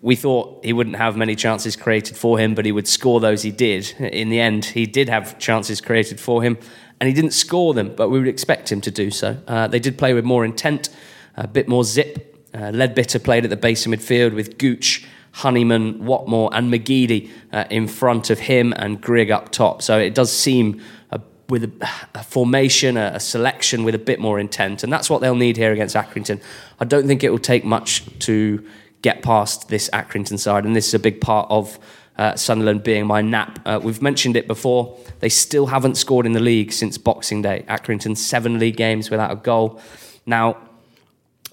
we 0.00 0.16
thought 0.16 0.64
he 0.64 0.72
wouldn't 0.72 0.96
have 0.96 1.16
many 1.16 1.36
chances 1.36 1.76
created 1.76 2.16
for 2.16 2.38
him, 2.38 2.54
but 2.54 2.64
he 2.64 2.72
would 2.72 2.88
score 2.88 3.20
those 3.20 3.42
he 3.42 3.50
did. 3.50 3.90
In 4.00 4.30
the 4.30 4.40
end, 4.40 4.64
he 4.64 4.86
did 4.86 5.08
have 5.08 5.38
chances 5.38 5.80
created 5.80 6.18
for 6.18 6.42
him, 6.42 6.58
and 7.02 7.08
he 7.08 7.12
didn't 7.12 7.32
score 7.32 7.74
them, 7.74 7.92
but 7.96 8.10
we 8.10 8.20
would 8.20 8.28
expect 8.28 8.70
him 8.70 8.80
to 8.80 8.90
do 8.92 9.10
so. 9.10 9.36
Uh, 9.48 9.66
they 9.66 9.80
did 9.80 9.98
play 9.98 10.14
with 10.14 10.24
more 10.24 10.44
intent, 10.44 10.88
a 11.36 11.48
bit 11.48 11.66
more 11.66 11.82
zip. 11.82 12.46
Uh, 12.54 12.70
Leadbitter 12.70 13.20
played 13.20 13.42
at 13.42 13.50
the 13.50 13.56
base 13.56 13.84
of 13.84 13.90
midfield 13.90 14.36
with 14.36 14.56
Gooch, 14.56 15.04
Honeyman, 15.32 15.98
Watmore, 15.98 16.50
and 16.52 16.72
McGeady 16.72 17.28
uh, 17.52 17.64
in 17.70 17.88
front 17.88 18.30
of 18.30 18.38
him 18.38 18.72
and 18.76 19.00
Grigg 19.00 19.32
up 19.32 19.50
top. 19.50 19.82
So 19.82 19.98
it 19.98 20.14
does 20.14 20.30
seem 20.30 20.80
a, 21.10 21.20
with 21.48 21.64
a, 21.64 21.88
a 22.14 22.22
formation, 22.22 22.96
a, 22.96 23.10
a, 23.14 23.20
selection 23.20 23.82
with 23.82 23.96
a 23.96 23.98
bit 23.98 24.20
more 24.20 24.38
intent, 24.38 24.84
and 24.84 24.92
that's 24.92 25.10
what 25.10 25.20
they'll 25.20 25.34
need 25.34 25.56
here 25.56 25.72
against 25.72 25.96
Accrington. 25.96 26.40
I 26.78 26.84
don't 26.84 27.08
think 27.08 27.24
it 27.24 27.30
will 27.30 27.40
take 27.40 27.64
much 27.64 28.04
to 28.20 28.64
get 29.02 29.24
past 29.24 29.70
this 29.70 29.90
Accrington 29.92 30.38
side, 30.38 30.64
and 30.64 30.76
this 30.76 30.86
is 30.86 30.94
a 30.94 31.00
big 31.00 31.20
part 31.20 31.50
of 31.50 31.80
uh, 32.18 32.36
Sunderland 32.36 32.82
being 32.82 33.06
my 33.06 33.22
nap. 33.22 33.58
Uh, 33.64 33.80
we've 33.82 34.02
mentioned 34.02 34.36
it 34.36 34.46
before. 34.46 34.98
They 35.20 35.28
still 35.28 35.66
haven't 35.66 35.96
scored 35.96 36.26
in 36.26 36.32
the 36.32 36.40
league 36.40 36.72
since 36.72 36.98
Boxing 36.98 37.42
Day. 37.42 37.64
Accrington, 37.68 38.16
seven 38.16 38.58
league 38.58 38.76
games 38.76 39.10
without 39.10 39.32
a 39.32 39.36
goal. 39.36 39.80
Now, 40.26 40.56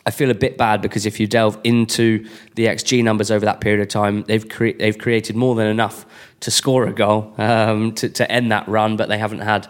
I 0.05 0.11
feel 0.11 0.31
a 0.31 0.35
bit 0.35 0.57
bad 0.57 0.81
because 0.81 1.05
if 1.05 1.19
you 1.19 1.27
delve 1.27 1.59
into 1.63 2.27
the 2.55 2.65
XG 2.65 3.03
numbers 3.03 3.31
over 3.31 3.45
that 3.45 3.61
period 3.61 3.81
of 3.81 3.89
time, 3.89 4.23
they've, 4.23 4.47
cre- 4.47 4.77
they've 4.77 4.97
created 4.97 5.35
more 5.35 5.55
than 5.55 5.67
enough 5.67 6.05
to 6.41 6.51
score 6.51 6.85
a 6.87 6.93
goal 6.93 7.33
um, 7.37 7.93
to, 7.93 8.09
to 8.09 8.31
end 8.31 8.51
that 8.51 8.67
run, 8.67 8.97
but 8.97 9.09
they 9.09 9.17
haven't 9.17 9.41
had 9.41 9.67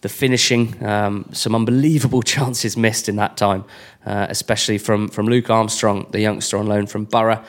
the 0.00 0.08
finishing. 0.08 0.84
Um, 0.84 1.28
some 1.32 1.54
unbelievable 1.54 2.22
chances 2.34 2.76
missed 2.76 3.08
in 3.08 3.16
that 3.16 3.36
time, 3.36 3.64
uh, 4.04 4.26
especially 4.28 4.78
from, 4.78 5.08
from 5.08 5.26
Luke 5.26 5.50
Armstrong, 5.50 6.06
the 6.10 6.20
youngster 6.20 6.58
on 6.58 6.66
loan 6.66 6.86
from 6.86 7.04
Boro. 7.04 7.42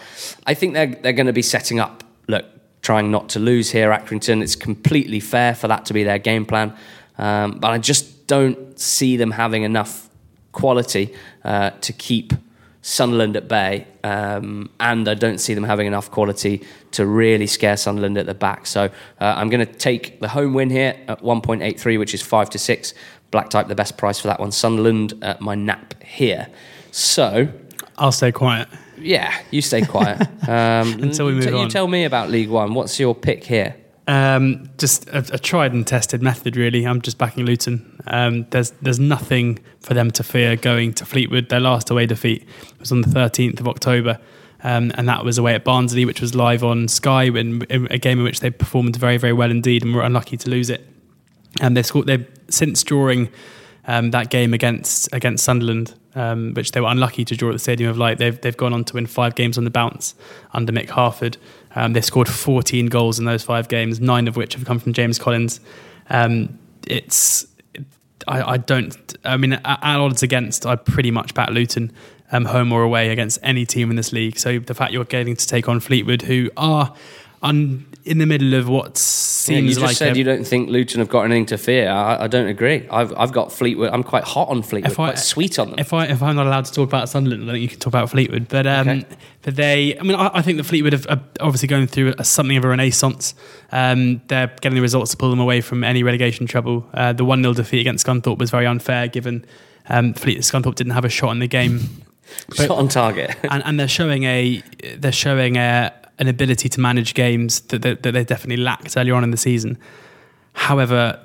I 0.45 0.53
think 0.53 0.73
they're, 0.73 0.87
they're 0.87 1.13
going 1.13 1.27
to 1.27 1.33
be 1.33 1.41
setting 1.41 1.79
up. 1.79 2.03
Look, 2.27 2.45
trying 2.89 3.11
not 3.11 3.29
to 3.29 3.37
lose 3.37 3.69
here, 3.69 3.91
Accrington. 3.91 4.41
It's 4.41 4.55
completely 4.55 5.19
fair 5.19 5.53
for 5.53 5.67
that 5.67 5.85
to 5.85 5.93
be 5.93 6.03
their 6.03 6.17
game 6.17 6.43
plan. 6.43 6.75
Um, 7.19 7.59
but 7.59 7.69
I 7.69 7.77
just 7.77 8.25
don't 8.25 8.79
see 8.79 9.15
them 9.15 9.29
having 9.29 9.61
enough 9.61 10.09
quality 10.53 11.13
uh, 11.43 11.69
to 11.81 11.93
keep 11.93 12.33
Sunderland 12.81 13.37
at 13.37 13.47
bay. 13.47 13.85
Um, 14.03 14.71
and 14.79 15.07
I 15.07 15.13
don't 15.13 15.37
see 15.37 15.53
them 15.53 15.65
having 15.65 15.85
enough 15.85 16.09
quality 16.09 16.65
to 16.93 17.05
really 17.05 17.45
scare 17.45 17.77
Sunderland 17.77 18.17
at 18.17 18.25
the 18.25 18.33
back. 18.33 18.65
So 18.65 18.85
uh, 18.85 18.89
I'm 19.37 19.51
going 19.51 19.63
to 19.63 19.71
take 19.71 20.19
the 20.19 20.29
home 20.29 20.55
win 20.55 20.71
here 20.71 20.99
at 21.07 21.21
1.83, 21.21 21.99
which 21.99 22.15
is 22.15 22.23
5 22.23 22.49
to 22.49 22.57
6. 22.57 22.95
Black 23.29 23.51
type, 23.51 23.67
the 23.67 23.75
best 23.75 23.99
price 23.99 24.19
for 24.19 24.29
that 24.29 24.39
one. 24.39 24.51
Sunderland, 24.51 25.13
at 25.21 25.41
my 25.41 25.53
nap 25.53 25.93
here. 26.01 26.47
So. 26.89 27.49
I'll 27.99 28.11
stay 28.11 28.31
quiet. 28.31 28.67
Yeah, 29.01 29.37
you 29.51 29.61
stay 29.61 29.81
quiet 29.81 30.21
um, 30.47 31.01
until 31.01 31.27
we 31.27 31.33
move 31.33 31.45
t- 31.45 31.51
on. 31.51 31.63
You 31.63 31.69
tell 31.69 31.87
me 31.87 32.05
about 32.05 32.29
League 32.29 32.49
One. 32.49 32.73
What's 32.73 32.99
your 32.99 33.15
pick 33.15 33.43
here? 33.43 33.75
Um, 34.09 34.71
just 34.79 35.07
a, 35.09 35.19
a, 35.33 35.37
tried 35.37 35.71
and 35.71 35.85
tested 35.85 36.23
method, 36.23 36.57
really. 36.57 36.83
I'm 36.83 36.99
just 36.99 37.19
backing 37.19 37.45
Luton. 37.45 38.01
Um, 38.07 38.47
there's 38.49 38.71
there's 38.81 38.99
nothing 38.99 39.59
for 39.81 39.93
them 39.93 40.09
to 40.11 40.23
fear 40.23 40.55
going 40.55 40.93
to 40.95 41.05
Fleetwood. 41.05 41.49
Their 41.49 41.59
last 41.59 41.91
away 41.91 42.07
defeat 42.07 42.47
was 42.79 42.91
on 42.91 43.01
the 43.01 43.07
13th 43.07 43.59
of 43.59 43.67
October, 43.67 44.19
um, 44.63 44.91
and 44.95 45.07
that 45.07 45.23
was 45.23 45.37
away 45.37 45.53
at 45.53 45.63
Barnsley, 45.63 46.05
which 46.05 46.21
was 46.21 46.33
live 46.33 46.63
on 46.63 46.87
Sky, 46.87 47.25
in, 47.25 47.61
in, 47.69 47.87
a 47.91 47.99
game 47.99 48.17
in 48.17 48.23
which 48.23 48.39
they 48.39 48.49
performed 48.49 48.95
very 48.95 49.17
very 49.17 49.33
well 49.33 49.51
indeed, 49.51 49.83
and 49.83 49.93
were 49.93 50.01
unlucky 50.01 50.37
to 50.37 50.49
lose 50.49 50.71
it. 50.71 50.87
And 51.61 51.77
they 51.77 51.83
scored. 51.83 52.07
They 52.07 52.25
since 52.49 52.83
drawing 52.83 53.29
um, 53.85 54.09
that 54.09 54.31
game 54.31 54.55
against 54.55 55.13
against 55.13 55.43
Sunderland, 55.43 55.93
um, 56.15 56.53
which 56.53 56.71
they 56.71 56.81
were 56.81 56.89
unlucky 56.89 57.25
to 57.25 57.35
draw 57.35 57.49
at 57.49 57.53
the 57.53 57.59
Stadium 57.59 57.89
of 57.89 57.97
Light. 57.97 58.17
They've 58.17 58.39
they've 58.39 58.57
gone 58.57 58.73
on 58.73 58.83
to 58.85 58.93
win 58.95 59.05
five 59.05 59.35
games 59.35 59.57
on 59.57 59.63
the 59.63 59.69
bounce 59.69 60.15
under 60.53 60.71
Mick 60.71 60.89
Harford. 60.89 61.37
Um, 61.75 61.93
they've 61.93 62.03
scored 62.03 62.27
14 62.27 62.87
goals 62.87 63.19
in 63.19 63.25
those 63.25 63.43
five 63.43 63.67
games, 63.67 63.99
nine 63.99 64.27
of 64.27 64.35
which 64.35 64.55
have 64.55 64.65
come 64.65 64.79
from 64.79 64.93
James 64.93 65.19
Collins. 65.19 65.59
Um, 66.09 66.57
it's 66.87 67.45
I, 68.27 68.53
I, 68.53 68.57
don't. 68.57 69.15
I 69.23 69.37
mean, 69.37 69.53
at, 69.53 69.79
odds 69.83 70.23
against, 70.23 70.65
I 70.65 70.75
pretty 70.75 71.11
much 71.11 71.33
back 71.33 71.49
Luton. 71.49 71.91
Um, 72.31 72.45
home 72.45 72.71
or 72.71 72.83
away 72.83 73.09
against 73.09 73.39
any 73.41 73.65
team 73.65 73.89
in 73.89 73.95
this 73.95 74.13
league. 74.13 74.37
So 74.37 74.59
the 74.59 74.75
fact 74.75 74.93
you're 74.93 75.03
getting 75.03 75.35
to 75.35 75.47
take 75.47 75.67
on 75.67 75.79
Fleetwood, 75.79 76.21
who 76.21 76.51
are 76.57 76.93
un, 77.41 77.87
in 78.09 78.17
the 78.17 78.25
middle 78.25 78.55
of 78.55 78.67
what 78.67 78.97
seems 78.97 79.55
yeah, 79.55 79.61
you 79.61 79.69
just 79.69 79.81
like 79.81 79.95
said 79.95 80.15
a, 80.15 80.17
you 80.17 80.23
don't 80.23 80.43
think 80.43 80.67
Luton 80.69 80.97
have 80.97 81.09
got 81.09 81.25
anything 81.25 81.45
to 81.45 81.59
fear. 81.59 81.89
I, 81.89 82.23
I, 82.23 82.27
don't 82.27 82.47
agree. 82.47 82.87
I've 82.89 83.15
I've 83.15 83.31
got 83.31 83.51
Fleetwood. 83.51 83.91
I'm 83.93 84.01
quite 84.01 84.23
hot 84.23 84.49
on 84.49 84.63
Fleetwood. 84.63 84.91
If 84.91 84.99
I, 84.99 85.09
quite 85.09 85.19
sweet 85.19 85.59
on 85.59 85.69
them. 85.69 85.79
If 85.79 85.93
I 85.93 86.05
if 86.05 86.23
I'm 86.23 86.35
not 86.35 86.47
allowed 86.47 86.65
to 86.65 86.73
talk 86.73 86.87
about 86.87 87.07
Sunderland, 87.07 87.47
I 87.47 87.53
think 87.53 87.61
you 87.61 87.67
can 87.67 87.77
talk 87.77 87.91
about 87.91 88.09
Fleetwood. 88.09 88.47
But 88.47 88.65
um, 88.65 88.89
okay. 88.89 89.05
but 89.43 89.55
they, 89.55 89.97
I 89.99 90.01
mean, 90.01 90.15
I, 90.15 90.31
I 90.33 90.41
think 90.41 90.57
the 90.57 90.63
Fleetwood 90.63 90.93
have, 90.93 91.05
are 91.07 91.21
obviously 91.39 91.67
going 91.67 91.85
through 91.85 92.15
a, 92.17 92.23
something 92.23 92.57
of 92.57 92.65
a 92.65 92.69
renaissance. 92.69 93.35
Um, 93.71 94.23
they're 94.27 94.47
getting 94.47 94.75
the 94.75 94.81
results 94.81 95.11
to 95.11 95.17
pull 95.17 95.29
them 95.29 95.39
away 95.39 95.61
from 95.61 95.83
any 95.83 96.01
relegation 96.01 96.47
trouble. 96.47 96.89
Uh, 96.95 97.13
the 97.13 97.23
one 97.23 97.43
0 97.43 97.53
defeat 97.53 97.81
against 97.81 98.07
Scunthorpe 98.07 98.39
was 98.39 98.49
very 98.49 98.65
unfair, 98.65 99.07
given 99.07 99.45
um, 99.87 100.15
Fleet 100.15 100.39
Scunthorpe 100.39 100.75
didn't 100.75 100.93
have 100.93 101.05
a 101.05 101.09
shot 101.09 101.29
in 101.31 101.39
the 101.39 101.47
game. 101.47 101.81
But, 102.47 102.57
shot 102.67 102.77
on 102.79 102.87
target, 102.87 103.35
and, 103.43 103.63
and, 103.65 103.79
they're 103.79 103.87
showing 103.87 104.23
a 104.23 104.63
they're 104.97 105.11
showing 105.11 105.57
a 105.57 105.93
an 106.19 106.27
ability 106.27 106.69
to 106.69 106.79
manage 106.79 107.13
games 107.13 107.61
that, 107.61 107.81
that, 107.81 108.03
that 108.03 108.11
they 108.11 108.23
definitely 108.23 108.63
lacked 108.63 108.95
earlier 108.97 109.15
on 109.15 109.23
in 109.23 109.31
the 109.31 109.37
season. 109.37 109.77
However, 110.53 111.19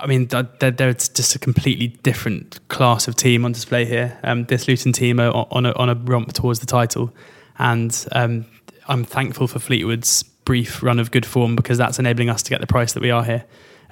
I 0.00 0.06
mean, 0.06 0.26
they're, 0.26 0.70
they're, 0.70 0.92
just 0.92 1.34
a 1.34 1.38
completely 1.38 1.88
different 1.88 2.60
class 2.68 3.08
of 3.08 3.16
team 3.16 3.44
on 3.44 3.52
display 3.52 3.84
here. 3.84 4.18
Um, 4.22 4.44
this 4.44 4.68
Luton 4.68 4.92
team 4.92 5.18
are 5.18 5.32
on 5.50 5.66
a, 5.66 5.72
on 5.72 5.88
a 5.88 5.94
romp 5.94 6.32
towards 6.32 6.60
the 6.60 6.66
title, 6.66 7.12
and 7.58 8.06
um, 8.12 8.46
I'm 8.86 9.04
thankful 9.04 9.48
for 9.48 9.58
Fleetwood's 9.58 10.22
brief 10.22 10.82
run 10.82 11.00
of 11.00 11.10
good 11.10 11.26
form 11.26 11.56
because 11.56 11.76
that's 11.76 11.98
enabling 11.98 12.30
us 12.30 12.42
to 12.44 12.50
get 12.50 12.60
the 12.60 12.66
price 12.66 12.92
that 12.92 13.02
we 13.02 13.10
are 13.10 13.24
here. 13.24 13.44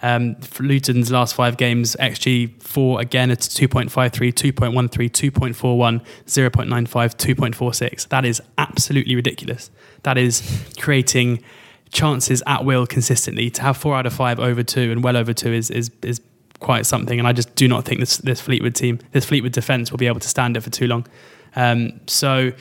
Um, 0.03 0.37
Luton's 0.61 1.11
last 1.11 1.35
five 1.35 1.57
games, 1.57 1.97
XG 1.99 2.63
four 2.63 3.01
again 3.01 3.31
at 3.31 3.39
2.53, 3.39 4.33
2.13, 4.33 5.11
2.41, 5.11 6.05
0.95, 6.27 7.35
2.46. 7.35 8.09
That 8.09 8.25
is 8.25 8.43
absolutely 8.59 9.17
ridiculous. 9.17 9.71
That 10.03 10.19
is 10.19 10.65
creating 10.79 11.43
chances 11.91 12.43
at 12.47 12.65
will 12.65 12.87
consistently. 12.87 13.51
To 13.51 13.63
have 13.63 13.77
four 13.77 13.97
out 13.97 14.07
of 14.07 14.13
five 14.13 14.39
over 14.39 14.63
two 14.63 14.93
and 14.93 15.03
well 15.03 15.17
over 15.17 15.33
two 15.33 15.53
is 15.53 15.71
is 15.71 15.91
is 16.03 16.21
quite 16.61 16.87
something. 16.87 17.19
And 17.19 17.27
I 17.27 17.33
just 17.33 17.55
do 17.55 17.69
not 17.69 17.85
think 17.85 18.01
this 18.01 18.19
this 18.19 18.41
Fleetwood 18.41 18.75
team, 18.75 18.99
this 19.13 19.25
Fleetwood 19.25 19.53
defence, 19.53 19.91
will 19.91 19.99
be 19.99 20.07
able 20.07 20.21
to 20.21 20.29
stand 20.29 20.57
it 20.57 20.63
for 20.63 20.71
too 20.71 20.87
long. 20.87 21.07
Um, 21.55 22.01
so 22.07 22.53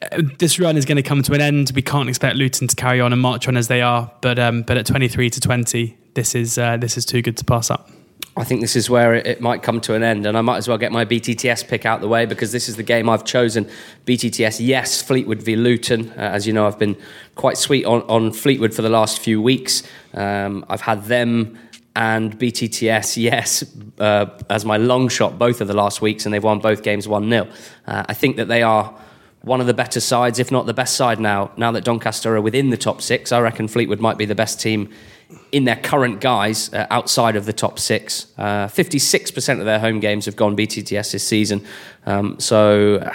uh, 0.00 0.22
this 0.38 0.58
run 0.58 0.76
is 0.76 0.84
going 0.84 0.96
to 0.96 1.02
come 1.02 1.22
to 1.22 1.32
an 1.34 1.40
end. 1.40 1.72
We 1.74 1.82
can't 1.82 2.08
expect 2.08 2.36
Luton 2.36 2.68
to 2.68 2.76
carry 2.76 3.00
on 3.00 3.12
and 3.12 3.20
march 3.20 3.48
on 3.48 3.56
as 3.56 3.68
they 3.68 3.82
are, 3.82 4.10
but 4.20 4.38
um, 4.38 4.62
but 4.62 4.76
at 4.76 4.86
twenty 4.86 5.08
three 5.08 5.30
to 5.30 5.40
twenty, 5.40 5.96
this 6.14 6.34
is 6.34 6.58
uh, 6.58 6.76
this 6.76 6.96
is 6.96 7.04
too 7.04 7.22
good 7.22 7.36
to 7.38 7.44
pass 7.44 7.70
up. 7.70 7.90
I 8.34 8.44
think 8.44 8.62
this 8.62 8.76
is 8.76 8.88
where 8.88 9.14
it, 9.14 9.42
might 9.42 9.62
come 9.62 9.78
to 9.82 9.94
an 9.94 10.02
end, 10.02 10.24
and 10.24 10.38
I 10.38 10.40
might 10.40 10.56
as 10.56 10.66
well 10.66 10.78
get 10.78 10.90
my 10.90 11.04
BTTS 11.04 11.68
pick 11.68 11.84
out 11.84 12.00
the 12.00 12.08
way 12.08 12.24
because 12.24 12.50
this 12.50 12.66
is 12.66 12.76
the 12.76 12.82
game 12.82 13.10
I've 13.10 13.26
chosen. 13.26 13.68
BTTS, 14.06 14.66
yes, 14.66 15.02
Fleetwood 15.02 15.42
v 15.42 15.54
Luton. 15.54 16.10
Uh, 16.12 16.30
as 16.32 16.46
you 16.46 16.54
know, 16.54 16.66
I've 16.66 16.78
been 16.78 16.96
quite 17.34 17.58
sweet 17.58 17.84
on, 17.84 18.00
on 18.02 18.32
Fleetwood 18.32 18.72
for 18.72 18.80
the 18.80 18.88
last 18.88 19.18
few 19.18 19.42
weeks. 19.42 19.82
Um, 20.14 20.64
I've 20.70 20.80
had 20.80 21.04
them 21.04 21.58
and 21.94 22.38
BTTS, 22.38 23.20
yes, 23.20 23.64
uh, 23.98 24.26
as 24.48 24.64
my 24.64 24.78
long 24.78 25.08
shot 25.08 25.38
both 25.38 25.60
of 25.60 25.68
the 25.68 25.74
last 25.74 26.00
weeks, 26.00 26.24
and 26.24 26.32
they've 26.32 26.42
won 26.42 26.58
both 26.58 26.82
games 26.82 27.06
1 27.06 27.28
0. 27.28 27.48
Uh, 27.86 28.04
I 28.08 28.14
think 28.14 28.36
that 28.36 28.48
they 28.48 28.62
are 28.62 28.94
one 29.42 29.60
of 29.60 29.66
the 29.66 29.74
better 29.74 30.00
sides, 30.00 30.38
if 30.38 30.50
not 30.50 30.66
the 30.66 30.74
best 30.74 30.96
side 30.96 31.20
now. 31.20 31.50
Now 31.56 31.72
that 31.72 31.84
Doncaster 31.84 32.36
are 32.36 32.40
within 32.40 32.70
the 32.70 32.76
top 32.76 33.02
six, 33.02 33.32
I 33.32 33.40
reckon 33.40 33.68
Fleetwood 33.68 34.00
might 34.00 34.18
be 34.18 34.24
the 34.24 34.34
best 34.34 34.60
team 34.60 34.88
in 35.50 35.64
their 35.64 35.76
current 35.76 36.20
guise 36.20 36.72
uh, 36.72 36.86
outside 36.90 37.36
of 37.36 37.46
the 37.46 37.52
top 37.52 37.78
six. 37.78 38.26
Uh, 38.38 38.66
56% 38.66 39.58
of 39.58 39.64
their 39.64 39.78
home 39.78 39.98
games 39.98 40.26
have 40.26 40.36
gone 40.36 40.56
BTTS 40.56 41.12
this 41.12 41.26
season. 41.26 41.64
Um, 42.06 42.38
so, 42.38 43.10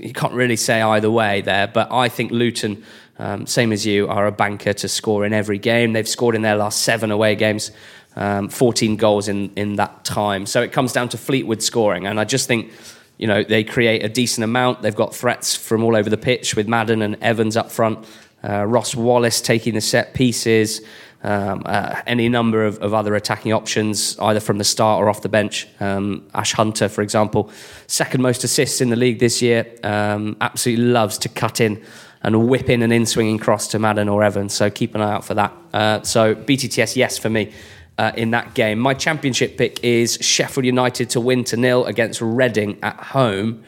you 0.00 0.12
can't 0.12 0.32
really 0.32 0.56
say 0.56 0.82
either 0.82 1.10
way 1.10 1.40
there. 1.40 1.66
But 1.66 1.90
I 1.92 2.08
think 2.08 2.32
Luton, 2.32 2.82
um, 3.18 3.46
same 3.46 3.72
as 3.72 3.86
you, 3.86 4.08
are 4.08 4.26
a 4.26 4.32
banker 4.32 4.72
to 4.72 4.88
score 4.88 5.24
in 5.24 5.32
every 5.32 5.58
game. 5.58 5.92
They've 5.92 6.08
scored 6.08 6.34
in 6.34 6.42
their 6.42 6.56
last 6.56 6.82
seven 6.82 7.10
away 7.10 7.34
games, 7.34 7.70
um, 8.16 8.48
14 8.48 8.96
goals 8.96 9.28
in, 9.28 9.52
in 9.56 9.76
that 9.76 10.04
time. 10.04 10.46
So 10.46 10.62
it 10.62 10.72
comes 10.72 10.92
down 10.92 11.08
to 11.10 11.18
Fleetwood 11.18 11.62
scoring. 11.62 12.06
And 12.06 12.20
I 12.20 12.24
just 12.24 12.46
think, 12.48 12.72
you 13.18 13.26
know, 13.26 13.42
they 13.42 13.64
create 13.64 14.04
a 14.04 14.08
decent 14.08 14.44
amount. 14.44 14.82
They've 14.82 14.94
got 14.94 15.14
threats 15.14 15.54
from 15.54 15.84
all 15.84 15.96
over 15.96 16.10
the 16.10 16.16
pitch 16.16 16.56
with 16.56 16.68
Madden 16.68 17.02
and 17.02 17.16
Evans 17.22 17.56
up 17.56 17.70
front. 17.70 18.06
Uh, 18.44 18.64
Ross 18.64 18.94
Wallace 18.94 19.40
taking 19.40 19.74
the 19.74 19.80
set 19.80 20.14
pieces, 20.14 20.80
um, 21.22 21.62
uh, 21.64 22.00
any 22.06 22.28
number 22.28 22.64
of, 22.64 22.78
of, 22.78 22.92
other 22.92 23.14
attacking 23.14 23.52
options, 23.52 24.18
either 24.18 24.40
from 24.40 24.58
the 24.58 24.64
start 24.64 25.00
or 25.00 25.08
off 25.08 25.22
the 25.22 25.28
bench. 25.28 25.68
Um, 25.78 26.26
Ash 26.34 26.52
Hunter, 26.52 26.88
for 26.88 27.02
example, 27.02 27.52
second 27.86 28.20
most 28.20 28.42
assists 28.42 28.80
in 28.80 28.90
the 28.90 28.96
league 28.96 29.20
this 29.20 29.40
year, 29.40 29.72
um, 29.84 30.36
absolutely 30.40 30.86
loves 30.86 31.18
to 31.18 31.28
cut 31.28 31.60
in 31.60 31.80
and 32.22 32.48
whip 32.48 32.68
in 32.68 32.82
an 32.82 32.90
in 32.90 33.06
swinging 33.06 33.38
cross 33.38 33.68
to 33.68 33.78
Madden 33.78 34.08
or 34.08 34.22
Evans. 34.22 34.54
So 34.54 34.70
keep 34.70 34.94
an 34.94 35.00
eye 35.00 35.12
out 35.12 35.24
for 35.24 35.34
that. 35.34 35.52
Uh, 35.72 36.02
so 36.02 36.34
BTTS, 36.34 36.96
yes, 36.96 37.18
for 37.18 37.30
me. 37.30 37.52
Uh, 37.98 38.10
in 38.16 38.30
that 38.30 38.54
game. 38.54 38.78
My 38.78 38.94
championship 38.94 39.58
pick 39.58 39.84
is 39.84 40.16
Sheffield 40.20 40.64
United 40.64 41.10
to 41.10 41.20
win 41.20 41.44
to 41.44 41.58
nil 41.58 41.84
against 41.84 42.22
Reading 42.22 42.78
at 42.82 42.96
home 42.96 43.62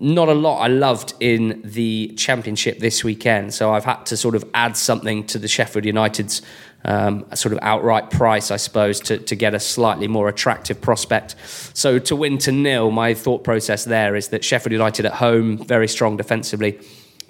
not 0.00 0.28
a 0.28 0.34
lot 0.34 0.60
I 0.60 0.68
loved 0.68 1.14
in 1.18 1.60
the 1.64 2.14
championship 2.16 2.78
this 2.78 3.02
weekend. 3.02 3.52
So 3.52 3.72
I've 3.72 3.84
had 3.84 4.06
to 4.06 4.16
sort 4.16 4.36
of 4.36 4.44
add 4.54 4.76
something 4.76 5.26
to 5.26 5.40
the 5.40 5.48
Sheffield 5.48 5.84
United's 5.84 6.40
um, 6.84 7.26
sort 7.34 7.52
of 7.52 7.58
outright 7.62 8.10
price, 8.10 8.52
I 8.52 8.56
suppose, 8.58 9.00
to, 9.00 9.18
to 9.18 9.34
get 9.34 9.54
a 9.54 9.60
slightly 9.60 10.06
more 10.06 10.28
attractive 10.28 10.80
prospect. 10.80 11.34
So 11.74 11.98
to 11.98 12.14
win 12.14 12.38
to 12.38 12.52
nil, 12.52 12.92
my 12.92 13.12
thought 13.12 13.42
process 13.42 13.84
there 13.84 14.14
is 14.14 14.28
that 14.28 14.44
Sheffield 14.44 14.72
United 14.72 15.04
at 15.04 15.14
home, 15.14 15.58
very 15.58 15.88
strong 15.88 16.16
defensively, 16.16 16.78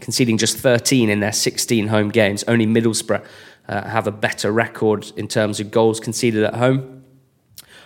conceding 0.00 0.36
just 0.36 0.58
13 0.58 1.08
in 1.08 1.20
their 1.20 1.32
16 1.32 1.88
home 1.88 2.10
games. 2.10 2.44
Only 2.46 2.66
Middlesbrough 2.66 3.24
uh, 3.68 3.88
have 3.88 4.06
a 4.06 4.10
better 4.10 4.50
record 4.50 5.12
in 5.16 5.28
terms 5.28 5.60
of 5.60 5.70
goals 5.70 6.00
conceded 6.00 6.44
at 6.44 6.54
home. 6.54 7.04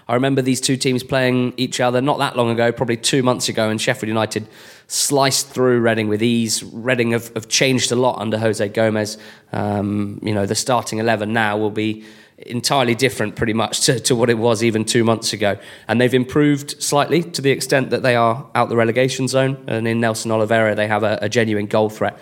I 0.08 0.14
remember 0.14 0.42
these 0.42 0.60
two 0.60 0.76
teams 0.76 1.02
playing 1.02 1.54
each 1.56 1.80
other 1.80 2.00
not 2.00 2.18
that 2.18 2.36
long 2.36 2.50
ago, 2.50 2.72
probably 2.72 2.96
two 2.96 3.22
months 3.22 3.48
ago, 3.48 3.70
and 3.70 3.80
Sheffield 3.80 4.08
United 4.08 4.48
sliced 4.88 5.48
through 5.48 5.80
Reading 5.80 6.08
with 6.08 6.22
ease. 6.22 6.62
Reading 6.64 7.12
have, 7.12 7.32
have 7.34 7.48
changed 7.48 7.92
a 7.92 7.96
lot 7.96 8.18
under 8.18 8.38
Jose 8.38 8.66
Gomes. 8.68 9.16
Um, 9.52 10.18
you 10.22 10.34
know, 10.34 10.44
the 10.44 10.54
starting 10.54 10.98
11 10.98 11.32
now 11.32 11.56
will 11.56 11.70
be 11.70 12.04
entirely 12.38 12.94
different 12.94 13.36
pretty 13.36 13.52
much 13.52 13.82
to, 13.82 14.00
to 14.00 14.16
what 14.16 14.28
it 14.28 14.36
was 14.36 14.64
even 14.64 14.84
two 14.84 15.04
months 15.04 15.32
ago. 15.32 15.56
And 15.86 16.00
they've 16.00 16.12
improved 16.12 16.82
slightly 16.82 17.22
to 17.22 17.40
the 17.40 17.50
extent 17.50 17.90
that 17.90 18.02
they 18.02 18.16
are 18.16 18.46
out 18.54 18.68
the 18.68 18.76
relegation 18.76 19.28
zone. 19.28 19.64
And 19.68 19.86
in 19.86 20.00
Nelson 20.00 20.30
Oliveira, 20.30 20.74
they 20.74 20.88
have 20.88 21.04
a, 21.04 21.18
a 21.22 21.28
genuine 21.28 21.66
goal 21.66 21.88
threat. 21.88 22.18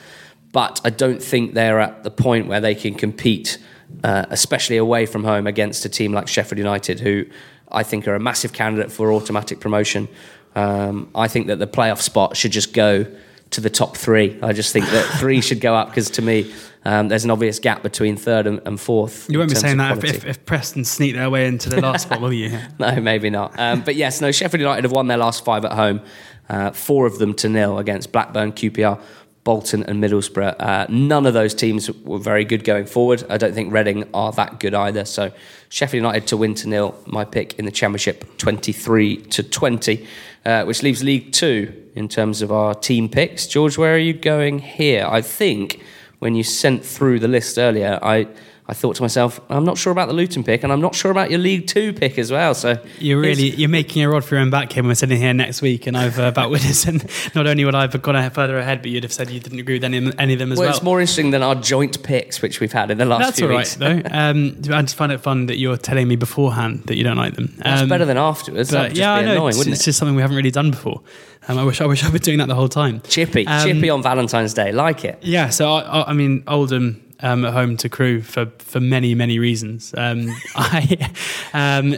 But 0.53 0.81
I 0.85 0.91
don't 0.91 1.23
think 1.23 1.55
they're 1.55 1.81
at 1.81 2.03
the 2.03 2.11
point 2.11 2.49
where 2.49 2.61
they 2.61 2.75
can 2.75 2.95
compete, 2.95 3.59
uh, 4.03 4.27
especially 4.31 4.77
away 4.77 5.07
from 5.07 5.25
home, 5.25 5.47
against 5.47 5.85
a 5.85 5.89
team 5.89 6.13
like 6.13 6.29
Sheffield 6.29 6.59
United, 6.59 7.01
who 7.01 7.27
I 7.71 7.83
think 7.83 8.09
are 8.09 8.15
a 8.15 8.21
massive 8.21 8.53
candidate 8.53 8.91
for 8.91 9.13
automatic 9.13 9.61
promotion. 9.61 10.09
Um, 10.57 11.11
I 11.15 11.29
think 11.29 11.47
that 11.47 11.61
the 11.61 11.69
playoff 11.69 12.01
spot 12.01 12.37
should 12.37 12.53
just 12.53 12.73
go 12.73 13.07
to 13.51 13.61
the 13.61 13.71
top 13.71 13.97
three. 13.97 14.39
I 14.43 14.53
just 14.53 14.73
think 14.73 14.87
that 14.87 15.05
three 15.19 15.41
should 15.49 15.61
go 15.61 15.75
up 15.75 15.89
because 15.89 16.11
to 16.11 16.23
me, 16.23 16.53
um, 16.85 17.09
there's 17.09 17.25
an 17.25 17.31
obvious 17.31 17.59
gap 17.59 17.83
between 17.83 18.17
third 18.17 18.47
and, 18.47 18.61
and 18.65 18.81
fourth. 18.81 19.29
You 19.29 19.39
won't 19.39 19.51
be 19.51 19.57
saying 19.57 19.77
that 19.79 19.99
if, 19.99 20.05
if, 20.05 20.25
if, 20.25 20.47
Preston 20.47 20.85
sneak 20.85 21.15
their 21.15 21.29
way 21.29 21.47
into 21.47 21.69
the 21.69 21.81
last 21.81 22.05
spot, 22.05 22.21
will 22.21 22.33
you? 22.33 22.59
no, 22.79 23.01
maybe 23.01 23.29
not. 23.29 23.59
Um, 23.59 23.83
but 23.83 23.97
yes, 23.97 24.21
no, 24.21 24.33
Sheffield 24.33 24.61
United 24.61 24.85
have 24.85 24.93
won 24.93 25.09
their 25.09 25.19
last 25.19 25.45
five 25.45 25.65
at 25.65 25.73
home, 25.73 26.01
uh, 26.49 26.71
four 26.71 27.07
of 27.07 27.19
them 27.19 27.35
to 27.35 27.49
nil 27.49 27.79
against 27.79 28.13
Blackburn, 28.13 28.53
QPR, 28.53 29.01
Bolton 29.45 29.83
and 29.85 30.03
Middlesbrough. 30.03 30.57
Uh, 30.61 30.87
none 30.89 31.25
of 31.25 31.35
those 31.35 31.55
teams 31.55 31.91
were 31.91 32.19
very 32.19 32.45
good 32.45 32.63
going 32.63 32.87
forward. 32.87 33.25
I 33.31 33.39
don't 33.39 33.55
think 33.55 33.73
Reading 33.73 34.09
are 34.13 34.33
that 34.33 34.61
good 34.61 34.75
either. 34.75 35.05
So 35.05 35.33
Sheffield 35.71 36.03
United 36.03 36.27
to 36.29 36.37
win 36.37 36.55
to 36.57 36.69
nil, 36.69 36.95
my 37.07 37.25
pick 37.25 37.59
in 37.59 37.65
the 37.65 37.71
Championship, 37.71 38.37
23 38.39 39.17
to 39.17 39.43
20, 39.43 40.07
uh, 40.45 40.65
which 40.65 40.83
leaves 40.83 41.03
League 41.03 41.33
Two 41.33 41.91
in 41.95 42.09
terms 42.09 42.43
of 42.43 42.53
our 42.53 42.75
team 42.75 43.09
picks. 43.09 43.47
George, 43.47 43.79
where 43.79 43.95
are 43.95 43.99
you 43.99 44.13
going 44.13 44.59
here? 44.59 45.07
I 45.09 45.23
think 45.23 45.83
when 46.19 46.35
you 46.35 46.43
sent 46.43 46.85
through 46.85 47.19
the 47.21 47.29
list 47.29 47.59
earlier, 47.59 47.99
I 48.03 48.29
I 48.71 48.73
thought 48.73 48.95
to 48.95 49.03
myself, 49.03 49.41
I'm 49.49 49.65
not 49.65 49.79
sure 49.79 49.91
about 49.91 50.07
the 50.07 50.15
Luton 50.15 50.45
pick, 50.45 50.63
and 50.63 50.73
I'm 50.73 50.81
not 50.81 50.95
sure 50.95 51.11
about 51.11 51.29
your 51.29 51.41
League 51.41 51.67
Two 51.67 51.93
pick 51.93 52.21
as 52.21 52.31
well. 52.31 52.55
So 52.55 52.81
you're 53.01 53.19
really 53.19 53.51
you're 53.51 53.69
making 53.69 54.05
a 54.05 54.09
rod 54.09 54.25
for 54.25 54.37
your 54.37 54.43
own 54.43 54.51
back, 54.51 54.73
here. 54.73 54.85
We're 54.85 54.95
sitting 54.95 55.19
here 55.19 55.35
next 55.35 55.61
week, 55.61 55.89
and 55.89 55.97
I've 55.97 56.21
uh, 56.21 56.31
back 56.41 56.51
with 56.51 56.87
and 56.87 57.05
not 57.35 57.49
only 57.49 57.65
would 57.65 57.75
I've 57.75 58.01
gone 58.01 58.31
further 58.31 58.59
ahead, 58.59 58.81
but 58.81 58.93
you'd 58.93 59.03
have 59.03 59.13
said 59.13 59.29
you 59.29 59.41
didn't 59.41 59.59
agree 59.59 59.75
with 59.75 59.85
any, 59.85 60.13
any 60.19 60.35
of 60.35 60.39
them 60.39 60.53
as 60.53 60.59
well. 60.59 60.69
Well, 60.69 60.77
it's 60.77 60.85
more 60.85 61.01
interesting 61.01 61.33
than 61.33 61.43
our 61.43 61.57
joint 61.57 62.01
picks, 62.05 62.41
which 62.43 62.61
we've 62.61 62.71
had 62.71 62.93
in 62.93 62.99
the 62.99 63.07
last 63.07 63.23
That's 63.23 63.39
few 63.39 63.51
all 63.51 63.57
weeks. 63.57 63.75
though. 63.75 64.01
Um, 64.21 64.57
I 64.71 64.83
just 64.83 64.97
find 64.97 65.13
it 65.13 65.19
fun 65.19 65.47
that 65.47 65.59
you're 65.59 65.77
telling 65.77 66.07
me 66.07 66.17
beforehand 66.17 66.83
that 66.87 66.97
you 66.97 67.05
don't 67.05 67.17
like 67.17 67.35
them. 67.35 67.55
That's 67.59 67.83
um, 67.83 67.89
better 67.89 68.05
than 68.05 68.19
afterwards. 68.19 68.71
But 68.71 68.95
yeah, 68.95 69.15
I 69.15 69.23
know. 69.23 69.33
Annoying, 69.33 69.57
it's, 69.57 69.67
it's 69.67 69.85
just 69.85 69.99
something 69.99 70.15
we 70.15 70.21
haven't 70.21 70.37
really 70.37 70.51
done 70.51 70.71
before. 70.71 71.01
Um, 71.49 71.59
I 71.59 71.65
wish 71.65 71.81
I 71.81 71.87
wish 71.87 72.05
I 72.05 72.11
were 72.11 72.19
doing 72.19 72.39
that 72.39 72.49
the 72.49 72.55
whole 72.55 72.69
time. 72.69 73.01
Chippy, 73.03 73.47
um, 73.47 73.67
chippy 73.67 73.89
on 73.89 74.03
Valentine's 74.03 74.53
Day, 74.53 74.73
like 74.73 75.05
it. 75.05 75.19
Yeah. 75.23 75.49
So 75.49 75.73
I, 75.73 75.81
I, 75.81 76.11
I 76.11 76.13
mean, 76.13 76.45
Oldham 76.47 77.10
um, 77.23 77.45
at 77.45 77.53
home 77.53 77.77
to 77.79 77.89
Crewe 77.89 78.23
for, 78.23 78.47
for 78.59 78.81
many, 78.81 79.15
many 79.15 79.39
reasons. 79.39 79.95
Um, 79.97 80.35
I, 80.55 81.11
um, 81.53 81.97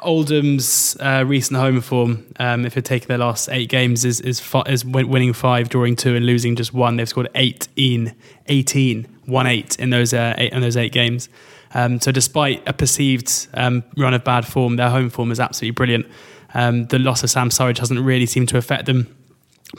Oldham's 0.00 0.96
uh, 1.00 1.24
recent 1.26 1.58
home 1.58 1.80
form, 1.80 2.26
um, 2.38 2.64
if 2.64 2.76
you 2.76 2.82
take 2.82 3.06
their 3.06 3.18
last 3.18 3.48
eight 3.50 3.68
games, 3.68 4.04
is, 4.04 4.20
is, 4.20 4.42
is 4.66 4.84
winning 4.84 5.32
five, 5.32 5.68
drawing 5.68 5.96
two, 5.96 6.14
and 6.14 6.26
losing 6.26 6.56
just 6.56 6.72
one. 6.72 6.96
They've 6.96 7.08
scored 7.08 7.28
18, 7.34 8.14
18 8.46 9.08
1 9.26 9.46
8 9.46 9.78
in 9.78 9.90
those, 9.90 10.14
uh, 10.14 10.34
eight, 10.38 10.52
in 10.52 10.60
those 10.60 10.76
eight 10.76 10.92
games. 10.92 11.28
Um, 11.74 12.00
so, 12.00 12.10
despite 12.10 12.66
a 12.66 12.72
perceived 12.72 13.48
um, 13.52 13.84
run 13.96 14.14
of 14.14 14.24
bad 14.24 14.46
form, 14.46 14.76
their 14.76 14.88
home 14.88 15.10
form 15.10 15.30
is 15.30 15.38
absolutely 15.38 15.72
brilliant. 15.72 16.06
the 16.54 16.98
loss 16.98 17.22
of 17.22 17.30
Sam 17.30 17.50
Surridge 17.50 17.78
hasn't 17.78 18.00
really 18.00 18.24
seemed 18.24 18.48
to 18.50 18.56
affect 18.56 18.86
them 18.86 19.14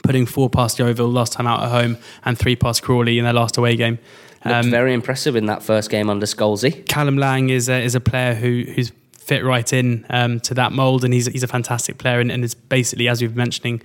putting 0.04 0.26
four 0.26 0.48
past 0.48 0.78
Yeovil 0.78 1.08
last 1.08 1.32
time 1.32 1.46
out 1.46 1.62
at 1.62 1.70
home 1.70 1.98
and 2.24 2.38
three 2.38 2.56
past 2.56 2.82
Crawley 2.82 3.18
in 3.18 3.24
their 3.24 3.32
last 3.32 3.56
away 3.56 3.76
game. 3.76 3.98
Um, 4.44 4.70
very 4.70 4.94
impressive 4.94 5.36
in 5.36 5.46
that 5.46 5.62
first 5.62 5.90
game 5.90 6.08
under 6.08 6.26
Scholesy. 6.26 6.86
Callum 6.86 7.18
Lang 7.18 7.50
is 7.50 7.68
a, 7.68 7.80
is 7.82 7.94
a 7.94 8.00
player 8.00 8.34
who 8.34 8.64
who's 8.74 8.92
fit 9.12 9.44
right 9.44 9.72
in 9.72 10.06
um, 10.10 10.40
to 10.40 10.54
that 10.54 10.72
mould, 10.72 11.04
and 11.04 11.12
he's 11.12 11.26
he's 11.26 11.42
a 11.42 11.48
fantastic 11.48 11.98
player, 11.98 12.20
and, 12.20 12.32
and 12.32 12.44
is 12.44 12.54
basically 12.54 13.08
as 13.08 13.20
we've 13.20 13.30
been 13.30 13.38
mentioning. 13.38 13.82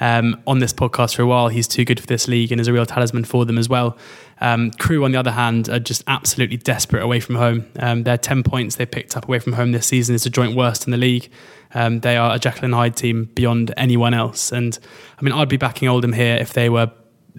Um, 0.00 0.40
on 0.46 0.60
this 0.60 0.72
podcast 0.72 1.16
for 1.16 1.22
a 1.22 1.26
while. 1.26 1.48
He's 1.48 1.66
too 1.66 1.84
good 1.84 1.98
for 1.98 2.06
this 2.06 2.28
league 2.28 2.52
and 2.52 2.60
is 2.60 2.68
a 2.68 2.72
real 2.72 2.86
talisman 2.86 3.24
for 3.24 3.44
them 3.44 3.58
as 3.58 3.68
well. 3.68 3.98
Um, 4.40 4.70
Crewe, 4.70 5.04
on 5.04 5.10
the 5.10 5.18
other 5.18 5.32
hand, 5.32 5.68
are 5.68 5.80
just 5.80 6.04
absolutely 6.06 6.56
desperate 6.56 7.02
away 7.02 7.18
from 7.18 7.34
home. 7.34 7.66
Um, 7.80 8.04
their 8.04 8.16
10 8.16 8.44
points 8.44 8.76
they 8.76 8.86
picked 8.86 9.16
up 9.16 9.26
away 9.26 9.40
from 9.40 9.54
home 9.54 9.72
this 9.72 9.88
season 9.88 10.14
is 10.14 10.24
a 10.24 10.30
joint 10.30 10.54
worst 10.54 10.86
in 10.86 10.92
the 10.92 10.96
league. 10.96 11.28
Um, 11.74 11.98
they 11.98 12.16
are 12.16 12.36
a 12.36 12.38
Jekyll 12.38 12.66
and 12.66 12.74
Hyde 12.74 12.94
team 12.94 13.24
beyond 13.34 13.74
anyone 13.76 14.14
else. 14.14 14.52
And 14.52 14.78
I 15.18 15.22
mean, 15.22 15.34
I'd 15.34 15.48
be 15.48 15.56
backing 15.56 15.88
Oldham 15.88 16.12
here 16.12 16.36
if 16.36 16.52
they 16.52 16.68
were, 16.68 16.92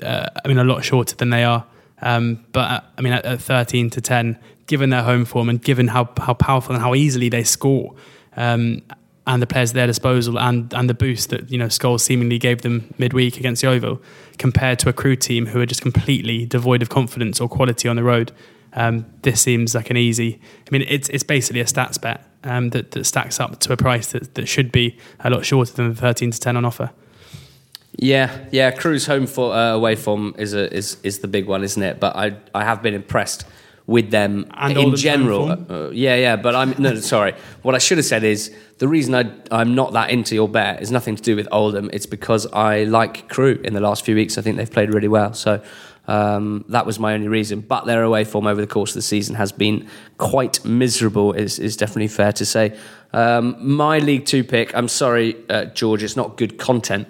uh, 0.04 0.28
I 0.44 0.48
mean, 0.48 0.58
a 0.58 0.66
lot 0.66 0.84
shorter 0.84 1.16
than 1.16 1.30
they 1.30 1.46
are. 1.46 1.66
Um, 2.02 2.46
but 2.52 2.72
uh, 2.72 2.82
I 2.98 3.02
mean, 3.02 3.14
at, 3.14 3.26
at, 3.26 3.42
13 3.42 3.90
to 3.92 4.02
10, 4.02 4.38
given 4.68 4.90
their 4.90 5.04
home 5.04 5.26
form 5.26 5.50
and 5.50 5.62
given 5.62 5.88
how, 5.88 6.10
how 6.18 6.34
powerful 6.34 6.74
and 6.74 6.82
how 6.82 6.96
easily 6.96 7.30
they 7.30 7.44
score, 7.44 7.94
um, 8.38 8.82
and 9.28 9.42
the 9.44 9.48
players 9.48 9.72
at 9.72 9.76
their 9.76 9.88
disposal 9.88 10.40
and, 10.40 10.74
and 10.74 10.90
the 10.90 10.94
boost 10.94 11.30
that 11.30 11.52
you 11.52 11.58
know 11.58 11.68
Scholes 11.68 12.02
seemingly 12.02 12.40
gave 12.40 12.64
them 12.64 12.92
midweek 12.98 13.38
against 13.38 13.62
Yeovil, 13.62 14.02
compared 14.40 14.80
to 14.80 14.90
a 14.90 14.94
Crewe 14.94 15.16
team 15.16 15.46
who 15.48 15.62
are 15.62 15.68
just 15.68 15.82
completely 15.82 16.46
devoid 16.46 16.82
of 16.82 16.90
confidence 16.90 17.40
or 17.40 17.48
quality 17.48 17.88
on 17.88 17.96
the 17.96 18.04
road, 18.04 18.32
um, 18.74 19.06
this 19.22 19.42
seems 19.42 19.76
like 19.76 19.90
an 19.90 19.98
easy. 19.98 20.40
I 20.68 20.72
mean, 20.72 20.86
it's 20.88 21.10
it's 21.10 21.24
basically 21.24 21.62
a 21.62 21.66
stats 21.66 22.02
bet 22.02 22.26
um, 22.44 22.70
that, 22.72 22.92
that 22.92 23.06
stacks 23.06 23.40
up 23.40 23.60
to 23.60 23.74
a 23.74 23.78
price 23.78 24.12
that, 24.14 24.34
that 24.36 24.48
should 24.48 24.72
be 24.72 24.98
a 25.20 25.30
lot 25.30 25.46
shorter 25.46 25.74
than 25.74 25.90
the 25.90 25.96
13 25.96 26.32
to 26.32 26.40
10 26.40 26.58
on 26.58 26.66
offer. 26.66 26.92
Yeah, 28.02 28.48
yeah. 28.52 28.72
Crewe's 28.72 29.06
home 29.06 29.28
for 29.28 29.54
uh, 29.54 29.74
away 29.74 29.96
form 29.96 30.34
is 30.38 30.54
a, 30.54 30.74
is 30.74 30.98
is 31.04 31.20
the 31.20 31.28
big 31.28 31.48
one, 31.48 31.64
isn't 31.64 31.84
it? 31.84 32.00
But 32.00 32.16
I 32.16 32.38
I 32.56 32.64
have 32.64 32.82
been 32.82 32.94
impressed 32.94 33.46
with 33.88 34.10
them 34.10 34.46
and 34.54 34.78
in 34.78 34.96
general. 34.96 35.52
Uh, 35.52 35.90
yeah, 35.90 36.16
yeah. 36.16 36.38
But 36.38 36.56
I'm 36.56 36.76
no 36.78 36.96
sorry. 36.96 37.36
What 37.62 37.76
I 37.76 37.78
should 37.78 37.98
have 37.98 38.06
said 38.06 38.24
is 38.24 38.56
the 38.78 38.88
reason 38.88 39.16
I 39.16 39.30
I'm 39.52 39.76
not 39.76 39.92
that 39.94 40.12
into 40.12 40.34
your 40.34 40.48
bet 40.48 40.82
is 40.82 40.92
nothing 40.92 41.18
to 41.18 41.22
do 41.22 41.36
with 41.36 41.50
Oldham. 41.52 41.90
It's 41.92 42.06
because 42.06 42.48
I 42.48 42.86
like 42.86 43.28
Crewe 43.28 43.60
in 43.66 43.74
the 43.74 43.82
last 43.82 44.06
few 44.06 44.16
weeks. 44.16 44.38
I 44.38 44.42
think 44.42 44.56
they've 44.58 44.72
played 44.72 44.94
really 44.94 45.10
well. 45.10 45.34
So. 45.34 45.62
Um, 46.08 46.66
that 46.70 46.88
was 46.88 46.98
my 46.98 47.14
only 47.14 47.28
reason. 47.28 47.62
But 47.62 47.86
their 47.86 48.02
away 48.02 48.24
form 48.24 48.48
over 48.48 48.60
the 48.60 48.66
course 48.66 48.90
of 48.92 48.96
the 48.96 49.04
season 49.04 49.36
has 49.36 49.52
been 49.52 49.88
quite 50.18 50.66
miserable, 50.66 51.34
is, 51.34 51.60
is 51.60 51.78
definitely 51.78 52.08
fair 52.08 52.32
to 52.32 52.46
say. 52.48 52.76
Um, 53.14 53.56
my 53.60 54.00
League 54.00 54.26
Two 54.26 54.44
pick, 54.44 54.76
I'm 54.76 54.88
sorry, 54.88 55.36
uh, 55.52 55.66
George, 55.66 56.02
it's 56.02 56.16
not 56.16 56.36
good 56.36 56.58
content 56.58 57.08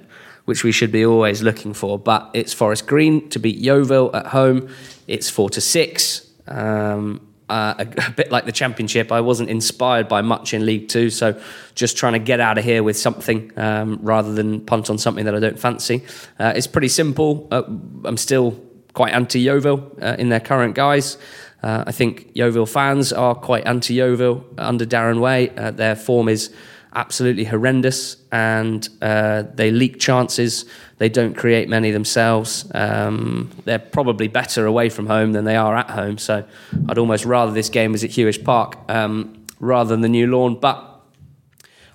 which 0.49 0.63
we 0.63 0.71
should 0.71 0.91
be 0.91 1.05
always 1.05 1.43
looking 1.43 1.75
for. 1.75 1.99
But 1.99 2.31
it's 2.33 2.53
Forest 2.53 2.87
Green 2.87 3.29
to 3.29 3.37
beat 3.37 3.57
Yeovil 3.57 4.15
at 4.15 4.25
home. 4.25 4.67
It's 5.07 5.29
four 5.29 5.47
to 5.51 5.61
six. 5.61 6.27
Um, 6.47 7.21
uh, 7.49 7.75
a, 7.77 7.81
a, 8.07 8.11
bit 8.11 8.31
like 8.31 8.45
the 8.45 8.51
Championship, 8.51 9.11
I 9.11 9.21
wasn't 9.21 9.51
inspired 9.51 10.07
by 10.07 10.23
much 10.23 10.55
in 10.55 10.65
League 10.65 10.89
Two, 10.89 11.11
so 11.11 11.39
just 11.75 11.97
trying 11.97 12.13
to 12.13 12.19
get 12.19 12.39
out 12.39 12.57
of 12.57 12.63
here 12.63 12.81
with 12.81 12.97
something 12.97 13.51
um, 13.57 13.99
rather 14.01 14.33
than 14.33 14.65
punt 14.65 14.89
on 14.89 14.97
something 14.97 15.25
that 15.25 15.35
I 15.35 15.39
don't 15.39 15.59
fancy. 15.59 16.03
Uh, 16.39 16.53
it's 16.55 16.67
pretty 16.67 16.89
simple. 16.89 17.47
Uh, 17.51 17.61
I'm 18.05 18.17
still 18.17 18.59
quite 18.93 19.13
anti 19.13 19.39
Yeovil 19.39 19.97
uh, 20.01 20.15
in 20.17 20.29
their 20.29 20.39
current 20.39 20.73
guise. 20.73 21.17
Uh, 21.61 21.83
I 21.85 21.91
think 21.91 22.31
Yeovil 22.33 22.65
fans 22.65 23.13
are 23.13 23.35
quite 23.35 23.67
anti 23.67 23.93
Yeovil 23.93 24.43
under 24.57 24.85
Darren 24.85 25.19
Way. 25.19 25.49
Uh, 25.55 25.69
their 25.69 25.95
form 25.95 26.27
is 26.27 26.51
absolutely 26.93 27.43
horrendous 27.43 28.17
and 28.31 28.89
uh, 29.01 29.43
they 29.53 29.71
leak 29.71 29.99
chances. 29.99 30.65
They 30.97 31.09
don't 31.09 31.35
create 31.35 31.69
many 31.69 31.91
themselves. 31.91 32.69
Um, 32.73 33.51
they're 33.65 33.79
probably 33.79 34.27
better 34.27 34.65
away 34.65 34.89
from 34.89 35.05
home 35.05 35.33
than 35.33 35.45
they 35.45 35.55
are 35.55 35.75
at 35.75 35.89
home. 35.91 36.17
So 36.17 36.43
I'd 36.87 36.97
almost 36.97 37.25
rather 37.25 37.51
this 37.51 37.69
game 37.69 37.91
was 37.91 38.03
at 38.03 38.11
Huish 38.11 38.43
Park 38.43 38.77
um, 38.89 39.45
rather 39.59 39.89
than 39.89 40.01
the 40.01 40.09
new 40.09 40.27
lawn. 40.27 40.59
But 40.59 40.85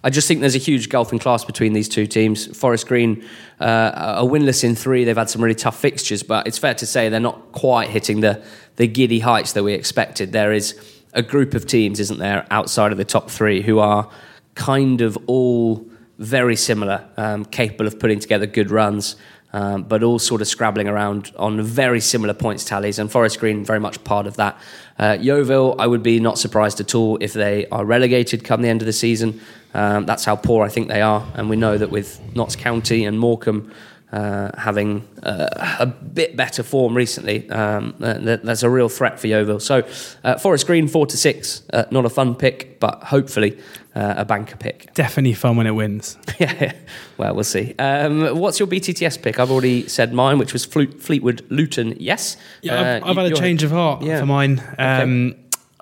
I 0.05 0.11
just 0.11 0.29
think 0.29 0.41
there's 0.41 0.55
a 0.55 0.59
huge 0.59 0.91
gulf 0.91 1.13
in 1.13 1.19
class 1.19 1.45
between 1.45 1.73
these 1.73 1.89
two 1.89 2.07
teams. 2.07 2.57
Forest 2.57 2.87
Green 2.87 3.25
uh, 3.59 3.93
are 3.95 4.25
winless 4.25 4.63
in 4.63 4.77
three. 4.77 5.03
They've 5.05 5.17
had 5.17 5.31
some 5.31 5.43
really 5.43 5.55
tough 5.55 5.81
fixtures, 5.81 6.23
but 6.23 6.47
it's 6.47 6.59
fair 6.59 6.75
to 6.75 6.87
say 6.87 7.09
they're 7.09 7.21
not 7.21 7.53
quite 7.53 7.89
hitting 7.89 8.21
the, 8.21 8.45
the 8.77 8.87
giddy 8.87 9.21
heights 9.21 9.53
that 9.55 9.65
we 9.65 9.73
expected. 9.73 10.33
There 10.33 10.53
is 10.53 10.79
a 11.15 11.23
group 11.23 11.55
of 11.55 11.67
teams, 11.67 12.01
isn't 12.01 12.19
there, 12.19 12.47
outside 12.51 12.93
of 12.93 12.99
the 12.99 13.05
top 13.05 13.31
three 13.31 13.63
who 13.63 13.79
are 13.79 14.11
kind 14.55 15.01
of 15.01 15.19
all 15.27 15.87
very 16.19 16.57
similar, 16.57 17.05
um, 17.17 17.45
capable 17.45 17.87
of 17.87 17.99
putting 17.99 18.21
together 18.21 18.47
good 18.47 18.71
runs, 18.71 19.17
um, 19.53 19.85
but 19.85 20.03
all 20.03 20.19
sort 20.19 20.40
of 20.40 20.49
scrabbling 20.49 20.88
around 20.88 21.33
on 21.37 21.62
very 21.62 22.01
similar 22.01 22.35
points 22.35 22.64
tallies. 22.64 22.99
And 22.99 23.11
Forest 23.11 23.38
Green 23.40 23.64
very 23.64 23.81
much 23.81 24.03
part 24.05 24.27
of 24.27 24.37
that. 24.37 24.59
Uh, 24.99 25.17
Yeovil, 25.21 25.77
I 25.79 25.87
would 25.87 26.03
be 26.03 26.21
not 26.21 26.38
surprised 26.38 26.81
at 26.81 26.95
all 26.95 27.19
if 27.21 27.33
they 27.33 27.67
are 27.67 27.85
relegated 27.85 28.45
come 28.45 28.62
the 28.62 28.69
end 28.69 28.83
of 28.83 28.87
the 28.87 28.93
season. 28.93 29.40
Um, 29.73 30.07
that's 30.07 30.25
how 30.25 30.37
poor 30.37 30.64
I 30.64 30.69
think 30.69 30.88
they 30.88 31.03
are, 31.03 31.27
and 31.35 31.51
we 31.51 31.57
know 31.57 31.77
that 31.79 31.90
with 31.90 32.21
Notts 32.35 32.57
County 32.57 33.05
and 33.05 33.19
Morecambe 33.19 33.73
uh, 34.14 34.51
having 34.57 35.07
uh, 35.25 35.49
a 35.81 35.87
bit 35.87 36.37
better 36.37 36.62
form 36.62 36.97
recently. 36.97 37.51
Um, 37.51 37.97
uh, 38.01 38.37
that's 38.45 38.62
a 38.62 38.71
real 38.71 38.88
threat 38.88 39.19
for 39.19 39.27
Yeovil. 39.27 39.59
So, 39.59 39.83
uh, 40.23 40.38
Forest 40.38 40.69
Green 40.69 40.87
four 40.87 41.07
to 41.07 41.17
six, 41.17 41.62
uh, 41.73 41.85
not 41.90 42.05
a 42.05 42.09
fun 42.09 42.37
pick, 42.37 42.79
but 42.79 43.03
hopefully 43.03 43.59
uh, 43.95 44.15
a 44.19 44.25
banker 44.25 44.57
pick. 44.57 44.93
Definitely 44.95 45.35
fun 45.35 45.57
when 45.57 45.67
it 45.67 45.73
wins. 45.73 46.19
yeah, 46.39 46.73
well, 47.17 47.35
we'll 47.35 47.45
see. 47.45 47.75
Um, 47.79 48.39
what's 48.39 48.59
your 48.59 48.69
BTTS 48.69 49.23
pick? 49.23 49.39
I've 49.39 49.51
already 49.51 49.89
said 49.89 50.13
mine, 50.13 50.39
which 50.39 50.53
was 50.53 50.65
Fleetwood 50.65 51.47
Luton. 51.51 51.95
Yes, 51.99 52.37
yeah, 52.63 53.01
I've, 53.03 53.11
I've 53.11 53.17
had 53.17 53.33
a 53.33 53.37
change 53.37 53.63
of 53.63 53.71
heart 53.71 54.03
yeah. 54.03 54.21
for 54.21 54.27
mine. 54.27 54.63
Um, 54.79 55.29
okay. 55.29 55.39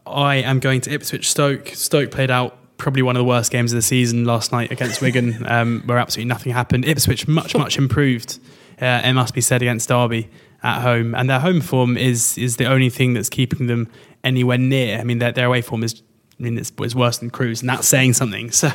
I 0.07 0.35
am 0.37 0.59
going 0.59 0.81
to 0.83 0.93
Ipswich 0.93 1.31
Stoke. 1.31 1.69
Stoke 1.69 2.11
played 2.11 2.31
out 2.31 2.59
probably 2.77 3.03
one 3.03 3.15
of 3.15 3.21
the 3.21 3.25
worst 3.25 3.53
games 3.53 3.73
of 3.73 3.77
the 3.77 3.83
season 3.83 4.25
last 4.25 4.51
night 4.51 4.73
against 4.73 5.01
Wigan, 5.01 5.47
um, 5.51 5.83
where 5.87 5.99
absolutely 5.99 6.29
nothing 6.29 6.53
happened. 6.53 6.85
Ipswich 6.85 7.27
much 7.29 7.57
much 7.57 7.79
improved. 7.79 8.39
Uh, 8.81 9.01
it 9.05 9.13
must 9.13 9.35
be 9.35 9.41
said 9.41 9.63
against 9.63 9.89
Derby 9.89 10.29
at 10.63 10.83
home, 10.83 11.15
and 11.15 11.31
their 11.31 11.41
home 11.41 11.61
form 11.61 11.97
is 11.97 12.37
is 12.37 12.57
the 12.57 12.67
only 12.67 12.91
thing 12.91 13.15
that's 13.15 13.29
keeping 13.29 13.69
them 13.69 13.89
anywhere 14.25 14.59
near. 14.59 14.99
I 14.99 15.05
mean, 15.05 15.19
their, 15.19 15.33
their 15.33 15.47
away 15.47 15.63
form 15.63 15.83
is. 15.83 16.03
I 16.43 16.45
mean, 16.45 16.59
it's, 16.59 16.73
it's 16.77 16.95
worse 16.95 17.19
than 17.19 17.31
Crewe's, 17.31 17.61
and 17.61 17.71
that's 17.71 17.87
saying 17.87 18.15
something. 18.15 18.51
So, 18.63 18.69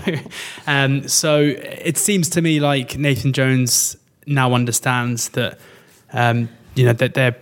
um, 0.67 1.07
so 1.07 1.39
it 1.41 1.97
seems 1.97 2.29
to 2.29 2.41
me 2.41 2.59
like 2.59 2.97
Nathan 2.97 3.33
Jones 3.33 3.97
now 4.25 4.53
understands 4.53 5.29
that, 5.29 5.59
um, 6.13 6.49
you 6.75 6.85
know, 6.85 6.93
that 6.93 7.13
they're 7.13 7.35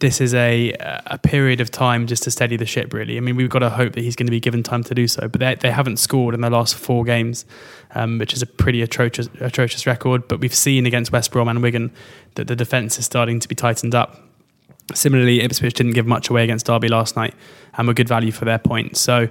this 0.00 0.20
is 0.20 0.34
a 0.34 0.72
a 1.06 1.18
period 1.18 1.60
of 1.60 1.70
time 1.70 2.06
just 2.06 2.22
to 2.24 2.30
steady 2.30 2.56
the 2.56 2.66
ship. 2.66 2.92
Really, 2.92 3.16
I 3.16 3.20
mean, 3.20 3.36
we've 3.36 3.50
got 3.50 3.60
to 3.60 3.70
hope 3.70 3.94
that 3.94 4.02
he's 4.02 4.16
going 4.16 4.26
to 4.26 4.30
be 4.30 4.40
given 4.40 4.62
time 4.62 4.84
to 4.84 4.94
do 4.94 5.08
so. 5.08 5.28
But 5.28 5.40
they, 5.40 5.54
they 5.56 5.70
haven't 5.70 5.98
scored 5.98 6.34
in 6.34 6.40
the 6.40 6.50
last 6.50 6.74
four 6.74 7.04
games, 7.04 7.44
um, 7.94 8.18
which 8.18 8.32
is 8.32 8.42
a 8.42 8.46
pretty 8.46 8.82
atrocious 8.82 9.28
atrocious 9.40 9.86
record. 9.86 10.28
But 10.28 10.40
we've 10.40 10.54
seen 10.54 10.86
against 10.86 11.12
West 11.12 11.32
Brom 11.32 11.48
and 11.48 11.62
Wigan 11.62 11.92
that 12.34 12.46
the 12.46 12.56
defence 12.56 12.98
is 12.98 13.04
starting 13.04 13.40
to 13.40 13.48
be 13.48 13.54
tightened 13.54 13.94
up. 13.94 14.27
Similarly, 14.94 15.42
Ipswich 15.42 15.74
didn't 15.74 15.92
give 15.92 16.06
much 16.06 16.30
away 16.30 16.44
against 16.44 16.66
Derby 16.66 16.88
last 16.88 17.16
night 17.16 17.34
and 17.76 17.86
were 17.86 17.94
good 17.94 18.08
value 18.08 18.32
for 18.32 18.44
their 18.44 18.58
points. 18.58 19.00
So 19.00 19.28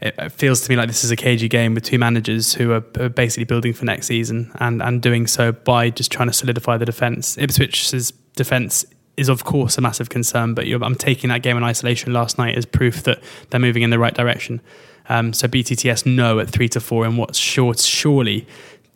it 0.00 0.32
feels 0.32 0.60
to 0.62 0.70
me 0.70 0.76
like 0.76 0.88
this 0.88 1.04
is 1.04 1.10
a 1.10 1.16
cagey 1.16 1.48
game 1.48 1.74
with 1.74 1.84
two 1.84 1.98
managers 1.98 2.54
who 2.54 2.72
are 2.72 2.80
basically 2.80 3.44
building 3.44 3.72
for 3.72 3.84
next 3.84 4.08
season 4.08 4.50
and, 4.56 4.82
and 4.82 5.00
doing 5.00 5.26
so 5.26 5.52
by 5.52 5.90
just 5.90 6.10
trying 6.10 6.28
to 6.28 6.32
solidify 6.32 6.76
the 6.76 6.84
defence. 6.84 7.36
Ipswich's 7.36 8.12
defence 8.34 8.84
is 9.16 9.28
of 9.28 9.44
course 9.44 9.78
a 9.78 9.80
massive 9.80 10.08
concern, 10.08 10.54
but 10.54 10.66
I'm 10.66 10.96
taking 10.96 11.28
that 11.30 11.42
game 11.42 11.56
in 11.56 11.62
isolation 11.62 12.12
last 12.12 12.38
night 12.38 12.56
as 12.56 12.66
proof 12.66 13.04
that 13.04 13.22
they're 13.50 13.60
moving 13.60 13.82
in 13.82 13.90
the 13.90 13.98
right 13.98 14.14
direction. 14.14 14.60
Um, 15.08 15.32
so 15.32 15.46
BTTS 15.46 16.06
no 16.06 16.38
at 16.38 16.48
three 16.48 16.68
to 16.70 16.80
four 16.80 17.04
in 17.06 17.16
what's 17.16 17.38
short, 17.38 17.78
surely 17.78 18.46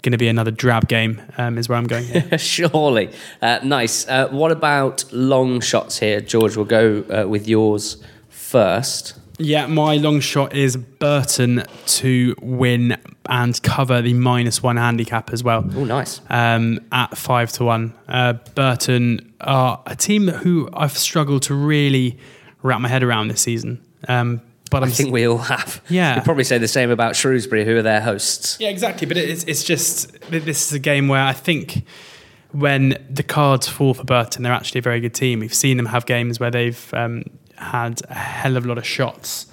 going 0.07 0.13
to 0.13 0.19
be 0.19 0.29
another 0.29 0.53
drab 0.53 0.87
game 0.87 1.21
um, 1.37 1.59
is 1.59 1.69
where 1.69 1.77
I'm 1.77 1.89
going 1.89 2.05
here. 2.05 2.39
surely. 2.39 3.11
Uh, 3.43 3.59
nice. 3.65 4.07
Uh, 4.07 4.29
what 4.29 4.53
about 4.53 5.05
long 5.13 5.61
shots 5.61 5.99
here? 5.99 6.21
George, 6.21 6.57
we'll 6.57 6.65
go 6.65 7.05
uh, 7.11 7.27
with 7.27 7.49
yours 7.49 8.01
first. 8.29 9.19
Yeah, 9.39 9.67
my 9.67 9.97
long 9.97 10.21
shot 10.21 10.55
is 10.55 10.77
Burton 10.77 11.65
to 11.87 12.37
win 12.41 12.97
and 13.29 13.61
cover 13.65 14.01
the 14.01 14.15
minus 14.15 14.63
one 14.63 14.77
handicap 14.77 15.33
as 15.33 15.43
well. 15.43 15.69
Oh, 15.75 15.85
nice. 15.85 16.21
Um, 16.31 16.87
at 16.93 17.19
five 17.19 17.51
to 17.55 17.65
one. 17.65 17.93
Uh, 18.07 18.35
Burton 18.55 19.35
are 19.41 19.83
a 19.87 19.97
team 19.97 20.29
who 20.29 20.71
I've 20.73 20.97
struggled 20.97 21.43
to 21.43 21.55
really 21.57 22.17
wrap 22.63 22.81
my 22.81 22.89
head 22.89 23.03
around 23.03 23.27
this 23.29 23.41
season. 23.41 23.85
Um, 24.07 24.41
but 24.71 24.83
I'm 24.83 24.89
i 24.89 24.93
think 24.93 25.13
we 25.13 25.27
all 25.27 25.39
have. 25.39 25.83
Yeah, 25.89 26.17
you'd 26.17 26.25
probably 26.25 26.45
say 26.45 26.59
the 26.59 26.69
same 26.69 26.91
about 26.91 27.17
Shrewsbury, 27.17 27.65
who 27.65 27.77
are 27.77 27.83
their 27.83 28.01
hosts. 28.01 28.59
Yeah, 28.61 28.69
exactly. 28.69 29.07
But 29.07 29.17
it's 29.17 29.45
it's 29.45 29.65
just 29.65 30.19
this 30.31 30.67
is 30.67 30.73
a 30.73 30.79
game 30.79 31.09
where 31.09 31.23
I 31.23 31.33
think 31.33 31.85
when 32.53 32.97
the 33.11 33.23
cards 33.23 33.69
fall 33.69 33.95
for 33.95 34.05
Burton, 34.05 34.43
they're 34.43 34.53
actually 34.53 34.79
a 34.79 34.83
very 34.83 35.01
good 35.01 35.15
team. 35.15 35.41
We've 35.41 35.55
seen 35.55 35.77
them 35.77 35.87
have 35.87 36.07
games 36.07 36.41
where 36.41 36.51
they've 36.51 36.95
um, 36.95 37.25
had 37.57 38.01
a 38.09 38.15
hell 38.15 38.57
of 38.57 38.65
a 38.65 38.69
lot 38.69 38.79
of 38.79 38.87
shots. 38.87 39.47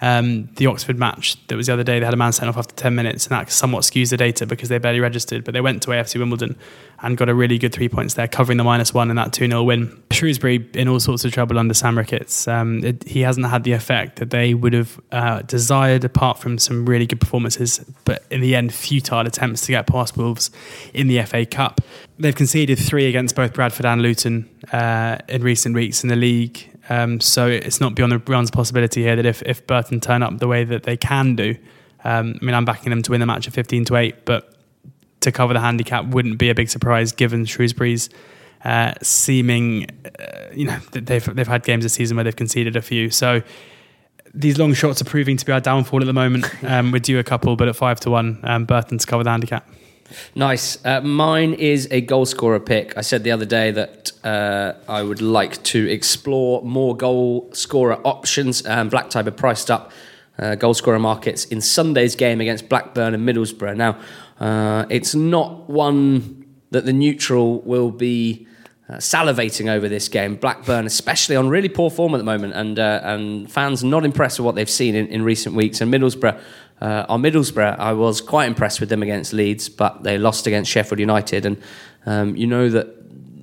Um, 0.00 0.48
the 0.56 0.66
Oxford 0.66 0.98
match 0.98 1.36
that 1.48 1.56
was 1.56 1.66
the 1.66 1.74
other 1.74 1.84
day, 1.84 1.98
they 1.98 2.04
had 2.04 2.14
a 2.14 2.16
man 2.16 2.32
sent 2.32 2.48
off 2.48 2.56
after 2.56 2.74
10 2.74 2.94
minutes, 2.94 3.26
and 3.26 3.32
that 3.32 3.50
somewhat 3.50 3.82
skews 3.82 4.10
the 4.10 4.16
data 4.16 4.46
because 4.46 4.68
they 4.68 4.78
barely 4.78 5.00
registered. 5.00 5.44
But 5.44 5.52
they 5.52 5.60
went 5.60 5.82
to 5.82 5.90
AFC 5.90 6.18
Wimbledon 6.18 6.56
and 7.02 7.16
got 7.16 7.28
a 7.28 7.34
really 7.34 7.58
good 7.58 7.72
three 7.72 7.88
points 7.88 8.14
there, 8.14 8.28
covering 8.28 8.58
the 8.58 8.64
minus 8.64 8.94
one 8.94 9.10
in 9.10 9.16
that 9.16 9.32
2 9.32 9.46
0 9.46 9.62
win. 9.62 10.02
Shrewsbury 10.10 10.68
in 10.74 10.88
all 10.88 11.00
sorts 11.00 11.24
of 11.24 11.32
trouble 11.32 11.58
under 11.58 11.74
Sam 11.74 11.96
Ricketts. 11.96 12.48
Um, 12.48 12.84
it, 12.84 13.06
he 13.06 13.20
hasn't 13.20 13.46
had 13.46 13.64
the 13.64 13.72
effect 13.72 14.16
that 14.16 14.30
they 14.30 14.54
would 14.54 14.72
have 14.72 15.00
uh, 15.12 15.42
desired, 15.42 16.04
apart 16.04 16.38
from 16.38 16.58
some 16.58 16.86
really 16.86 17.06
good 17.06 17.20
performances, 17.20 17.84
but 18.04 18.24
in 18.30 18.40
the 18.40 18.54
end, 18.54 18.72
futile 18.72 19.26
attempts 19.26 19.66
to 19.66 19.72
get 19.72 19.86
past 19.86 20.16
Wolves 20.16 20.50
in 20.94 21.08
the 21.08 21.22
FA 21.22 21.44
Cup. 21.44 21.80
They've 22.18 22.34
conceded 22.34 22.78
three 22.78 23.06
against 23.06 23.34
both 23.34 23.54
Bradford 23.54 23.86
and 23.86 24.02
Luton 24.02 24.48
uh, 24.72 25.18
in 25.28 25.42
recent 25.42 25.74
weeks 25.74 26.02
in 26.02 26.08
the 26.08 26.16
league. 26.16 26.69
Um, 26.90 27.20
so 27.20 27.46
it's 27.46 27.80
not 27.80 27.94
beyond 27.94 28.12
the 28.12 28.18
realms 28.18 28.50
possibility 28.50 29.02
here 29.02 29.14
that 29.14 29.24
if, 29.24 29.42
if 29.42 29.64
Burton 29.66 30.00
turn 30.00 30.22
up 30.22 30.38
the 30.38 30.48
way 30.48 30.64
that 30.64 30.82
they 30.82 30.96
can 30.96 31.36
do, 31.36 31.56
um, 32.02 32.36
I 32.42 32.44
mean, 32.44 32.54
I'm 32.54 32.64
backing 32.64 32.90
them 32.90 33.00
to 33.02 33.12
win 33.12 33.20
the 33.20 33.26
match 33.26 33.46
at 33.46 33.54
15 33.54 33.84
to 33.86 33.96
8, 33.96 34.24
but 34.24 34.52
to 35.20 35.30
cover 35.30 35.54
the 35.54 35.60
handicap 35.60 36.06
wouldn't 36.06 36.38
be 36.38 36.50
a 36.50 36.54
big 36.54 36.68
surprise 36.68 37.12
given 37.12 37.44
Shrewsbury's 37.44 38.10
uh, 38.64 38.92
seeming, 39.02 39.86
uh, 40.18 40.48
you 40.52 40.64
know, 40.66 40.78
they've, 40.92 41.24
they've 41.34 41.46
had 41.46 41.62
games 41.62 41.84
this 41.84 41.92
season 41.92 42.16
where 42.16 42.24
they've 42.24 42.34
conceded 42.34 42.74
a 42.74 42.82
few. 42.82 43.08
So 43.10 43.42
these 44.34 44.58
long 44.58 44.74
shots 44.74 45.00
are 45.00 45.04
proving 45.04 45.36
to 45.36 45.46
be 45.46 45.52
our 45.52 45.60
downfall 45.60 46.00
at 46.00 46.06
the 46.06 46.12
moment. 46.12 46.46
Um, 46.62 46.92
we're 46.92 46.98
due 46.98 47.18
a 47.18 47.24
couple, 47.24 47.56
but 47.56 47.68
at 47.68 47.76
5 47.76 48.00
to 48.00 48.10
1, 48.10 48.40
um, 48.44 48.64
Burton 48.64 48.98
to 48.98 49.06
cover 49.06 49.24
the 49.24 49.30
handicap. 49.30 49.68
Nice. 50.34 50.84
Uh, 50.84 51.00
mine 51.00 51.54
is 51.54 51.88
a 51.90 52.00
goal 52.00 52.26
scorer 52.26 52.60
pick. 52.60 52.96
I 52.96 53.00
said 53.00 53.24
the 53.24 53.30
other 53.30 53.44
day 53.44 53.70
that 53.70 54.12
uh, 54.24 54.74
I 54.88 55.02
would 55.02 55.22
like 55.22 55.62
to 55.64 55.90
explore 55.90 56.62
more 56.62 56.96
goal 56.96 57.50
scorer 57.52 58.00
options. 58.06 58.66
Um, 58.66 58.88
Black 58.88 59.10
Tiber 59.10 59.30
priced 59.30 59.70
up 59.70 59.92
uh, 60.38 60.54
goal 60.54 60.74
scorer 60.74 60.98
markets 60.98 61.44
in 61.46 61.60
Sunday's 61.60 62.16
game 62.16 62.40
against 62.40 62.68
Blackburn 62.68 63.14
and 63.14 63.28
Middlesbrough. 63.28 63.76
Now, 63.76 63.98
uh, 64.38 64.86
it's 64.88 65.14
not 65.14 65.68
one 65.68 66.46
that 66.70 66.84
the 66.84 66.92
neutral 66.92 67.60
will 67.60 67.90
be. 67.90 68.46
Uh, 68.90 68.96
salivating 68.96 69.70
over 69.70 69.88
this 69.88 70.08
game, 70.08 70.34
Blackburn, 70.34 70.84
especially 70.84 71.36
on 71.36 71.48
really 71.48 71.68
poor 71.68 71.90
form 71.90 72.12
at 72.12 72.18
the 72.18 72.24
moment, 72.24 72.54
and 72.54 72.76
uh, 72.76 73.00
and 73.04 73.48
fans 73.48 73.84
not 73.84 74.04
impressed 74.04 74.40
with 74.40 74.46
what 74.46 74.56
they've 74.56 74.70
seen 74.70 74.96
in, 74.96 75.06
in 75.08 75.22
recent 75.22 75.54
weeks. 75.54 75.80
And 75.80 75.94
Middlesbrough 75.94 76.40
uh, 76.80 77.06
on 77.08 77.22
Middlesbrough, 77.22 77.78
I 77.78 77.92
was 77.92 78.20
quite 78.20 78.46
impressed 78.46 78.80
with 78.80 78.88
them 78.88 79.04
against 79.04 79.32
Leeds, 79.32 79.68
but 79.68 80.02
they 80.02 80.18
lost 80.18 80.48
against 80.48 80.72
Sheffield 80.72 80.98
United, 80.98 81.46
and 81.46 81.62
um, 82.04 82.34
you 82.34 82.48
know 82.48 82.68
that 82.68 82.88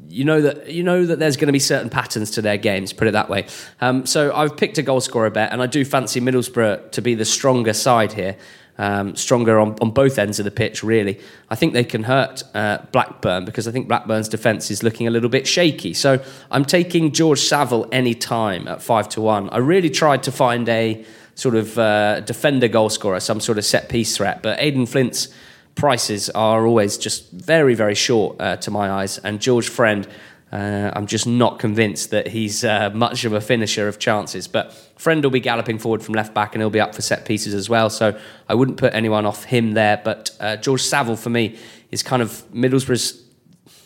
you 0.10 0.25
know 0.25 0.41
that 0.41 0.69
you 0.69 0.83
know 0.83 1.05
that 1.05 1.19
there's 1.19 1.38
going 1.38 1.47
to 1.47 1.53
be 1.53 1.60
certain 1.60 1.89
patterns 1.89 2.31
to 2.31 2.41
their 2.41 2.57
games. 2.57 2.91
Put 2.91 3.07
it 3.07 3.12
that 3.12 3.29
way. 3.29 3.45
Um, 3.79 4.05
so 4.05 4.36
I've 4.36 4.57
picked 4.57 4.77
a 4.79 4.81
goal 4.81 4.99
scorer 4.99 5.29
bet, 5.29 5.53
and 5.53 5.62
I 5.62 5.67
do 5.67 5.86
fancy 5.86 6.19
Middlesbrough 6.19 6.91
to 6.91 7.01
be 7.01 7.15
the 7.15 7.23
stronger 7.23 7.73
side 7.73 8.12
here. 8.12 8.36
Um, 8.77 9.15
stronger 9.15 9.59
on, 9.59 9.75
on 9.81 9.91
both 9.91 10.19
ends 10.19 10.39
of 10.39 10.45
the 10.45 10.51
pitch, 10.51 10.83
really. 10.83 11.19
I 11.49 11.55
think 11.55 11.73
they 11.73 11.83
can 11.83 12.03
hurt 12.03 12.43
uh, 12.53 12.79
Blackburn 12.91 13.45
because 13.45 13.67
I 13.67 13.71
think 13.71 13.87
Blackburn's 13.87 14.29
defence 14.29 14.69
is 14.69 14.83
looking 14.83 15.07
a 15.07 15.11
little 15.11 15.29
bit 15.29 15.47
shaky. 15.47 15.93
So 15.93 16.23
I'm 16.51 16.65
taking 16.65 17.11
George 17.11 17.39
Saville 17.39 17.87
any 17.91 18.13
time 18.13 18.67
at 18.67 18.81
5 18.81 19.09
to 19.09 19.21
1. 19.21 19.49
I 19.49 19.57
really 19.57 19.89
tried 19.89 20.23
to 20.23 20.31
find 20.31 20.67
a 20.69 21.03
sort 21.35 21.55
of 21.55 21.77
uh, 21.77 22.19
defender 22.21 22.67
goal 22.67 22.89
scorer, 22.89 23.19
some 23.19 23.39
sort 23.39 23.57
of 23.57 23.65
set 23.65 23.89
piece 23.89 24.17
threat, 24.17 24.41
but 24.41 24.59
Aden 24.59 24.85
Flint's 24.87 25.29
prices 25.75 26.29
are 26.31 26.65
always 26.65 26.97
just 26.97 27.31
very, 27.31 27.75
very 27.75 27.93
short 27.95 28.35
uh, 28.41 28.57
to 28.57 28.71
my 28.71 28.89
eyes. 28.89 29.19
And 29.19 29.39
George 29.39 29.69
Friend 29.69 30.07
uh, 30.51 30.91
I'm 30.93 31.07
just 31.07 31.27
not 31.27 31.60
convinced 31.60 32.12
that 32.12 32.27
he's 32.27 32.63
uh, 32.63 32.89
much 32.93 33.25
of 33.25 33.33
a 33.33 33.41
finisher 33.41 33.88
of 33.88 33.99
chances. 33.99 34.47
But 34.47 34.73
Friend 34.97 35.21
will 35.21 35.31
be 35.31 35.41
galloping 35.41 35.77
forward 35.77 36.01
from 36.01 36.15
left 36.15 36.33
back 36.33 36.55
and 36.55 36.62
he'll 36.62 36.69
be 36.69 36.79
up 36.79 36.95
for 36.95 37.01
set 37.01 37.25
pieces 37.25 37.53
as 37.53 37.69
well. 37.69 37.89
So 37.89 38.17
I 38.47 38.55
wouldn't 38.55 38.77
put 38.77 38.93
anyone 38.93 39.25
off 39.25 39.43
him 39.43 39.73
there. 39.73 40.01
But 40.03 40.31
uh, 40.39 40.55
George 40.57 40.81
Saville, 40.81 41.17
for 41.17 41.29
me, 41.29 41.57
is 41.91 42.01
kind 42.01 42.21
of 42.21 42.43
Middlesbrough's 42.53 43.23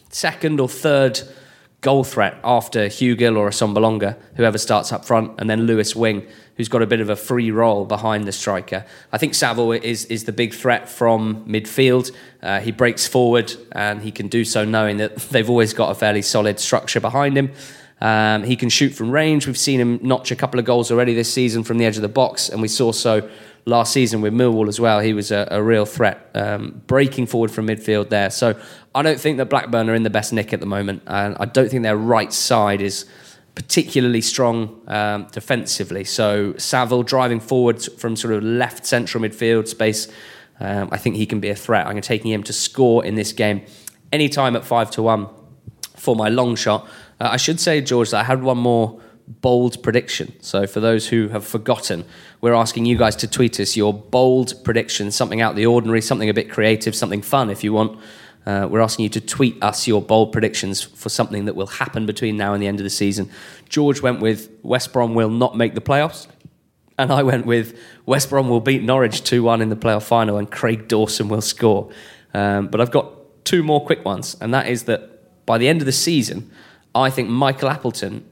second 0.10 0.60
or 0.60 0.70
third 0.70 1.20
goal 1.82 2.04
threat 2.04 2.40
after 2.44 2.86
Hugill 2.86 3.36
or 3.36 3.48
a 3.48 3.50
Assombalonga, 3.50 4.16
whoever 4.36 4.58
starts 4.58 4.92
up 4.92 5.04
front, 5.04 5.40
and 5.40 5.50
then 5.50 5.64
Lewis 5.64 5.96
Wing, 5.96 6.28
who's 6.56 6.70
got 6.70 6.84
a 6.84 6.86
bit 6.86 7.02
of 7.02 7.10
a 7.10 7.16
free 7.16 7.50
role 7.50 7.86
behind 7.86 8.26
the 8.26 8.32
striker. 8.32 8.86
I 9.12 9.18
think 9.18 9.34
Saville 9.34 9.72
is, 9.72 10.06
is 10.06 10.26
the 10.26 10.32
big 10.32 10.54
threat 10.54 10.88
from 10.88 11.44
midfield. 11.46 12.12
Uh, 12.42 12.60
he 12.60 12.72
breaks 12.72 13.08
forward 13.08 13.54
and 13.72 14.04
he 14.04 14.12
can 14.12 14.28
do 14.28 14.46
so 14.46 14.64
knowing 14.64 14.98
that 14.98 15.16
they've 15.32 15.50
always 15.50 15.74
got 15.74 15.90
a 15.90 15.96
fairly 15.96 16.22
solid 16.22 16.60
structure 16.60 17.00
behind 17.00 17.36
him. 17.36 17.52
Um, 18.00 18.44
he 18.44 18.56
can 18.56 18.70
shoot 18.70 18.94
from 18.94 19.12
range. 19.12 19.46
We've 19.46 19.58
seen 19.58 19.80
him 19.80 20.00
notch 20.02 20.32
a 20.32 20.36
couple 20.36 20.60
of 20.60 20.66
goals 20.66 20.92
already 20.92 21.14
this 21.14 21.32
season 21.32 21.64
from 21.64 21.78
the 21.78 21.86
edge 21.86 21.98
of 21.98 22.02
the 22.02 22.10
box, 22.10 22.50
and 22.50 22.62
we 22.62 22.68
saw 22.68 22.92
so 22.92 23.30
last 23.66 23.94
season 23.94 24.22
with 24.22 24.34
Millwall 24.34 24.68
as 24.68 24.80
well. 24.80 25.00
He 25.00 25.14
was 25.14 25.32
a, 25.32 25.48
a 25.52 25.62
real 25.62 25.86
threat, 25.86 26.30
um, 26.34 26.82
breaking 26.88 27.28
forward 27.28 27.52
from 27.52 27.68
midfield 27.68 28.10
there. 28.10 28.30
So 28.30 28.60
I 28.96 29.02
don't 29.02 29.20
think 29.20 29.38
that 29.38 29.50
Blackburn 29.50 29.90
are 29.90 29.96
in 29.96 30.04
the 30.04 30.10
best 30.10 30.34
nick 30.34 30.54
at 30.54 30.60
the 30.60 30.66
moment, 30.66 31.04
and 31.08 31.38
I 31.40 31.46
don't 31.46 31.70
think 31.70 31.84
their 31.84 31.98
right 31.98 32.34
side 32.34 32.82
is 32.82 33.06
particularly 33.56 34.22
strong 34.22 34.82
um, 34.88 35.28
defensively. 35.32 36.04
So 36.04 36.56
Saville 36.58 37.04
driving 37.04 37.40
forward 37.40 37.82
from 37.84 38.16
sort 38.16 38.34
of 38.34 38.44
left 38.44 38.86
central 38.86 39.24
midfield 39.24 39.68
space, 39.68 40.08
um, 40.60 40.90
I 40.92 40.98
think 40.98 41.16
he 41.16 41.26
can 41.26 41.40
be 41.40 41.50
a 41.50 41.56
threat. 41.56 41.88
I'm 41.88 42.00
taking 42.02 42.32
him 42.32 42.44
to 42.44 42.54
score 42.54 43.04
in 43.04 43.16
this 43.16 43.34
game 43.34 43.66
anytime 44.12 44.56
at 44.56 44.64
five 44.64 44.92
to 44.92 45.02
one 45.02 45.28
for 45.96 46.16
my 46.16 46.30
long 46.30 46.56
shot. 46.56 46.88
Uh, 47.20 47.30
I 47.32 47.38
should 47.38 47.60
say, 47.60 47.82
George, 47.82 48.12
that 48.12 48.22
I 48.22 48.24
had 48.24 48.42
one 48.42 48.58
more 48.58 49.02
bold 49.28 49.82
prediction. 49.84 50.34
So 50.42 50.68
for 50.68 50.80
those 50.80 51.08
who 51.08 51.30
have 51.30 51.46
forgotten, 51.46 52.06
we're 52.42 52.54
asking 52.54 52.86
you 52.86 52.98
guys 52.98 53.16
to 53.18 53.28
tweet 53.28 53.60
us 53.60 53.78
your 53.78 53.94
bold 53.94 54.64
prediction, 54.64 55.12
something 55.12 55.42
out 55.42 55.52
of 55.52 55.56
the 55.56 55.66
ordinary, 55.68 56.02
something 56.02 56.30
a 56.30 56.34
bit 56.34 56.50
creative, 56.50 56.96
something 56.96 57.22
fun 57.22 57.50
if 57.50 57.64
you 57.64 57.72
want. 57.72 58.00
Uh, 58.46 58.68
we're 58.70 58.82
asking 58.82 59.04
you 59.04 59.10
to 59.10 59.22
tweet 59.22 59.62
us 59.64 59.88
your 59.88 60.02
bold 60.02 60.32
predictions 60.32 60.82
for 60.82 61.10
something 61.10 61.46
that 61.46 61.56
will 61.56 61.68
happen 61.68 62.08
between 62.08 62.38
now 62.38 62.54
and 62.54 62.62
the 62.62 62.68
end 62.68 62.80
of 62.80 62.84
the 62.84 62.90
season. 62.90 63.30
George 63.70 64.02
went 64.02 64.20
with 64.20 64.50
West 64.64 64.92
Brom 64.92 65.14
will 65.14 65.30
not 65.30 65.56
make 65.56 65.76
the 65.76 65.82
playoffs. 65.82 66.28
And 66.98 67.12
I 67.12 67.24
went 67.24 67.46
with 67.46 67.80
West 68.06 68.30
Brom 68.30 68.50
will 68.50 68.60
beat 68.60 68.84
Norwich 68.84 69.24
2 69.24 69.44
1 69.44 69.62
in 69.62 69.70
the 69.70 69.76
playoff 69.76 70.04
final 70.04 70.38
and 70.38 70.50
Craig 70.50 70.88
Dawson 70.88 71.30
will 71.30 71.42
score. 71.42 71.92
Um, 72.34 72.68
but 72.68 72.82
I've 72.82 72.92
got 72.92 73.12
two 73.44 73.64
more 73.64 73.86
quick 73.86 74.06
ones, 74.06 74.38
and 74.40 74.54
that 74.54 74.68
is 74.68 74.84
that 74.84 75.46
by 75.46 75.58
the 75.58 75.68
end 75.68 75.82
of 75.82 75.86
the 75.86 75.92
season, 75.92 76.50
I 76.94 77.10
think 77.10 77.30
Michael 77.30 77.70
Appleton 77.70 78.26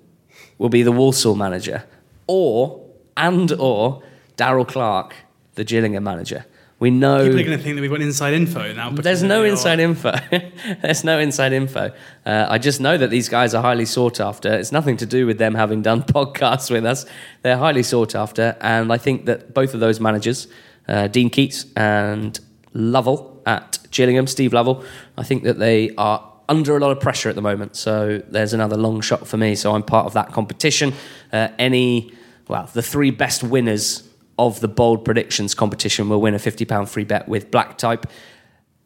will 0.58 0.70
be 0.70 0.84
the 0.84 0.92
Walsall 0.92 1.36
manager, 1.36 1.84
or, 2.28 2.86
and 3.20 3.52
or, 3.52 4.02
Darrell 4.36 4.66
Clarke, 4.66 5.14
the 5.56 5.64
Gillingham 5.64 6.04
manager. 6.04 6.46
We 6.80 6.92
know 6.92 7.26
people 7.26 7.42
are 7.42 7.44
going 7.44 7.58
to 7.58 7.64
think 7.64 7.76
that 7.76 7.82
we've 7.82 7.92
got 7.92 8.00
inside 8.00 8.34
info 8.34 8.72
now. 8.72 8.92
There's 8.92 9.22
no 9.22 9.44
inside 9.44 9.82
info. 9.82 10.14
there's 10.82 11.04
no 11.04 11.20
inside 11.20 11.52
info. 11.52 11.92
Uh, 12.26 12.48
I 12.50 12.58
just 12.58 12.80
know 12.80 12.98
that 12.98 13.10
these 13.10 13.28
guys 13.28 13.54
are 13.54 13.62
highly 13.62 13.84
sought 13.84 14.22
after. 14.22 14.54
It's 14.54 14.72
nothing 14.72 14.96
to 14.98 15.06
do 15.06 15.26
with 15.26 15.38
them 15.38 15.56
having 15.56 15.82
done 15.82 16.04
podcasts 16.16 16.72
with 16.72 16.86
us. 16.86 17.06
They're 17.42 17.58
highly 17.58 17.84
sought 17.84 18.16
after, 18.16 18.56
and 18.62 18.94
I 18.94 18.98
think 18.98 19.26
that 19.26 19.54
both 19.54 19.74
of 19.74 19.82
those 19.82 20.00
managers, 20.00 20.48
uh, 20.88 21.08
Dean 21.08 21.30
Keates 21.30 21.66
and 21.76 22.40
Lovell 22.74 23.42
at 23.46 23.80
Gillingham, 23.92 24.28
Steve 24.28 24.54
Lovell, 24.54 24.86
I 25.18 25.24
think 25.24 25.44
that 25.44 25.60
they 25.60 25.94
are 25.98 26.26
under 26.48 26.76
a 26.76 26.80
lot 26.80 26.92
of 26.92 27.00
pressure 27.00 27.30
at 27.30 27.36
the 27.36 27.42
moment. 27.42 27.76
So 27.76 28.22
there's 28.30 28.54
another 28.54 28.76
long 28.76 29.02
shot 29.02 29.28
for 29.28 29.38
me. 29.38 29.56
So 29.56 29.76
I'm 29.76 29.84
part 29.84 30.08
of 30.08 30.14
that 30.14 30.32
competition. 30.32 30.94
Uh, 31.32 31.50
any, 31.60 32.12
well, 32.50 32.68
the 32.74 32.82
three 32.82 33.12
best 33.12 33.44
winners 33.44 34.10
of 34.38 34.60
the 34.60 34.68
bold 34.68 35.06
predictions 35.06 35.54
competition 35.54 36.10
will 36.10 36.20
win 36.20 36.34
a 36.34 36.40
£50 36.40 36.90
free 36.90 37.04
bet 37.04 37.30
with 37.30 37.52
Black 37.52 37.78
Type. 37.78 38.08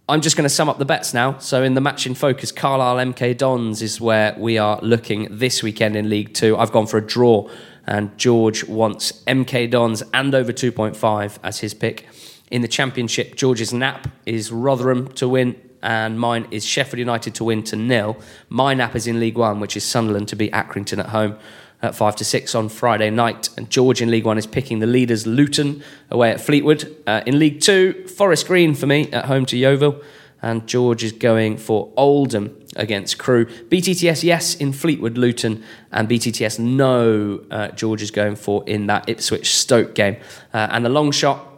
I'm 0.09 0.19
just 0.19 0.35
going 0.35 0.43
to 0.43 0.49
sum 0.49 0.67
up 0.67 0.79
the 0.79 0.85
bets 0.85 1.13
now. 1.13 1.37
So, 1.37 1.63
in 1.63 1.73
the 1.73 1.81
match 1.81 2.05
in 2.05 2.13
focus, 2.13 2.51
Carlisle 2.51 2.97
MK 2.97 3.37
Dons 3.37 3.81
is 3.81 4.01
where 4.01 4.35
we 4.37 4.57
are 4.57 4.79
looking 4.81 5.29
this 5.31 5.63
weekend 5.63 5.95
in 5.95 6.09
League 6.09 6.33
Two. 6.33 6.57
I've 6.57 6.73
gone 6.73 6.87
for 6.87 6.97
a 6.97 7.01
draw, 7.01 7.49
and 7.87 8.15
George 8.17 8.65
wants 8.65 9.23
MK 9.23 9.71
Dons 9.71 10.03
and 10.13 10.35
over 10.35 10.51
2.5 10.51 11.37
as 11.41 11.59
his 11.59 11.73
pick. 11.73 12.09
In 12.51 12.61
the 12.61 12.67
Championship, 12.67 13.35
George's 13.35 13.71
nap 13.71 14.09
is 14.25 14.51
Rotherham 14.51 15.07
to 15.13 15.29
win, 15.29 15.55
and 15.81 16.19
mine 16.19 16.47
is 16.51 16.65
Sheffield 16.65 16.99
United 16.99 17.33
to 17.35 17.45
win 17.45 17.63
to 17.63 17.77
nil. 17.77 18.17
My 18.49 18.73
nap 18.73 18.97
is 18.97 19.07
in 19.07 19.21
League 19.21 19.37
One, 19.37 19.61
which 19.61 19.77
is 19.77 19.85
Sunderland 19.85 20.27
to 20.27 20.35
beat 20.35 20.51
Accrington 20.51 20.99
at 20.99 21.09
home 21.09 21.37
at 21.83 21.93
5 21.93 22.15
to 22.15 22.25
6 22.25 22.55
on 22.55 22.69
Friday 22.69 23.09
night. 23.09 23.49
And 23.57 23.69
George 23.69 24.01
in 24.01 24.09
League 24.09 24.25
One 24.25 24.37
is 24.37 24.47
picking 24.47 24.79
the 24.79 24.87
leaders 24.87 25.27
Luton 25.27 25.83
away 26.09 26.31
at 26.31 26.41
Fleetwood. 26.41 26.95
Uh, 27.05 27.21
in 27.27 27.37
League 27.37 27.59
Two, 27.59 28.07
Forest 28.07 28.47
Green 28.47 28.73
for 28.73 28.87
me 28.87 29.11
at 29.11 29.25
home 29.25 29.45
to 29.47 29.57
Yeovil. 29.57 30.01
And 30.41 30.65
George 30.67 31.03
is 31.03 31.11
going 31.11 31.57
for 31.57 31.93
Oldham 31.95 32.59
against 32.75 33.17
Crewe. 33.17 33.45
BTTS, 33.45 34.23
yes, 34.23 34.55
in 34.55 34.73
Fleetwood, 34.73 35.17
Luton. 35.17 35.63
And 35.91 36.09
BTTS, 36.09 36.59
no, 36.59 37.43
uh, 37.51 37.69
George 37.69 38.01
is 38.01 38.11
going 38.11 38.35
for 38.35 38.63
in 38.67 38.87
that 38.87 39.07
Ipswich 39.07 39.53
Stoke 39.53 39.93
game. 39.93 40.17
Uh, 40.53 40.67
and 40.71 40.83
the 40.83 40.89
long 40.89 41.11
shot, 41.11 41.49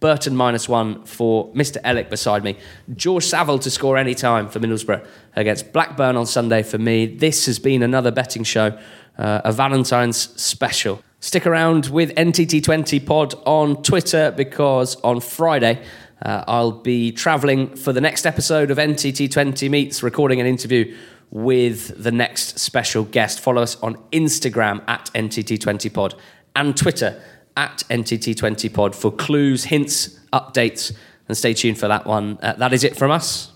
Burton 0.00 0.34
minus 0.34 0.68
one 0.68 1.04
for 1.04 1.52
Mr. 1.52 1.80
Elek 1.82 2.10
beside 2.10 2.42
me. 2.42 2.58
George 2.96 3.24
Saville 3.24 3.60
to 3.60 3.70
score 3.70 3.96
any 3.96 4.16
time 4.16 4.48
for 4.48 4.58
Middlesbrough 4.58 5.06
against 5.36 5.72
Blackburn 5.72 6.16
on 6.16 6.26
Sunday 6.26 6.64
for 6.64 6.76
me. 6.76 7.06
This 7.06 7.46
has 7.46 7.60
been 7.60 7.84
another 7.84 8.10
betting 8.10 8.42
show 8.42 8.76
uh, 9.18 9.42
a 9.44 9.52
Valentine's 9.52 10.18
special. 10.40 11.02
Stick 11.20 11.46
around 11.46 11.86
with 11.86 12.14
NTT20 12.16 13.06
Pod 13.06 13.34
on 13.46 13.82
Twitter 13.82 14.32
because 14.32 14.96
on 15.02 15.20
Friday 15.20 15.82
uh, 16.24 16.44
I'll 16.46 16.72
be 16.72 17.12
traveling 17.12 17.74
for 17.76 17.92
the 17.92 18.00
next 18.00 18.26
episode 18.26 18.70
of 18.70 18.78
NTT20 18.78 19.70
Meets, 19.70 20.02
recording 20.02 20.40
an 20.40 20.46
interview 20.46 20.96
with 21.30 22.02
the 22.02 22.12
next 22.12 22.58
special 22.58 23.04
guest. 23.04 23.40
Follow 23.40 23.62
us 23.62 23.76
on 23.82 23.96
Instagram 24.12 24.82
at 24.88 25.10
NTT20Pod 25.14 26.14
and 26.54 26.76
Twitter 26.76 27.20
at 27.56 27.82
NTT20Pod 27.90 28.94
for 28.94 29.10
clues, 29.10 29.64
hints, 29.64 30.18
updates, 30.32 30.94
and 31.28 31.36
stay 31.36 31.54
tuned 31.54 31.78
for 31.78 31.88
that 31.88 32.06
one. 32.06 32.38
Uh, 32.42 32.54
that 32.54 32.72
is 32.72 32.84
it 32.84 32.96
from 32.96 33.10
us. 33.10 33.51